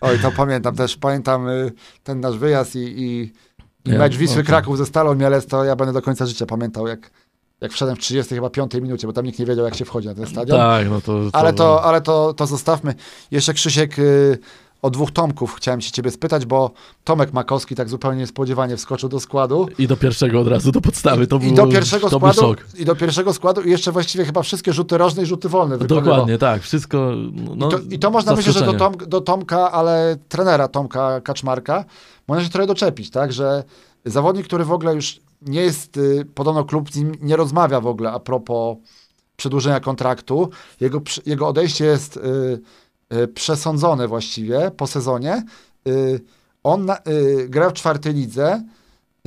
Oj, 0.02 0.20
to 0.20 0.32
pamiętam 0.32 0.76
też, 0.76 0.98
pamiętam 0.98 1.48
y, 1.48 1.72
ten 2.04 2.20
nasz 2.20 2.38
wyjazd 2.38 2.76
i, 2.76 2.80
i 2.80 3.34
I 3.86 3.92
Nie, 3.92 3.98
mecz 3.98 4.16
Wisły 4.16 4.36
okej. 4.36 4.46
Kraków 4.46 4.78
ze 4.78 4.86
Stalą 4.86 5.16
Mielec, 5.16 5.46
to 5.46 5.64
ja 5.64 5.76
będę 5.76 5.94
do 5.94 6.02
końca 6.02 6.26
życia 6.26 6.46
pamiętał, 6.46 6.88
jak, 6.88 7.12
jak 7.62 7.72
wszedłem 7.72 7.98
w 7.98 8.00
30 8.00 8.36
chyba 8.36 8.50
5 8.50 8.74
minucie, 8.74 9.08
bo 9.08 9.14
tam 9.14 9.26
nikt 9.26 9.40
nie 9.40 9.46
wiedział, 9.46 9.66
jak 9.66 9.76
się 9.76 9.86
wchodzi 9.86 10.08
na 10.08 10.16
ten 10.16 10.28
stadion. 10.28 10.58
Tak, 10.60 10.90
no 10.90 11.02
to... 11.02 11.22
Ale 11.34 11.54
to, 11.54 11.84
ale 11.84 12.02
to, 12.02 12.34
to 12.34 12.48
zostawmy. 12.48 12.96
Jeszcze 13.32 13.54
Krzysiek 13.54 14.00
y, 14.00 14.38
o 14.82 14.90
dwóch 14.90 15.12
Tomków 15.12 15.56
chciałem 15.56 15.82
się 15.82 15.92
ciebie 15.92 16.12
spytać, 16.12 16.46
bo 16.46 16.72
Tomek 17.04 17.34
Makowski 17.34 17.76
tak 17.76 17.90
zupełnie 17.90 18.20
niespodziewanie 18.20 18.78
wskoczył 18.78 19.10
do 19.10 19.20
składu. 19.20 19.68
I 19.80 19.88
do 19.88 19.98
pierwszego 19.98 20.40
od 20.40 20.48
razu, 20.48 20.72
do 20.72 20.82
podstawy, 20.82 21.28
to 21.28 21.36
I 21.36 21.40
był, 21.40 21.56
do 21.56 21.68
pierwszego 21.68 22.10
to 22.10 22.18
składu, 22.18 22.42
szok. 22.42 22.66
i 22.78 22.86
do 22.86 22.96
pierwszego 22.96 23.34
składu 23.34 23.62
i 23.62 23.72
jeszcze 23.72 23.92
właściwie 23.92 24.26
chyba 24.26 24.42
wszystkie 24.42 24.74
rzuty 24.74 24.98
rożne 24.98 25.24
i 25.24 25.26
rzuty 25.26 25.50
wolne 25.50 25.78
wykonywał. 25.78 26.14
Dokładnie, 26.14 26.38
tak, 26.38 26.62
wszystko... 26.62 27.12
No, 27.56 27.68
I, 27.68 27.72
to, 27.72 27.80
I 27.92 28.00
to 28.00 28.12
można 28.12 28.36
myśleć, 28.36 28.56
że 28.56 28.66
do. 28.66 28.74
Tom, 28.74 28.94
do 29.08 29.22
Tomka, 29.22 29.72
ale 29.72 30.18
trenera 30.30 30.68
Tomka 30.68 31.22
Kaczmarka, 31.22 31.86
można 32.28 32.44
się 32.44 32.50
trochę 32.50 32.68
doczepić, 32.68 33.10
tak, 33.10 33.34
że 33.34 33.64
zawodnik, 34.06 34.46
który 34.46 34.66
w 34.66 34.72
ogóle 34.72 34.96
już 34.96 35.20
nie 35.42 35.62
jest, 35.62 35.98
y, 35.98 36.28
podobno 36.36 36.66
klub 36.66 36.92
z 36.92 36.96
nim 36.96 37.12
nie 37.22 37.36
rozmawia 37.36 37.82
w 37.82 37.88
ogóle 37.88 38.12
a 38.12 38.20
propos 38.20 38.78
przedłużenia 39.38 39.80
kontraktu, 39.80 40.50
jego, 40.80 41.02
jego 41.26 41.48
odejście 41.48 41.86
jest 41.86 42.18
y, 42.18 42.60
przesądzone 43.34 44.08
właściwie 44.08 44.72
po 44.78 44.88
sezonie. 44.88 45.44
Y, 45.88 46.20
on 46.64 46.86
na, 46.86 46.98
y, 46.98 47.50
gra 47.50 47.70
w 47.70 47.74
czwartej 47.74 48.14
lidze, 48.14 48.64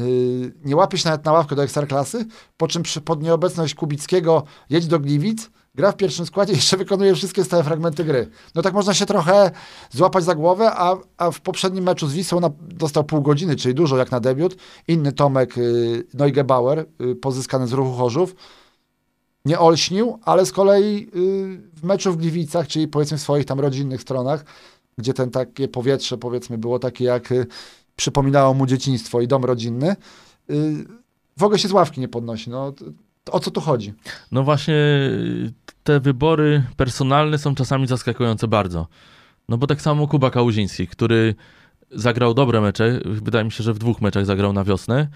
y, 0.00 0.52
nie 0.64 0.76
łapie 0.76 0.98
się 0.98 1.08
nawet 1.08 1.24
na 1.24 1.32
ławkę 1.32 1.56
do 1.56 1.62
ekstraklasy, 1.62 2.26
po 2.56 2.68
czym 2.68 2.82
przy, 2.82 3.00
pod 3.00 3.22
nieobecność 3.22 3.74
Kubickiego 3.74 4.44
jedź 4.70 4.86
do 4.86 5.00
Gliwic, 5.00 5.50
gra 5.74 5.92
w 5.92 5.96
pierwszym 5.96 6.26
składzie 6.26 6.52
i 6.52 6.56
jeszcze 6.56 6.76
wykonuje 6.76 7.14
wszystkie 7.14 7.44
stałe 7.44 7.64
fragmenty 7.64 8.04
gry. 8.04 8.28
No 8.54 8.62
tak 8.62 8.74
można 8.74 8.94
się 8.94 9.06
trochę 9.06 9.50
złapać 9.90 10.24
za 10.24 10.34
głowę, 10.34 10.70
a, 10.72 10.96
a 11.16 11.30
w 11.30 11.40
poprzednim 11.40 11.84
meczu 11.84 12.06
z 12.06 12.12
Wisłą 12.12 12.40
na, 12.40 12.50
dostał 12.60 13.04
pół 13.04 13.22
godziny, 13.22 13.56
czyli 13.56 13.74
dużo 13.74 13.96
jak 13.96 14.10
na 14.10 14.20
debiut. 14.20 14.56
Inny 14.88 15.12
Tomek 15.12 15.58
y, 15.58 16.06
Neugebauer, 16.14 16.86
y, 17.00 17.14
pozyskany 17.14 17.66
z 17.66 17.72
ruchu 17.72 17.92
Chorzów, 17.92 18.34
nie 19.44 19.58
olśnił, 19.58 20.18
ale 20.24 20.46
z 20.46 20.52
kolei 20.52 21.08
y, 21.16 21.60
w 21.74 21.82
meczu 21.82 22.12
w 22.12 22.16
Gliwicach, 22.16 22.68
czyli 22.68 22.88
powiedzmy 22.88 23.18
w 23.18 23.20
swoich 23.20 23.44
tam 23.44 23.60
rodzinnych 23.60 24.02
stronach, 24.02 24.44
gdzie 24.98 25.14
ten 25.14 25.30
takie 25.30 25.68
powietrze 25.68 26.18
powiedzmy 26.18 26.58
było 26.58 26.78
takie 26.78 27.04
jak 27.04 27.32
y, 27.32 27.46
przypominało 27.96 28.54
mu 28.54 28.66
dzieciństwo 28.66 29.20
i 29.20 29.28
dom 29.28 29.44
rodzinny, 29.44 29.96
y, 30.50 30.84
w 31.36 31.42
ogóle 31.42 31.58
się 31.58 31.68
z 31.68 31.72
ławki 31.72 32.00
nie 32.00 32.08
podnosi. 32.08 32.50
No, 32.50 32.72
o 33.30 33.40
co 33.40 33.50
tu 33.50 33.60
chodzi? 33.60 33.94
No 34.32 34.42
właśnie 34.42 34.74
te 35.82 36.00
wybory 36.00 36.62
personalne 36.76 37.38
są 37.38 37.54
czasami 37.54 37.86
zaskakujące 37.86 38.48
bardzo. 38.48 38.86
No 39.48 39.58
bo 39.58 39.66
tak 39.66 39.82
samo 39.82 40.08
Kuba 40.08 40.30
Kałuziński, 40.30 40.86
który 40.86 41.34
zagrał 41.90 42.34
dobre 42.34 42.60
mecze, 42.60 43.00
wydaje 43.04 43.44
mi 43.44 43.52
się, 43.52 43.64
że 43.64 43.74
w 43.74 43.78
dwóch 43.78 44.00
meczach 44.00 44.26
zagrał 44.26 44.52
na 44.52 44.64
wiosnę. 44.64 45.08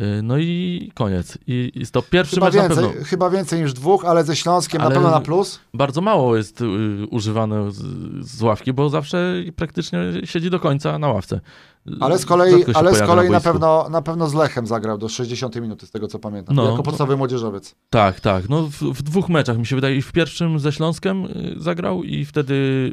Yy, 0.00 0.22
No 0.22 0.38
i 0.38 0.90
koniec. 0.94 1.38
I 1.46 1.72
to 1.92 2.02
pierwszy 2.02 2.34
Chyba 2.34 2.46
mecz 2.46 2.54
na 2.54 2.62
więcej, 2.68 2.84
pewno. 2.84 3.04
chyba 3.04 3.30
więcej 3.30 3.62
niż 3.62 3.72
dwóch, 3.72 4.04
ale 4.04 4.24
ze 4.24 4.36
Śląskiem 4.36 4.80
Ale- 4.80 4.88
na 4.90 4.94
pewno 4.94 5.10
na 5.10 5.20
plus. 5.20 5.60
Bardzo 5.74 6.00
mało 6.00 6.36
jest 6.36 6.60
y, 6.60 6.66
używane 7.10 7.72
z, 7.72 7.82
z 8.26 8.42
ławki, 8.42 8.72
bo 8.72 8.88
zawsze 8.88 9.34
praktycznie 9.56 9.98
siedzi 10.24 10.50
do 10.50 10.60
końca 10.60 10.98
na 10.98 11.08
ławce. 11.08 11.40
Ale 12.00 12.18
z 12.18 12.26
kolei, 12.26 12.64
ale 12.74 12.94
z 12.94 12.98
kolei 13.02 13.26
na, 13.30 13.32
boisku. 13.40 13.52
pewno, 13.52 13.88
na 13.90 14.02
pewno 14.02 14.28
z 14.28 14.34
Lechem 14.34 14.66
zagrał 14.66 14.98
do 14.98 15.08
60 15.08 15.56
minuty, 15.56 15.86
z 15.86 15.90
tego 15.90 16.08
co 16.08 16.18
pamiętam. 16.18 16.56
No. 16.56 16.70
jako 16.70 16.82
podstawowy 16.82 17.16
młodzieżowiec. 17.16 17.74
Tak, 17.90 18.20
tak. 18.20 18.48
No 18.48 18.62
w, 18.62 18.72
w 18.82 19.02
dwóch 19.02 19.28
meczach 19.28 19.58
mi 19.58 19.66
się 19.66 19.76
wydaje. 19.76 19.96
I 19.96 20.02
w 20.02 20.12
pierwszym 20.12 20.58
ze 20.58 20.72
Śląskiem 20.72 21.24
y, 21.24 21.54
zagrał 21.56 22.02
i 22.02 22.24
wtedy 22.24 22.90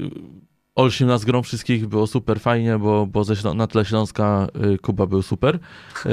olśnił 0.77 1.09
nas 1.09 1.25
grą 1.25 1.43
wszystkich. 1.43 1.87
Było 1.87 2.07
super 2.07 2.39
fajnie, 2.39 2.77
bo, 2.79 3.07
bo 3.07 3.23
ze 3.23 3.53
na 3.53 3.67
tle 3.67 3.85
Śląska 3.85 4.47
y, 4.73 4.77
Kuba 4.77 5.05
był 5.05 5.21
super. 5.21 5.55
Y, 6.05 6.09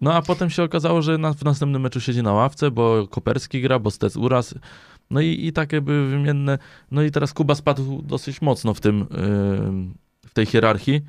no 0.00 0.14
a 0.14 0.22
potem 0.22 0.50
się 0.50 0.62
okazało, 0.62 1.02
że 1.02 1.18
na, 1.18 1.34
w 1.34 1.44
następnym 1.44 1.82
meczu 1.82 2.00
siedzi 2.00 2.22
na 2.22 2.32
ławce, 2.32 2.70
bo 2.70 3.08
Koperski 3.08 3.62
gra, 3.62 3.78
bo 3.78 3.90
Stec 3.90 4.16
uraz. 4.16 4.54
No 5.10 5.20
i, 5.20 5.46
i 5.46 5.52
takie 5.52 5.80
były 5.80 6.08
wymienne. 6.08 6.58
No 6.90 7.02
i 7.02 7.10
teraz 7.10 7.32
Kuba 7.32 7.54
spadł 7.54 8.02
dosyć 8.02 8.42
mocno 8.42 8.74
w 8.74 8.80
tym, 8.80 9.02
y, 9.02 9.06
w 10.28 10.34
tej 10.34 10.46
hierarchii. 10.46 11.00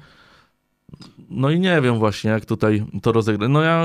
No 1.30 1.50
i 1.50 1.60
nie 1.60 1.82
wiem 1.82 2.00
właśnie, 2.00 2.32
jak 2.32 2.46
tutaj 2.46 2.86
to 3.02 3.12
rozegrać. 3.12 3.50
No 3.50 3.62
ja, 3.62 3.84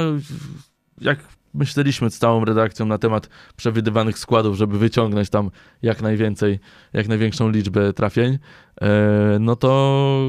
jak 1.00 1.18
myśleliśmy 1.54 2.10
z 2.10 2.18
całą 2.18 2.44
redakcją 2.44 2.86
na 2.86 2.98
temat 2.98 3.28
przewidywanych 3.56 4.18
składów, 4.18 4.56
żeby 4.56 4.78
wyciągnąć 4.78 5.30
tam 5.30 5.50
jak 5.82 6.02
najwięcej, 6.02 6.58
jak 6.92 7.08
największą 7.08 7.50
liczbę 7.50 7.92
trafień, 7.92 8.38
e, 8.80 9.36
no 9.40 9.56
to 9.56 10.20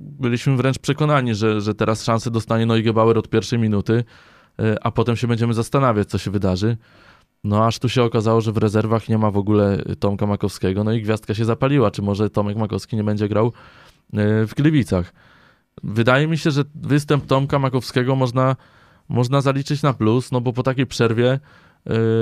byliśmy 0.00 0.56
wręcz 0.56 0.78
przekonani, 0.78 1.34
że, 1.34 1.60
że 1.60 1.74
teraz 1.74 2.04
szansę 2.04 2.30
dostanie 2.30 2.66
Neugebauer 2.66 3.18
od 3.18 3.28
pierwszej 3.28 3.58
minuty, 3.58 4.04
e, 4.58 4.76
a 4.86 4.90
potem 4.90 5.16
się 5.16 5.26
będziemy 5.26 5.54
zastanawiać, 5.54 6.08
co 6.08 6.18
się 6.18 6.30
wydarzy. 6.30 6.76
No 7.44 7.66
aż 7.66 7.78
tu 7.78 7.88
się 7.88 8.02
okazało, 8.02 8.40
że 8.40 8.52
w 8.52 8.56
rezerwach 8.56 9.08
nie 9.08 9.18
ma 9.18 9.30
w 9.30 9.36
ogóle 9.36 9.82
Tomka 9.98 10.26
Makowskiego, 10.26 10.84
no 10.84 10.92
i 10.92 11.02
gwiazdka 11.02 11.34
się 11.34 11.44
zapaliła, 11.44 11.90
czy 11.90 12.02
może 12.02 12.30
Tomek 12.30 12.56
Makowski 12.56 12.96
nie 12.96 13.04
będzie 13.04 13.28
grał 13.28 13.46
e, 13.46 14.46
w 14.46 14.54
Gliwicach. 14.54 15.12
Wydaje 15.82 16.28
mi 16.28 16.38
się, 16.38 16.50
że 16.50 16.62
występ 16.74 17.26
Tomka 17.26 17.58
Makowskiego 17.58 18.16
można, 18.16 18.56
można 19.12 19.40
zaliczyć 19.40 19.82
na 19.82 19.92
plus, 19.92 20.32
no 20.32 20.40
bo 20.40 20.52
po 20.52 20.62
takiej 20.62 20.86
przerwie 20.86 21.40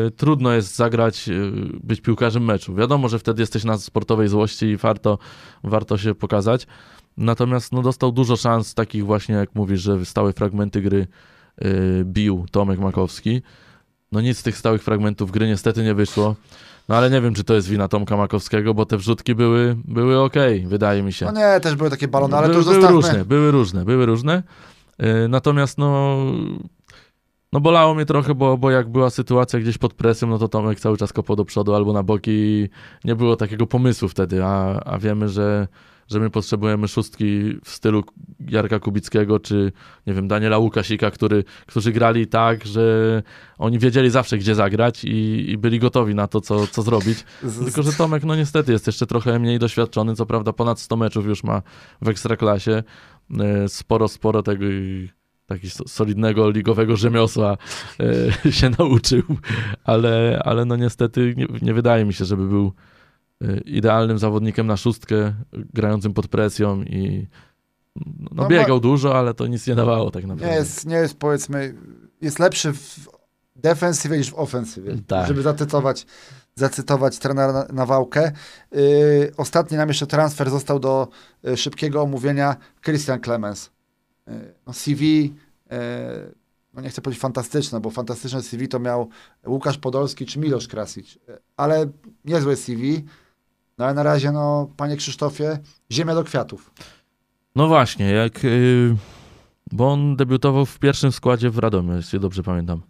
y, 0.09 0.11
trudno 0.11 0.53
jest 0.53 0.77
zagrać, 0.77 1.29
y, 1.29 1.53
być 1.83 2.01
piłkarzem 2.01 2.45
meczu. 2.45 2.75
Wiadomo, 2.75 3.09
że 3.09 3.19
wtedy 3.19 3.43
jesteś 3.43 3.65
na 3.65 3.79
sportowej 3.79 4.29
złości 4.29 4.67
i 4.67 4.77
warto, 4.77 5.19
warto 5.65 5.99
się 5.99 6.15
pokazać. 6.15 6.67
Natomiast 7.17 7.73
no, 7.73 7.83
dostał 7.83 8.13
dużo 8.13 8.37
szans, 8.37 8.75
takich 8.75 9.05
właśnie 9.05 9.35
jak 9.35 9.55
mówisz, 9.55 9.81
że 9.81 10.05
stałe 10.05 10.33
fragmenty 10.33 10.81
gry 10.81 11.07
y, 11.65 12.03
bił 12.05 12.47
Tomek 12.51 12.79
Makowski. 12.79 13.43
No 14.13 14.21
nic 14.21 14.39
z 14.39 14.43
tych 14.43 14.57
stałych 14.57 14.83
fragmentów 14.83 15.31
gry 15.31 15.47
niestety 15.47 15.83
nie 15.83 15.95
wyszło. 15.95 16.37
No 16.89 16.97
ale 16.97 17.11
nie 17.11 17.21
wiem, 17.21 17.35
czy 17.35 17.45
to 17.45 17.55
jest 17.55 17.69
wina 17.69 17.89
Tomka 17.89 18.17
Makowskiego, 18.17 18.75
bo 18.75 18.87
te 18.87 18.97
wrzutki 18.97 19.35
były, 19.35 19.77
były 19.85 20.21
ok, 20.21 20.35
wydaje 20.67 21.03
mi 21.03 21.13
się. 21.13 21.27
No 21.27 21.33
nie, 21.33 21.61
też 21.61 21.75
były 21.77 21.91
takie 21.91 22.09
balony, 22.09 22.37
ale 22.37 22.47
to 22.47 22.53
były, 22.53 22.65
już 22.65 22.67
były 22.67 22.81
zostawmy. 22.81 22.97
różne, 22.97 23.25
były 23.25 23.51
różne, 23.51 23.85
były 23.85 24.07
różne. 24.07 24.43
Yy, 24.99 25.29
Natomiast 25.29 25.79
no, 25.79 26.17
no 27.53 27.61
bolało 27.61 27.95
mnie 27.95 28.05
trochę, 28.05 28.35
bo, 28.35 28.57
bo 28.59 28.71
jak 28.71 28.89
była 28.89 29.11
sytuacja 29.11 29.61
gdzieś 29.61 29.79
pod 29.79 29.95
presją, 29.95 30.29
no 30.29 30.39
to 30.39 30.49
Tomek 30.49 30.81
cały 30.81 30.97
czas 30.97 31.13
kopał 31.13 31.37
do 31.37 31.45
przodu 31.45 31.75
albo 31.75 31.93
na 31.93 32.03
boki 32.03 32.31
i 32.31 32.69
nie 33.05 33.17
było 33.17 33.37
takiego 33.37 33.67
pomysłu 33.67 34.09
wtedy, 34.09 34.45
a, 34.45 34.81
a 34.81 34.99
wiemy, 34.99 35.29
że, 35.29 35.69
że 36.09 36.21
my 36.21 36.31
potrzebujemy 36.31 36.89
szóstki 36.89 37.59
w 37.65 37.71
stylu 37.71 38.05
Jarka 38.49 38.79
Kubickiego 38.79 39.41
czy 39.41 39.73
nie 40.07 40.15
wiem, 40.15 40.29
Daniela 40.29 40.59
Łukasika, 40.59 41.11
który, 41.11 41.45
którzy 41.67 41.93
grali 41.93 42.27
tak, 42.27 42.67
że 42.67 43.23
oni 43.59 43.79
wiedzieli 43.79 44.11
zawsze 44.11 44.39
gdzie 44.39 44.55
zagrać 44.55 45.05
i, 45.05 45.51
i 45.51 45.59
byli 45.59 45.79
gotowi 45.79 46.15
na 46.15 46.27
to, 46.27 46.41
co, 46.41 46.67
co 46.67 46.83
zrobić. 46.83 47.25
Tylko, 47.65 47.83
że 47.83 47.93
Tomek, 47.93 48.25
no 48.25 48.37
niestety, 48.37 48.73
jest 48.73 48.87
jeszcze 48.87 49.07
trochę 49.07 49.39
mniej 49.39 49.59
doświadczony. 49.59 50.15
Co 50.15 50.27
prawda, 50.27 50.53
ponad 50.53 50.81
100 50.81 50.97
meczów 50.97 51.27
już 51.27 51.45
ma 51.45 51.63
w 52.03 52.09
ekstraklasie. 52.09 52.83
E, 53.41 53.69
Sporo, 53.69 54.09
sporo 54.09 54.43
tego 54.43 54.65
i 54.65 55.11
takiego 55.51 55.89
solidnego 55.89 56.51
ligowego 56.51 56.97
rzemiosła 56.97 57.57
e, 58.45 58.53
się 58.59 58.71
nauczył, 58.79 59.23
ale, 59.85 60.43
ale 60.45 60.65
no 60.65 60.77
niestety 60.77 61.35
nie, 61.37 61.47
nie 61.63 61.75
wydaje 61.75 62.05
mi 62.05 62.15
się, 62.15 62.25
żeby 62.25 62.47
był 62.47 62.73
e, 63.43 63.61
idealnym 63.61 64.19
zawodnikiem 64.19 64.67
na 64.67 64.77
szóstkę, 64.77 65.35
grającym 65.53 66.13
pod 66.15 66.29
presją 66.29 66.83
i 66.83 67.27
no, 67.97 68.29
No, 68.33 68.49
biegał 68.49 68.81
dużo, 68.81 69.19
ale 69.19 69.35
to 69.35 69.47
nic 69.47 69.67
nie 69.67 69.75
dawało 69.75 70.11
tak 70.11 70.23
Nie 70.23 70.29
naprawdę. 70.29 70.57
jest, 70.57 70.87
nie 70.87 70.97
jest 70.97 71.19
powiedzmy, 71.19 71.75
jest 72.21 72.39
lepszy 72.39 72.73
w 72.73 73.09
defensywie 73.57 74.19
niż 74.19 74.31
w 74.31 74.35
ofensywie. 74.35 74.97
Tak. 75.07 75.29
Żeby 75.29 75.43
zacytować, 75.43 76.07
zacytować 76.55 77.19
trenera 77.19 77.67
Nawałkę. 77.73 78.33
Yy, 78.73 79.33
ostatni 79.37 79.77
nam 79.77 79.89
jeszcze 79.89 80.07
transfer 80.07 80.51
został 80.51 80.79
do 80.81 81.09
y, 81.49 81.57
szybkiego 81.57 82.03
omówienia 82.03 82.57
Christian 82.85 83.21
Clemens. 83.21 83.71
Yy, 84.31 84.55
no 84.67 84.73
CV, 84.73 85.23
yy, 85.23 85.77
no 86.75 86.81
nie 86.81 86.89
chcę 86.89 87.03
powiedzieć 87.03 87.23
fantastyczne, 87.23 87.81
bo 87.81 87.91
fantastyczne 87.91 88.43
CV 88.43 88.69
to 88.69 88.79
miał 88.79 89.09
Łukasz 89.47 89.79
Podolski 89.79 90.27
czy 90.27 90.39
Milosz 90.39 90.69
Krasic, 90.69 91.15
Yy, 91.15 91.39
ale 91.57 91.87
niezłe 92.25 92.57
CV. 92.57 93.05
No 93.79 93.85
ale 93.85 93.95
na 93.95 94.03
razie, 94.03 94.33
no, 94.33 94.71
panie 94.77 94.97
Krzysztofie, 94.97 95.59
ziemia 95.93 96.15
do 96.15 96.25
kwiatów. 96.25 96.71
No 97.57 97.69
właśnie, 97.69 98.11
jak. 98.11 98.45
y, 98.45 98.97
bo 99.73 99.93
on 99.93 100.17
debiutował 100.17 100.67
w 100.67 100.79
pierwszym 100.79 101.13
składzie 101.13 101.51
w 101.51 101.59
Radomiu, 101.59 101.97
jeśli 101.97 102.21
dobrze 102.21 102.43
pamiętam. 102.43 102.83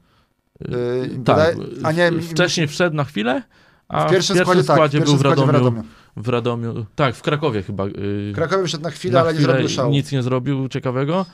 Yy, 0.61 1.21
tak. 1.25 1.57
a 1.83 1.93
nie, 1.93 2.13
wcześniej 2.13 2.69
wszedł 2.69 2.97
na 2.97 3.05
chwilę, 3.05 3.43
a 3.91 4.09
w 4.09 4.11
pierwszym 4.11 4.37
składzie, 4.37 4.65
tak, 4.65 4.77
w 4.77 4.77
składzie 4.77 4.99
pierwszym 4.99 5.19
był 5.19 5.31
w 5.33 5.35
składzie 5.35 5.53
Radomiu, 5.53 5.83
w 6.17 6.29
Radomiu. 6.29 6.87
Tak, 6.95 7.15
w 7.15 7.23
Krakowie 7.23 7.63
chyba. 7.63 7.87
y, 7.87 7.91
W 8.33 8.33
Krakowie 8.35 8.63
wyszedł 8.63 8.85
na 8.85 8.91
chwilę, 8.91 9.15
na 9.15 9.21
ale 9.21 9.33
nie 9.33 9.39
chwilę 9.39 9.53
zrobił 9.53 9.69
szału. 9.69 9.93
Nic 9.93 10.13
nie 10.13 10.23
zrobił 10.23 10.69
ciekawego. 10.69 11.27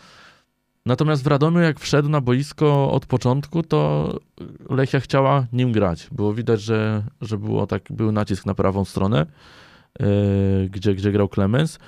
Natomiast 0.86 1.24
w 1.24 1.26
Radomiu, 1.26 1.60
jak 1.60 1.80
wszedł 1.80 2.08
na 2.08 2.20
boisko 2.20 2.90
od 2.90 3.06
początku, 3.06 3.62
to 3.62 4.10
Lechia 4.70 5.00
chciała 5.00 5.46
nim 5.52 5.72
grać. 5.72 6.08
Było 6.12 6.34
widać, 6.34 6.60
że, 6.60 7.02
że 7.20 7.38
było 7.38 7.66
tak, 7.66 7.82
był 7.90 8.12
nacisk 8.12 8.46
na 8.46 8.54
prawą 8.54 8.84
stronę, 8.84 9.26
yy, 10.00 10.06
gdzie, 10.70 10.94
gdzie 10.94 11.12
grał 11.12 11.28
Clemens. 11.28 11.78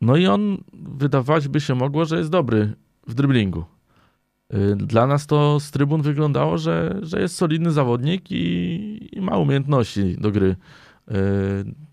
No 0.00 0.16
i 0.16 0.26
on 0.26 0.58
wydawać 0.72 1.48
by 1.48 1.60
się 1.60 1.74
mogło, 1.74 2.04
że 2.04 2.18
jest 2.18 2.30
dobry 2.30 2.72
w 3.06 3.14
driblingu. 3.14 3.64
Y, 4.54 4.76
Dla 4.76 5.06
nas 5.06 5.26
to 5.26 5.60
z 5.60 5.70
trybun 5.70 6.02
wyglądało, 6.02 6.58
że, 6.58 6.98
że 7.02 7.20
jest 7.20 7.36
solidny 7.36 7.72
zawodnik 7.72 8.30
i, 8.30 9.08
i 9.12 9.20
ma 9.20 9.36
umiejętności 9.36 10.16
do 10.18 10.30
gry. 10.30 10.56
Y, 11.10 11.14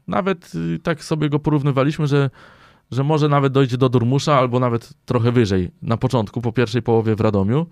Nawet 0.07 0.51
y, 0.55 0.79
tak 0.79 1.03
sobie 1.03 1.29
go 1.29 1.39
porównywaliśmy, 1.39 2.07
że, 2.07 2.29
że 2.91 3.03
może 3.03 3.29
nawet 3.29 3.53
dojdzie 3.53 3.77
do 3.77 3.89
Durmusza 3.89 4.35
albo 4.35 4.59
nawet 4.59 4.93
trochę 5.05 5.31
wyżej 5.31 5.71
na 5.81 5.97
początku, 5.97 6.41
po 6.41 6.51
pierwszej 6.51 6.81
połowie 6.81 7.15
w 7.15 7.21
Radomiu. 7.21 7.65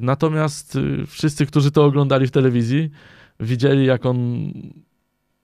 Natomiast 0.00 0.78
wszyscy, 1.06 1.46
którzy 1.46 1.70
to 1.70 1.84
oglądali 1.84 2.26
w 2.26 2.30
telewizji, 2.30 2.90
widzieli 3.40 3.86
jak 3.86 4.06
on, 4.06 4.18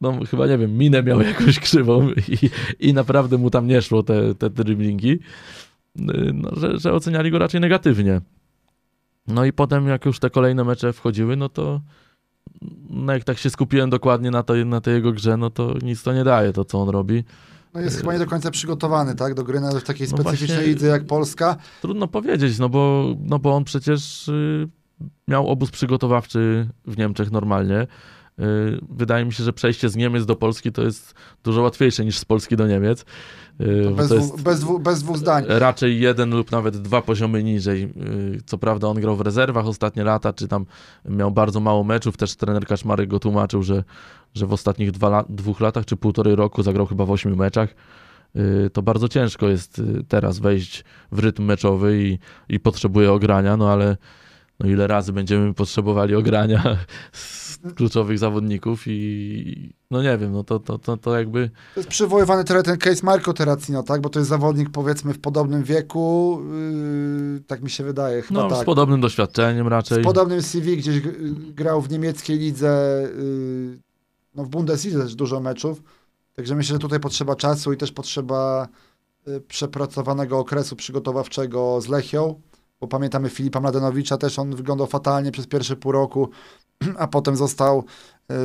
no 0.01 0.19
chyba 0.31 0.47
nie 0.47 0.59
wiem, 0.59 0.79
minę 0.79 1.03
miał 1.03 1.21
jakąś 1.33 1.59
krzywą 1.59 2.11
i, 2.11 2.51
i 2.89 2.95
naprawdę 2.95 3.39
mu 3.39 3.51
tam 3.51 3.67
nie 3.67 3.83
szło 3.83 4.03
te, 4.03 4.35
te 4.35 4.51
no, 6.35 6.51
że, 6.57 6.79
że 6.79 6.93
oceniali 6.93 7.31
go 7.31 7.39
raczej 7.39 7.61
negatywnie. 7.61 8.21
No 9.27 9.45
i 9.45 9.53
potem 9.53 9.89
jak 9.89 10.05
już 10.05 10.19
te 10.19 10.31
kolejne 10.31 10.65
mecze 10.65 10.93
wchodziły, 10.93 11.37
no 11.37 11.49
to 11.49 11.81
no 12.91 13.13
jak 13.13 13.25
tak 13.25 13.39
się 13.39 13.51
skupiłem 13.51 13.91
dokładnie 13.91 14.31
na, 14.31 14.43
to, 14.43 14.55
na 14.55 14.81
tej 14.81 14.95
jego 14.95 15.13
grze, 15.13 15.37
no 15.37 15.51
to 15.51 15.75
nic 15.83 16.03
to 16.03 16.13
nie 16.13 16.25
daje, 16.25 16.53
to 16.53 16.65
co 16.65 16.83
on 16.83 16.89
robi. 16.89 17.25
No 17.75 17.81
jest 17.81 17.99
chyba 17.99 18.13
nie 18.13 18.19
do 18.19 18.27
końca 18.27 18.51
przygotowany, 18.51 19.15
tak, 19.15 19.35
do 19.35 19.45
gry 19.45 19.61
nawet 19.61 19.83
w 19.83 19.87
takiej 19.87 20.09
No 20.11 20.19
specyficznej 20.19 20.67
lidze 20.67 20.87
jak 20.87 21.07
Polska. 21.07 21.57
Trudno 21.83 22.09
powiedzieć, 22.09 22.59
no 22.59 22.69
bo, 22.69 23.15
no 23.21 23.39
bo 23.39 23.57
on 23.57 23.65
przecież 23.65 24.29
y, 24.29 24.69
miał 25.29 25.49
obóz 25.49 25.71
przygotowawczy 25.71 26.69
w 26.87 26.99
Niemczech 26.99 27.31
normalnie. 27.31 27.87
Y, 28.41 28.79
wydaje 28.91 29.25
mi 29.25 29.33
się, 29.33 29.45
że 29.45 29.53
przejście 29.53 29.89
z 29.89 29.97
Niemiec 29.97 30.27
do 30.27 30.37
Polski 30.37 30.73
to 30.73 30.83
jest 30.83 31.15
dużo 31.45 31.63
łatwiejsze 31.63 32.05
niż 32.05 32.19
z 32.19 32.25
Polski 32.25 32.57
do 32.57 32.67
Niemiec. 32.67 33.05
Y, 33.61 33.91
Bez, 33.97 34.09
to 34.09 34.15
dwu, 34.19 34.37
bez, 34.39 34.61
dwu, 34.61 34.79
bez 34.79 35.03
dwóch 35.03 35.17
zdań. 35.19 35.45
raczej 35.49 36.01
jeden 36.01 36.31
lub 36.31 36.51
nawet 36.53 36.77
dwa 36.77 37.03
poziomy 37.03 37.43
niżej. 37.43 37.83
Y, 38.37 38.41
Co 38.47 38.59
prawda 38.59 38.89
on 38.89 39.01
grał 39.01 39.17
w 39.17 39.21
rezerwach 39.21 39.67
ostatnie 39.67 40.05
lata, 40.05 40.33
czy 40.33 40.49
tam 40.49 40.67
miał 41.09 41.31
bardzo 41.31 41.61
mało 41.61 41.85
meczów. 41.85 42.17
Też 42.17 42.37
trener 42.37 42.67
Kaczmarek 42.67 43.09
go 43.09 43.21
tłumaczył, 43.21 43.63
że, 43.63 43.85
że 44.35 44.47
w 44.47 44.53
ostatnich 44.53 44.91
dwa, 44.91 45.25
dwóch 45.29 45.61
latach 45.61 45.85
czy 45.85 45.97
półtorej 45.97 46.37
roku 46.37 46.63
zagrał 46.63 46.87
chyba 46.87 47.05
w 47.05 47.11
ośmiu 47.11 47.37
meczach. 47.37 47.75
To 48.73 48.83
bardzo 48.83 49.09
ciężko 49.09 49.49
jest 49.49 49.83
teraz 50.09 50.39
wejść 50.39 50.85
w 51.13 51.19
rytm 51.19 51.45
meczowy 51.45 52.03
i, 52.03 52.19
i 52.49 52.61
potrzebuje 52.61 53.13
ogrania, 53.13 53.57
no 53.57 53.73
ale 53.73 53.97
no 54.61 54.69
ile 54.69 54.87
razy 54.87 55.13
będziemy 55.13 55.55
potrzebowali 55.55 56.15
ogrania 56.15 56.63
z 57.13 57.44
kluczowych 57.75 58.19
zawodników 58.19 58.83
i 58.87 59.75
no 59.91 60.03
nie 60.03 60.19
wiem, 60.19 60.33
no 60.33 60.45
to, 60.45 60.59
to, 60.59 60.79
to, 60.79 60.97
to 60.97 61.19
jakby 61.19 61.51
To 61.75 61.81
jest 61.81 61.89
przywoływany 61.91 62.45
teraz 62.45 62.63
ten 62.63 62.79
case 62.79 63.07
Marco 63.07 63.33
Terracino, 63.33 63.83
tak, 63.83 64.01
bo 64.01 64.09
to 64.09 64.19
jest 64.19 64.29
zawodnik 64.29 64.71
powiedzmy 64.71 65.15
w 65.15 65.21
podobnym 65.21 65.63
wieku, 65.63 66.41
yy, 67.35 67.41
tak 67.47 67.63
mi 67.63 67.71
się 67.71 67.85
wydaje, 67.85 68.23
chyba 68.23 68.43
no, 68.43 68.49
tak. 68.49 68.63
z 68.63 68.65
podobnym 68.65 69.01
doświadczeniem 69.01 69.69
raczej. 69.69 70.03
W 70.03 70.05
podobnym 70.05 70.43
CV 70.43 70.77
gdzieś 70.77 71.01
grał 71.55 71.83
w 71.83 71.91
niemieckiej 71.91 72.39
lidze, 72.39 73.03
yy, 73.17 73.79
no 74.35 74.45
w 74.45 74.49
Bundeslidze 74.49 75.03
też 75.03 75.15
dużo 75.15 75.41
meczów, 75.41 75.83
także 76.35 76.55
myślę, 76.55 76.75
że 76.75 76.79
tutaj 76.79 77.01
potrzeba 77.01 77.37
czasu 77.37 77.73
i 77.73 77.77
też 77.77 77.93
potrzeba 77.93 78.69
yy, 79.27 79.41
przepracowanego 79.41 80.39
okresu 80.39 80.77
przygotowawczego 80.77 81.81
z 81.81 81.89
Lechią, 81.89 82.41
bo 82.85 82.89
pamiętamy 82.89 83.29
Filipa 83.31 83.61
Mladenowicza, 83.61 84.19
też 84.19 84.39
on 84.39 84.57
wyglądał 84.57 84.87
fatalnie 84.87 85.33
przez 85.33 85.47
pierwsze 85.47 85.77
pół 85.77 85.93
roku, 85.93 86.31
a 86.99 87.07
potem 87.07 87.37
został 87.37 87.85
yy, 88.29 88.37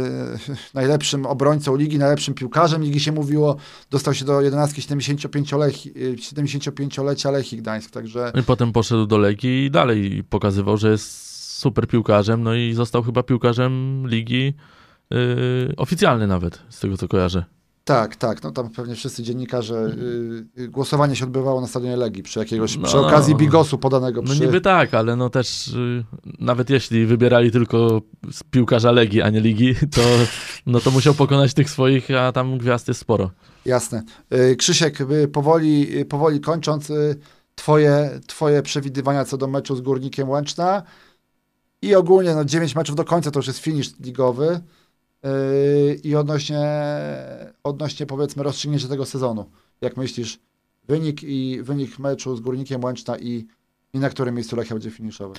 najlepszym 0.73 1.25
obrońcą 1.25 1.75
ligi, 1.75 1.97
najlepszym 1.97 2.33
piłkarzem 2.33 2.83
ligi 2.83 2.99
się 2.99 3.11
mówiło, 3.11 3.55
dostał 3.89 4.13
się 4.13 4.25
do 4.25 4.41
11 4.41 4.81
75-lecia 4.81 5.89
75 6.17 6.97
Lechii 7.25 7.57
Gdańsk, 7.57 7.91
także 7.91 8.31
I 8.39 8.43
potem 8.43 8.71
poszedł 8.71 9.05
do 9.05 9.17
Legii 9.17 9.65
i 9.65 9.71
dalej 9.71 10.23
pokazywał, 10.29 10.77
że 10.77 10.91
jest 10.91 11.29
super 11.57 11.87
piłkarzem, 11.87 12.43
no 12.43 12.55
i 12.55 12.73
został 12.73 13.03
chyba 13.03 13.23
piłkarzem 13.23 14.03
ligi 14.07 14.53
yy, 15.09 15.73
oficjalny 15.77 16.27
nawet, 16.27 16.59
z 16.69 16.79
tego 16.79 16.97
co 16.97 17.07
kojarzę. 17.07 17.58
Tak, 17.89 18.15
tak. 18.15 18.43
No 18.43 18.51
tam 18.51 18.69
pewnie 18.69 18.95
wszyscy 18.95 19.23
dziennikarze. 19.23 19.75
Y, 20.57 20.61
y, 20.61 20.67
głosowanie 20.67 21.15
się 21.15 21.25
odbywało 21.25 21.61
na 21.61 21.67
stadionie 21.67 21.97
Legii 21.97 22.23
przy 22.23 22.39
jakiegoś, 22.39 22.77
No. 22.77 22.87
przy 22.87 22.99
okazji 22.99 23.35
bigosu 23.35 23.77
podanego. 23.77 24.21
No 24.21 24.31
Przy... 24.31 24.41
niby 24.41 24.61
tak, 24.61 24.93
ale 24.93 25.15
no 25.15 25.29
też 25.29 25.67
yy, 25.67 26.03
nawet 26.39 26.69
jeśli 26.69 27.05
wybierali 27.05 27.51
tylko 27.51 28.01
z 28.31 28.43
piłkarza 28.43 28.91
Legii, 28.91 29.21
a 29.21 29.29
nie 29.29 29.41
ligi, 29.41 29.75
to, 29.95 30.01
no 30.65 30.79
to 30.79 30.91
musiał 30.91 31.13
pokonać 31.13 31.53
tych 31.53 31.69
swoich, 31.69 32.11
a 32.11 32.31
tam 32.31 32.57
gwiazd 32.57 32.87
jest 32.87 32.99
sporo. 32.99 33.31
Jasne. 33.65 34.03
Y, 34.33 34.55
Krzysiek, 34.55 35.01
y, 35.01 35.27
powoli, 35.27 35.97
y, 35.99 36.05
powoli 36.05 36.39
kończąc, 36.39 36.91
twoje, 37.55 38.19
twoje 38.27 38.61
przewidywania 38.61 39.25
co 39.25 39.37
do 39.37 39.47
meczu 39.47 39.75
z 39.75 39.81
Górnikiem 39.81 40.29
Łęczna 40.29 40.83
i 41.81 41.95
ogólnie 41.95 42.35
no, 42.35 42.45
9 42.45 42.75
meczów 42.75 42.95
do 42.95 43.03
końca 43.03 43.31
to 43.31 43.39
już 43.39 43.47
jest 43.47 43.59
finisz 43.59 43.99
ligowy 43.99 44.59
i 46.03 46.15
odnośnie, 46.15 46.67
odnośnie 47.63 48.05
powiedzmy 48.05 48.43
rozstrzygnięcia 48.43 48.87
tego 48.87 49.05
sezonu. 49.05 49.45
Jak 49.81 49.97
myślisz, 49.97 50.39
wynik 50.87 51.23
i 51.23 51.59
wynik 51.63 51.99
meczu 51.99 52.35
z 52.35 52.39
Górnikiem 52.39 52.83
Łęczna 52.83 53.17
i, 53.17 53.47
i 53.93 53.99
na 53.99 54.09
którym 54.09 54.35
miejscu 54.35 54.55
Lechia 54.55 54.75
będzie 54.75 54.91
finiszował? 54.91 55.35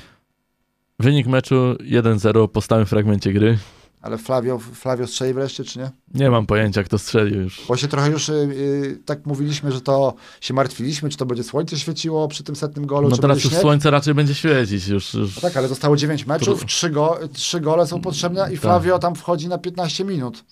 Wynik 0.99 1.27
meczu 1.27 1.55
1-0 1.75 2.49
po 2.49 2.61
stałym 2.61 2.87
fragmencie 2.87 3.33
gry. 3.33 3.59
Ale 4.03 4.19
Flavio, 4.19 4.59
Flavio 4.59 5.07
strzeli 5.07 5.35
wreszcie, 5.35 5.65
czy 5.65 5.79
nie? 5.79 5.91
Nie 6.15 6.31
mam 6.31 6.47
pojęcia, 6.47 6.83
kto 6.83 6.99
strzelił 6.99 7.41
już. 7.41 7.63
Bo 7.69 7.77
się 7.77 7.89
trochę 7.89 8.11
już 8.11 8.29
y, 8.29 8.33
y, 8.33 8.99
tak 9.05 9.27
mówiliśmy, 9.27 9.73
że 9.73 9.81
to 9.81 10.15
się 10.41 10.55
martwiliśmy, 10.55 11.09
czy 11.11 11.17
to 11.17 11.27
będzie 11.27 11.45
słońce 11.45 11.79
świeciło 11.79 12.29
przy 12.29 12.43
tym 12.45 12.57
setnym 12.57 12.87
golu, 12.87 13.09
No 13.09 13.17
czy 13.17 13.23
teraz 13.23 13.45
już 13.45 13.53
śnieg. 13.53 13.63
słońce 13.63 13.91
raczej 13.91 14.15
będzie 14.15 14.35
świecić. 14.35 14.89
Już, 14.89 15.15
już. 15.15 15.37
No 15.37 15.43
tak, 15.43 15.57
ale 15.57 15.69
zostało 15.69 15.97
9 15.97 16.27
meczów, 16.27 16.63
Tru- 16.63 16.67
3, 16.67 16.91
go, 16.91 17.19
3 17.33 17.61
gole 17.61 17.87
są 17.87 18.01
potrzebne 18.01 18.41
i 18.49 18.53
Tak. 18.53 18.61
Flavio 18.61 18.99
tam 18.99 19.15
wchodzi 19.15 19.49
na 19.49 19.59
15 19.59 20.05
minut. 20.05 20.45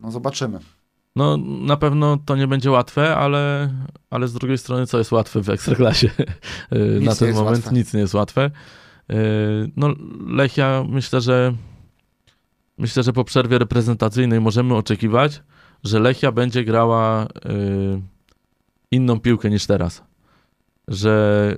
No 0.00 0.10
zobaczymy. 0.10 0.58
No 1.16 1.36
na 1.60 1.76
pewno 1.76 2.18
to 2.26 2.36
nie 2.36 2.46
będzie 2.46 2.70
łatwe, 2.70 3.16
ale, 3.16 3.70
ale 4.10 4.28
z 4.28 4.32
drugiej 4.32 4.58
strony 4.58 4.86
co 4.86 4.98
jest 4.98 5.12
łatwe 5.12 5.42
w 5.42 5.50
Ekstraklasie? 5.50 6.10
Y, 6.72 7.00
na 7.02 7.14
ten 7.14 7.34
moment 7.34 7.56
łatwe. 7.64 7.72
nic 7.78 7.94
nie 7.94 8.00
jest 8.00 8.14
łatwe. 8.14 8.50
Y, 9.10 9.14
No 9.76 9.88
Lechia 10.26 10.84
myślę, 10.88 11.20
że 11.20 11.54
myślę, 12.78 13.02
że 13.02 13.12
po 13.12 13.24
przerwie 13.24 13.58
reprezentacyjnej 13.58 14.40
możemy 14.40 14.74
oczekiwać, 14.74 15.42
że 15.84 16.00
Lechia 16.00 16.32
będzie 16.32 16.64
grała 16.64 17.24
y, 17.24 17.28
inną 18.90 19.20
piłkę 19.20 19.50
niż 19.50 19.66
teraz. 19.66 20.02
Że 20.88 21.56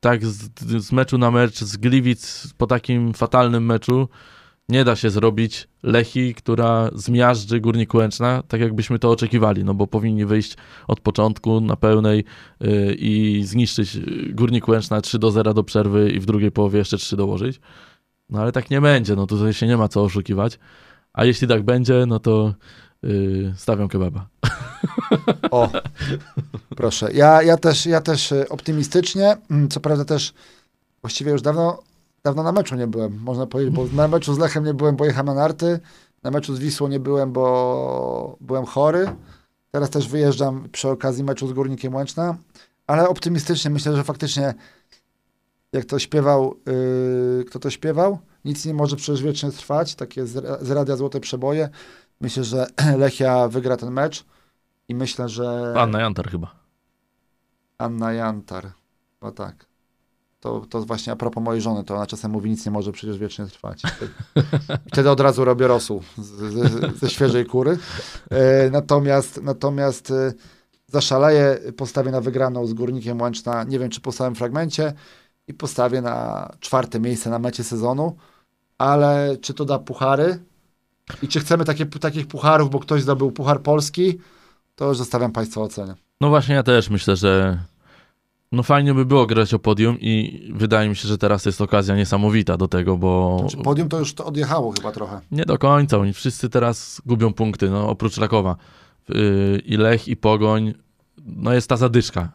tak 0.00 0.26
z, 0.26 0.50
z 0.60 0.92
meczu 0.92 1.18
na 1.18 1.30
mecz 1.30 1.58
z 1.58 1.76
Gliwic 1.76 2.52
po 2.58 2.66
takim 2.66 3.14
fatalnym 3.14 3.66
meczu 3.66 4.08
nie 4.70 4.84
da 4.84 4.96
się 4.96 5.10
zrobić 5.10 5.68
Lechi, 5.82 6.34
która 6.34 6.90
zmiażdży 6.94 7.60
Górnik 7.60 7.94
Łęczna, 7.94 8.42
tak 8.48 8.60
jakbyśmy 8.60 8.98
to 8.98 9.10
oczekiwali, 9.10 9.64
no 9.64 9.74
bo 9.74 9.86
powinni 9.86 10.24
wyjść 10.24 10.56
od 10.88 11.00
początku 11.00 11.60
na 11.60 11.76
pełnej 11.76 12.24
yy, 12.60 12.94
i 12.98 13.42
zniszczyć 13.44 13.98
Górnik 14.32 14.68
Łęczna 14.68 15.00
3 15.00 15.18
do 15.18 15.30
0 15.30 15.54
do 15.54 15.64
przerwy 15.64 16.10
i 16.10 16.20
w 16.20 16.26
drugiej 16.26 16.50
połowie 16.50 16.78
jeszcze 16.78 16.96
3 16.96 17.16
dołożyć. 17.16 17.60
No 18.30 18.40
ale 18.40 18.52
tak 18.52 18.70
nie 18.70 18.80
będzie, 18.80 19.16
no 19.16 19.26
tutaj 19.26 19.52
się 19.52 19.66
nie 19.66 19.76
ma 19.76 19.88
co 19.88 20.02
oszukiwać. 20.02 20.58
A 21.12 21.24
jeśli 21.24 21.48
tak 21.48 21.62
będzie, 21.62 22.04
no 22.06 22.18
to 22.18 22.54
yy, 23.02 23.54
stawiam 23.56 23.88
kebaba. 23.88 24.26
O, 25.50 25.68
proszę. 26.76 27.12
Ja, 27.12 27.42
ja, 27.42 27.56
też, 27.56 27.86
ja 27.86 28.00
też 28.00 28.32
y, 28.32 28.48
optymistycznie, 28.48 29.36
Mm, 29.50 29.68
co 29.68 29.80
prawda 29.80 30.04
też 30.04 30.34
właściwie 31.02 31.32
już 31.32 31.42
dawno, 31.42 31.82
dawno 32.24 32.42
na 32.42 32.52
meczu 32.52 32.76
nie 32.76 32.86
byłem, 32.86 33.20
można 33.22 33.46
powiedzieć, 33.46 33.74
bo 33.74 33.86
na 33.92 34.08
meczu 34.08 34.34
z 34.34 34.38
Lechem 34.38 34.64
nie 34.64 34.74
byłem, 34.74 34.96
bo 34.96 35.04
jechałem 35.04 35.26
na 35.26 35.34
narty, 35.34 35.80
na 36.22 36.30
meczu 36.30 36.54
z 36.54 36.58
Wisłą 36.58 36.88
nie 36.88 37.00
byłem, 37.00 37.32
bo 37.32 38.36
byłem 38.40 38.64
chory. 38.64 39.08
Teraz 39.70 39.90
też 39.90 40.08
wyjeżdżam 40.08 40.68
przy 40.72 40.88
okazji 40.88 41.24
meczu 41.24 41.48
z 41.48 41.52
Górnikiem 41.52 41.94
Łęczna, 41.94 42.36
ale 42.86 43.08
optymistycznie 43.08 43.70
myślę, 43.70 43.96
że 43.96 44.04
faktycznie 44.04 44.54
jak 45.72 45.84
to 45.84 45.98
śpiewał, 45.98 46.56
yy, 47.38 47.44
kto 47.44 47.58
to 47.58 47.70
śpiewał? 47.70 48.18
Nic 48.44 48.66
nie 48.66 48.74
może 48.74 48.96
przecież 48.96 49.22
wiecznie 49.22 49.50
trwać, 49.50 49.94
takie 49.94 50.26
z, 50.26 50.62
z 50.66 50.70
Radia 50.70 50.96
Złote 50.96 51.20
Przeboje. 51.20 51.68
Myślę, 52.20 52.44
że 52.44 52.66
Lechia 52.98 53.48
wygra 53.48 53.76
ten 53.76 53.90
mecz 53.90 54.24
i 54.88 54.94
myślę, 54.94 55.28
że 55.28 55.74
Anna 55.76 56.00
Jantar 56.00 56.30
chyba. 56.30 56.54
Anna 57.78 58.12
Jantar, 58.12 58.72
no 59.22 59.32
tak. 59.32 59.70
To, 60.40 60.66
to 60.70 60.82
właśnie 60.82 61.12
a 61.12 61.16
propos 61.16 61.44
mojej 61.44 61.62
żony, 61.62 61.84
to 61.84 61.94
ona 61.94 62.06
czasem 62.06 62.30
mówi, 62.30 62.50
nic 62.50 62.66
nie 62.66 62.72
może 62.72 62.92
przecież 62.92 63.18
wiecznie 63.18 63.46
trwać. 63.46 63.82
Wtedy, 64.92 65.10
od 65.10 65.20
razu 65.20 65.44
robię 65.44 65.66
rosół 65.66 66.02
ze 67.00 67.10
świeżej 67.10 67.46
kury. 67.46 67.78
E, 68.30 68.70
natomiast 68.70 69.42
natomiast 69.42 70.10
e, 70.10 70.32
zaszaleję, 70.86 71.58
postawię 71.76 72.10
na 72.10 72.20
wygraną 72.20 72.66
z 72.66 72.72
Górnikiem 72.72 73.20
Łęczna, 73.20 73.64
nie 73.64 73.78
wiem 73.78 73.90
czy 73.90 74.00
po 74.00 74.12
stałym 74.12 74.34
fragmencie 74.34 74.92
i 75.50 75.54
postawię 75.54 76.00
na 76.02 76.48
czwarte 76.60 77.00
miejsce 77.00 77.30
na 77.30 77.38
mecie 77.38 77.64
sezonu, 77.64 78.16
ale 78.78 79.36
czy 79.40 79.54
to 79.54 79.64
da 79.64 79.78
puchary 79.78 80.38
i 81.22 81.28
czy 81.28 81.40
chcemy 81.40 81.64
takie, 81.64 81.86
takich 81.86 82.26
pucharów, 82.26 82.70
bo 82.70 82.78
ktoś 82.78 83.02
zdobył 83.02 83.32
Puchar 83.32 83.62
Polski, 83.62 84.18
to 84.74 84.88
już 84.88 84.98
zostawiam 84.98 85.32
Państwa 85.32 85.60
ocenie. 85.60 85.94
No 86.20 86.28
właśnie 86.28 86.54
ja 86.54 86.62
też 86.62 86.90
myślę, 86.90 87.16
że 87.16 87.58
No 88.52 88.62
fajnie 88.62 88.94
by 88.94 89.04
było 89.04 89.26
grać 89.26 89.54
o 89.54 89.58
podium 89.58 90.00
i 90.00 90.42
wydaje 90.54 90.88
mi 90.88 90.96
się, 90.96 91.08
że 91.08 91.18
teraz 91.18 91.46
jest 91.46 91.60
okazja 91.60 91.96
niesamowita 91.96 92.56
do 92.56 92.68
tego, 92.68 92.96
bo 92.96 93.36
Znaczy, 93.40 93.56
podium 93.56 93.88
to 93.88 93.98
już 93.98 94.14
to 94.14 94.24
odjechało 94.24 94.72
chyba 94.72 94.92
trochę. 94.92 95.20
nie 95.30 95.44
do 95.44 95.58
końca, 95.58 95.98
oni 95.98 96.12
wszyscy 96.12 96.48
teraz 96.48 97.02
gubią 97.06 97.32
punkty, 97.32 97.70
no 97.70 97.88
oprócz 97.88 98.16
Rakowa. 98.16 98.56
Yy, 99.08 99.62
I 99.64 99.76
Lech 99.76 100.08
i 100.08 100.16
Pogoń, 100.16 100.74
no 101.26 101.52
jest 101.52 101.68
ta 101.68 101.76
zadyszka. 101.76 102.28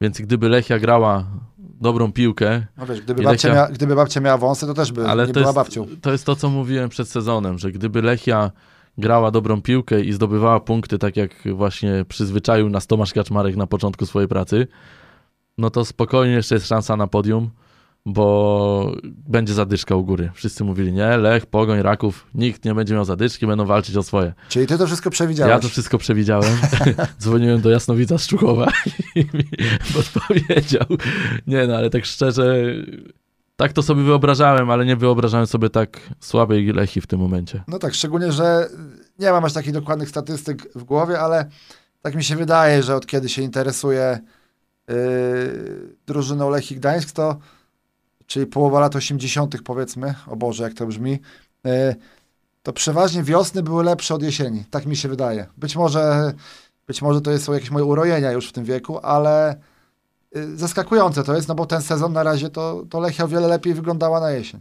Więc 0.00 0.20
gdyby 0.20 0.48
Lechia 0.48 0.78
grała 0.78 1.24
dobrą 1.80 2.12
piłkę, 2.12 2.66
No 2.78 2.86
wiesz, 2.86 3.00
gdyby 3.00 3.22
babcia, 3.22 3.48
Lechia- 3.48 3.54
mia, 3.54 3.66
gdyby 3.68 3.94
babcia 3.94 4.20
miała 4.20 4.38
wąsy, 4.38 4.66
to 4.66 4.74
też 4.74 4.92
by 4.92 5.08
ale 5.08 5.26
nie 5.26 5.32
to 5.32 5.40
była 5.40 5.46
jest, 5.46 5.56
babcią. 5.56 5.86
to 6.02 6.12
jest 6.12 6.24
to, 6.24 6.36
co 6.36 6.48
mówiłem 6.50 6.88
przed 6.88 7.08
sezonem, 7.08 7.58
że 7.58 7.72
gdyby 7.72 8.02
Lechia 8.02 8.50
grała 8.98 9.30
dobrą 9.30 9.62
piłkę 9.62 10.00
i 10.00 10.12
zdobywała 10.12 10.60
punkty, 10.60 10.98
tak 10.98 11.16
jak 11.16 11.30
właśnie 11.54 12.04
przyzwyczaił 12.08 12.68
nas 12.70 12.86
Tomasz 12.86 13.12
Kaczmarek 13.12 13.56
na 13.56 13.66
początku 13.66 14.06
swojej 14.06 14.28
pracy, 14.28 14.66
no 15.58 15.70
to 15.70 15.84
spokojnie 15.84 16.34
jeszcze 16.34 16.54
jest 16.54 16.68
szansa 16.68 16.96
na 16.96 17.06
podium, 17.06 17.50
bo 18.12 18.92
będzie 19.04 19.54
zadyszka 19.54 19.94
u 19.94 20.04
góry. 20.04 20.30
Wszyscy 20.34 20.64
mówili, 20.64 20.92
nie, 20.92 21.16
Lech, 21.16 21.46
Pogoń, 21.46 21.82
Raków, 21.82 22.26
nikt 22.34 22.64
nie 22.64 22.74
będzie 22.74 22.94
miał 22.94 23.04
zadyszki, 23.04 23.46
będą 23.46 23.64
walczyć 23.64 23.96
o 23.96 24.02
swoje. 24.02 24.32
Czyli 24.48 24.66
ty 24.66 24.78
to 24.78 24.86
wszystko 24.86 25.10
przewidziałeś. 25.10 25.50
Ja 25.50 25.60
to 25.60 25.68
wszystko 25.68 25.98
przewidziałem. 25.98 26.52
Dzwoniłem 27.20 27.60
do 27.60 27.70
Jasnowica 27.70 28.18
z 28.18 28.26
Czuchowa 28.26 28.72
i 29.14 29.18
mi 29.18 29.44
podpowiedział. 29.94 30.86
Nie 31.46 31.66
no, 31.66 31.76
ale 31.76 31.90
tak 31.90 32.04
szczerze, 32.04 32.64
tak 33.56 33.72
to 33.72 33.82
sobie 33.82 34.02
wyobrażałem, 34.02 34.70
ale 34.70 34.84
nie 34.84 34.96
wyobrażałem 34.96 35.46
sobie 35.46 35.70
tak 35.70 36.00
słabej 36.20 36.66
Lechi 36.66 37.00
w 37.00 37.06
tym 37.06 37.20
momencie. 37.20 37.64
No 37.68 37.78
tak, 37.78 37.94
szczególnie, 37.94 38.32
że 38.32 38.68
nie 39.18 39.30
mam 39.32 39.44
aż 39.44 39.52
takich 39.52 39.72
dokładnych 39.72 40.08
statystyk 40.08 40.68
w 40.74 40.84
głowie, 40.84 41.20
ale 41.20 41.46
tak 42.02 42.14
mi 42.14 42.24
się 42.24 42.36
wydaje, 42.36 42.82
że 42.82 42.96
od 42.96 43.06
kiedy 43.06 43.28
się 43.28 43.42
interesuje 43.42 44.18
yy, 44.88 44.94
drużyną 46.06 46.50
Lechii 46.50 46.76
Gdańsk, 46.76 47.12
to 47.12 47.38
czyli 48.28 48.46
połowa 48.46 48.80
lat 48.80 48.96
80. 48.96 49.62
powiedzmy, 49.62 50.14
o 50.26 50.36
Boże, 50.36 50.64
jak 50.64 50.74
to 50.74 50.86
brzmi, 50.86 51.18
yy, 51.64 51.70
to 52.62 52.72
przeważnie 52.72 53.22
wiosny 53.22 53.62
były 53.62 53.84
lepsze 53.84 54.14
od 54.14 54.22
jesieni. 54.22 54.64
Tak 54.70 54.86
mi 54.86 54.96
się 54.96 55.08
wydaje. 55.08 55.46
Być 55.56 55.76
może, 55.76 56.32
być 56.86 57.02
może 57.02 57.20
to 57.20 57.38
są 57.38 57.52
jakieś 57.52 57.70
moje 57.70 57.84
urojenia 57.84 58.32
już 58.32 58.48
w 58.48 58.52
tym 58.52 58.64
wieku, 58.64 58.98
ale 58.98 59.56
yy, 60.34 60.56
zaskakujące 60.56 61.24
to 61.24 61.34
jest, 61.34 61.48
no 61.48 61.54
bo 61.54 61.66
ten 61.66 61.82
sezon 61.82 62.12
na 62.12 62.22
razie 62.22 62.50
to, 62.50 62.84
to 62.90 63.00
Lechia 63.00 63.24
o 63.24 63.28
wiele 63.28 63.48
lepiej 63.48 63.74
wyglądała 63.74 64.20
na 64.20 64.30
jesień. 64.30 64.60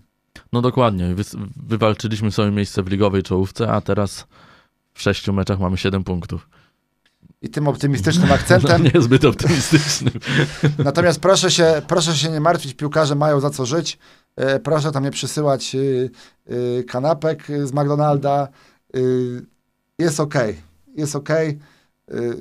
No 0.53 0.61
dokładnie, 0.61 1.15
Wy, 1.15 1.23
wywalczyliśmy 1.67 2.31
sobie 2.31 2.51
miejsce 2.51 2.83
w 2.83 2.87
ligowej 2.87 3.23
czołówce, 3.23 3.71
a 3.71 3.81
teraz 3.81 4.25
w 4.93 5.01
sześciu 5.01 5.33
meczach 5.33 5.59
mamy 5.59 5.77
7 5.77 6.03
punktów. 6.03 6.49
I 7.47 7.49
tym 7.49 7.67
optymistycznym 7.67 8.27
No, 8.29 8.35
akcentem 8.35 8.83
niezbyt 8.83 9.25
optymistycznym. 9.25 10.13
Natomiast 10.85 11.19
proszę 11.19 11.51
się, 11.51 11.81
proszę 11.87 12.15
się 12.15 12.29
nie 12.29 12.39
martwić, 12.39 12.73
piłkarze 12.73 13.15
mają 13.15 13.39
za 13.39 13.49
co 13.49 13.65
żyć. 13.65 13.97
E, 14.35 14.59
Proszę 14.59 14.91
tam 14.91 15.03
nie 15.03 15.11
przysyłać 15.11 15.75
y, 15.75 16.09
y, 16.51 16.83
kanapek 16.87 17.47
z 17.63 17.73
McDonalda. 17.73 18.47
Y, 18.95 19.45
Jest 19.99 20.19
ok, 20.19 20.33
jest 20.95 21.15
ok. 21.15 21.29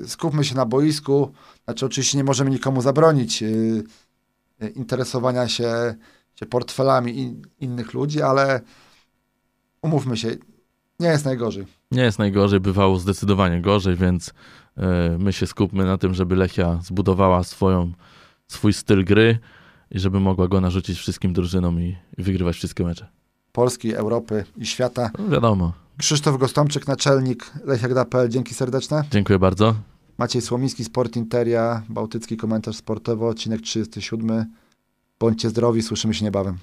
Skupmy 0.07 0.44
się 0.44 0.54
na 0.54 0.66
boisku. 0.66 1.32
Znaczy, 1.64 1.86
oczywiście 1.86 2.18
nie 2.18 2.24
możemy 2.24 2.50
nikomu 2.50 2.82
zabronić 2.82 3.44
interesowania 4.74 5.48
się, 5.48 5.94
się 6.34 6.46
portfelami 6.46 7.18
in, 7.18 7.42
innych 7.61 7.94
ludzi, 7.94 8.22
ale 8.22 8.61
umówmy 9.82 10.16
się, 10.16 10.36
nie 11.00 11.09
jest 11.09 11.24
najgorzej. 11.24 11.66
Nie 11.90 12.02
jest 12.02 12.18
najgorzej, 12.18 12.61
bywało 12.61 12.98
zdecydowanie 12.98 13.61
gorzej, 13.61 13.96
więc 13.96 14.32
my 15.18 15.33
się 15.33 15.47
skupmy 15.47 15.85
na 15.85 15.99
tym, 15.99 16.14
żeby 16.14 16.37
Lechia 16.37 16.79
zbudowała 16.83 17.45
swoją, 17.45 17.93
swój 18.49 18.72
styl 18.72 19.05
gry 19.05 19.39
i 19.91 19.99
żeby 19.99 20.20
mogła 20.20 20.49
go 20.49 20.61
narzucić 20.61 20.99
wszystkim 20.99 21.33
drużynom 21.33 21.81
i, 21.81 21.97
i 22.18 22.22
wygrywać 22.22 22.57
wszystkie 22.57 22.85
mecze. 22.85 23.07
Polski, 23.53 23.95
Europy 23.95 24.45
i 24.57 24.66
świata. 24.66 25.11
No, 25.18 25.29
wiadomo. 25.29 25.72
Krzysztof 25.99 26.39
Gostomczyk, 26.39 26.87
naczelnik 26.87 27.53
Lechiak.pl. 27.64 28.29
Dzięki 28.29 28.55
serdeczne. 28.55 29.05
Dziękuję 29.11 29.39
bardzo. 29.39 29.74
Maciej 30.18 30.43
Słomiński, 30.43 30.85
Sport 30.85 31.16
Interia, 31.16 31.83
Bałtycki 31.89 32.37
Komentarz 32.37 32.77
Sportowy, 32.77 33.27
odcinek 33.27 33.61
37. 33.61 34.47
Bądźcie 35.20 35.51
zdrowi, 35.51 35.83
słyszymy 35.83 36.14
się 36.14 36.24
niebawem. 36.24 36.59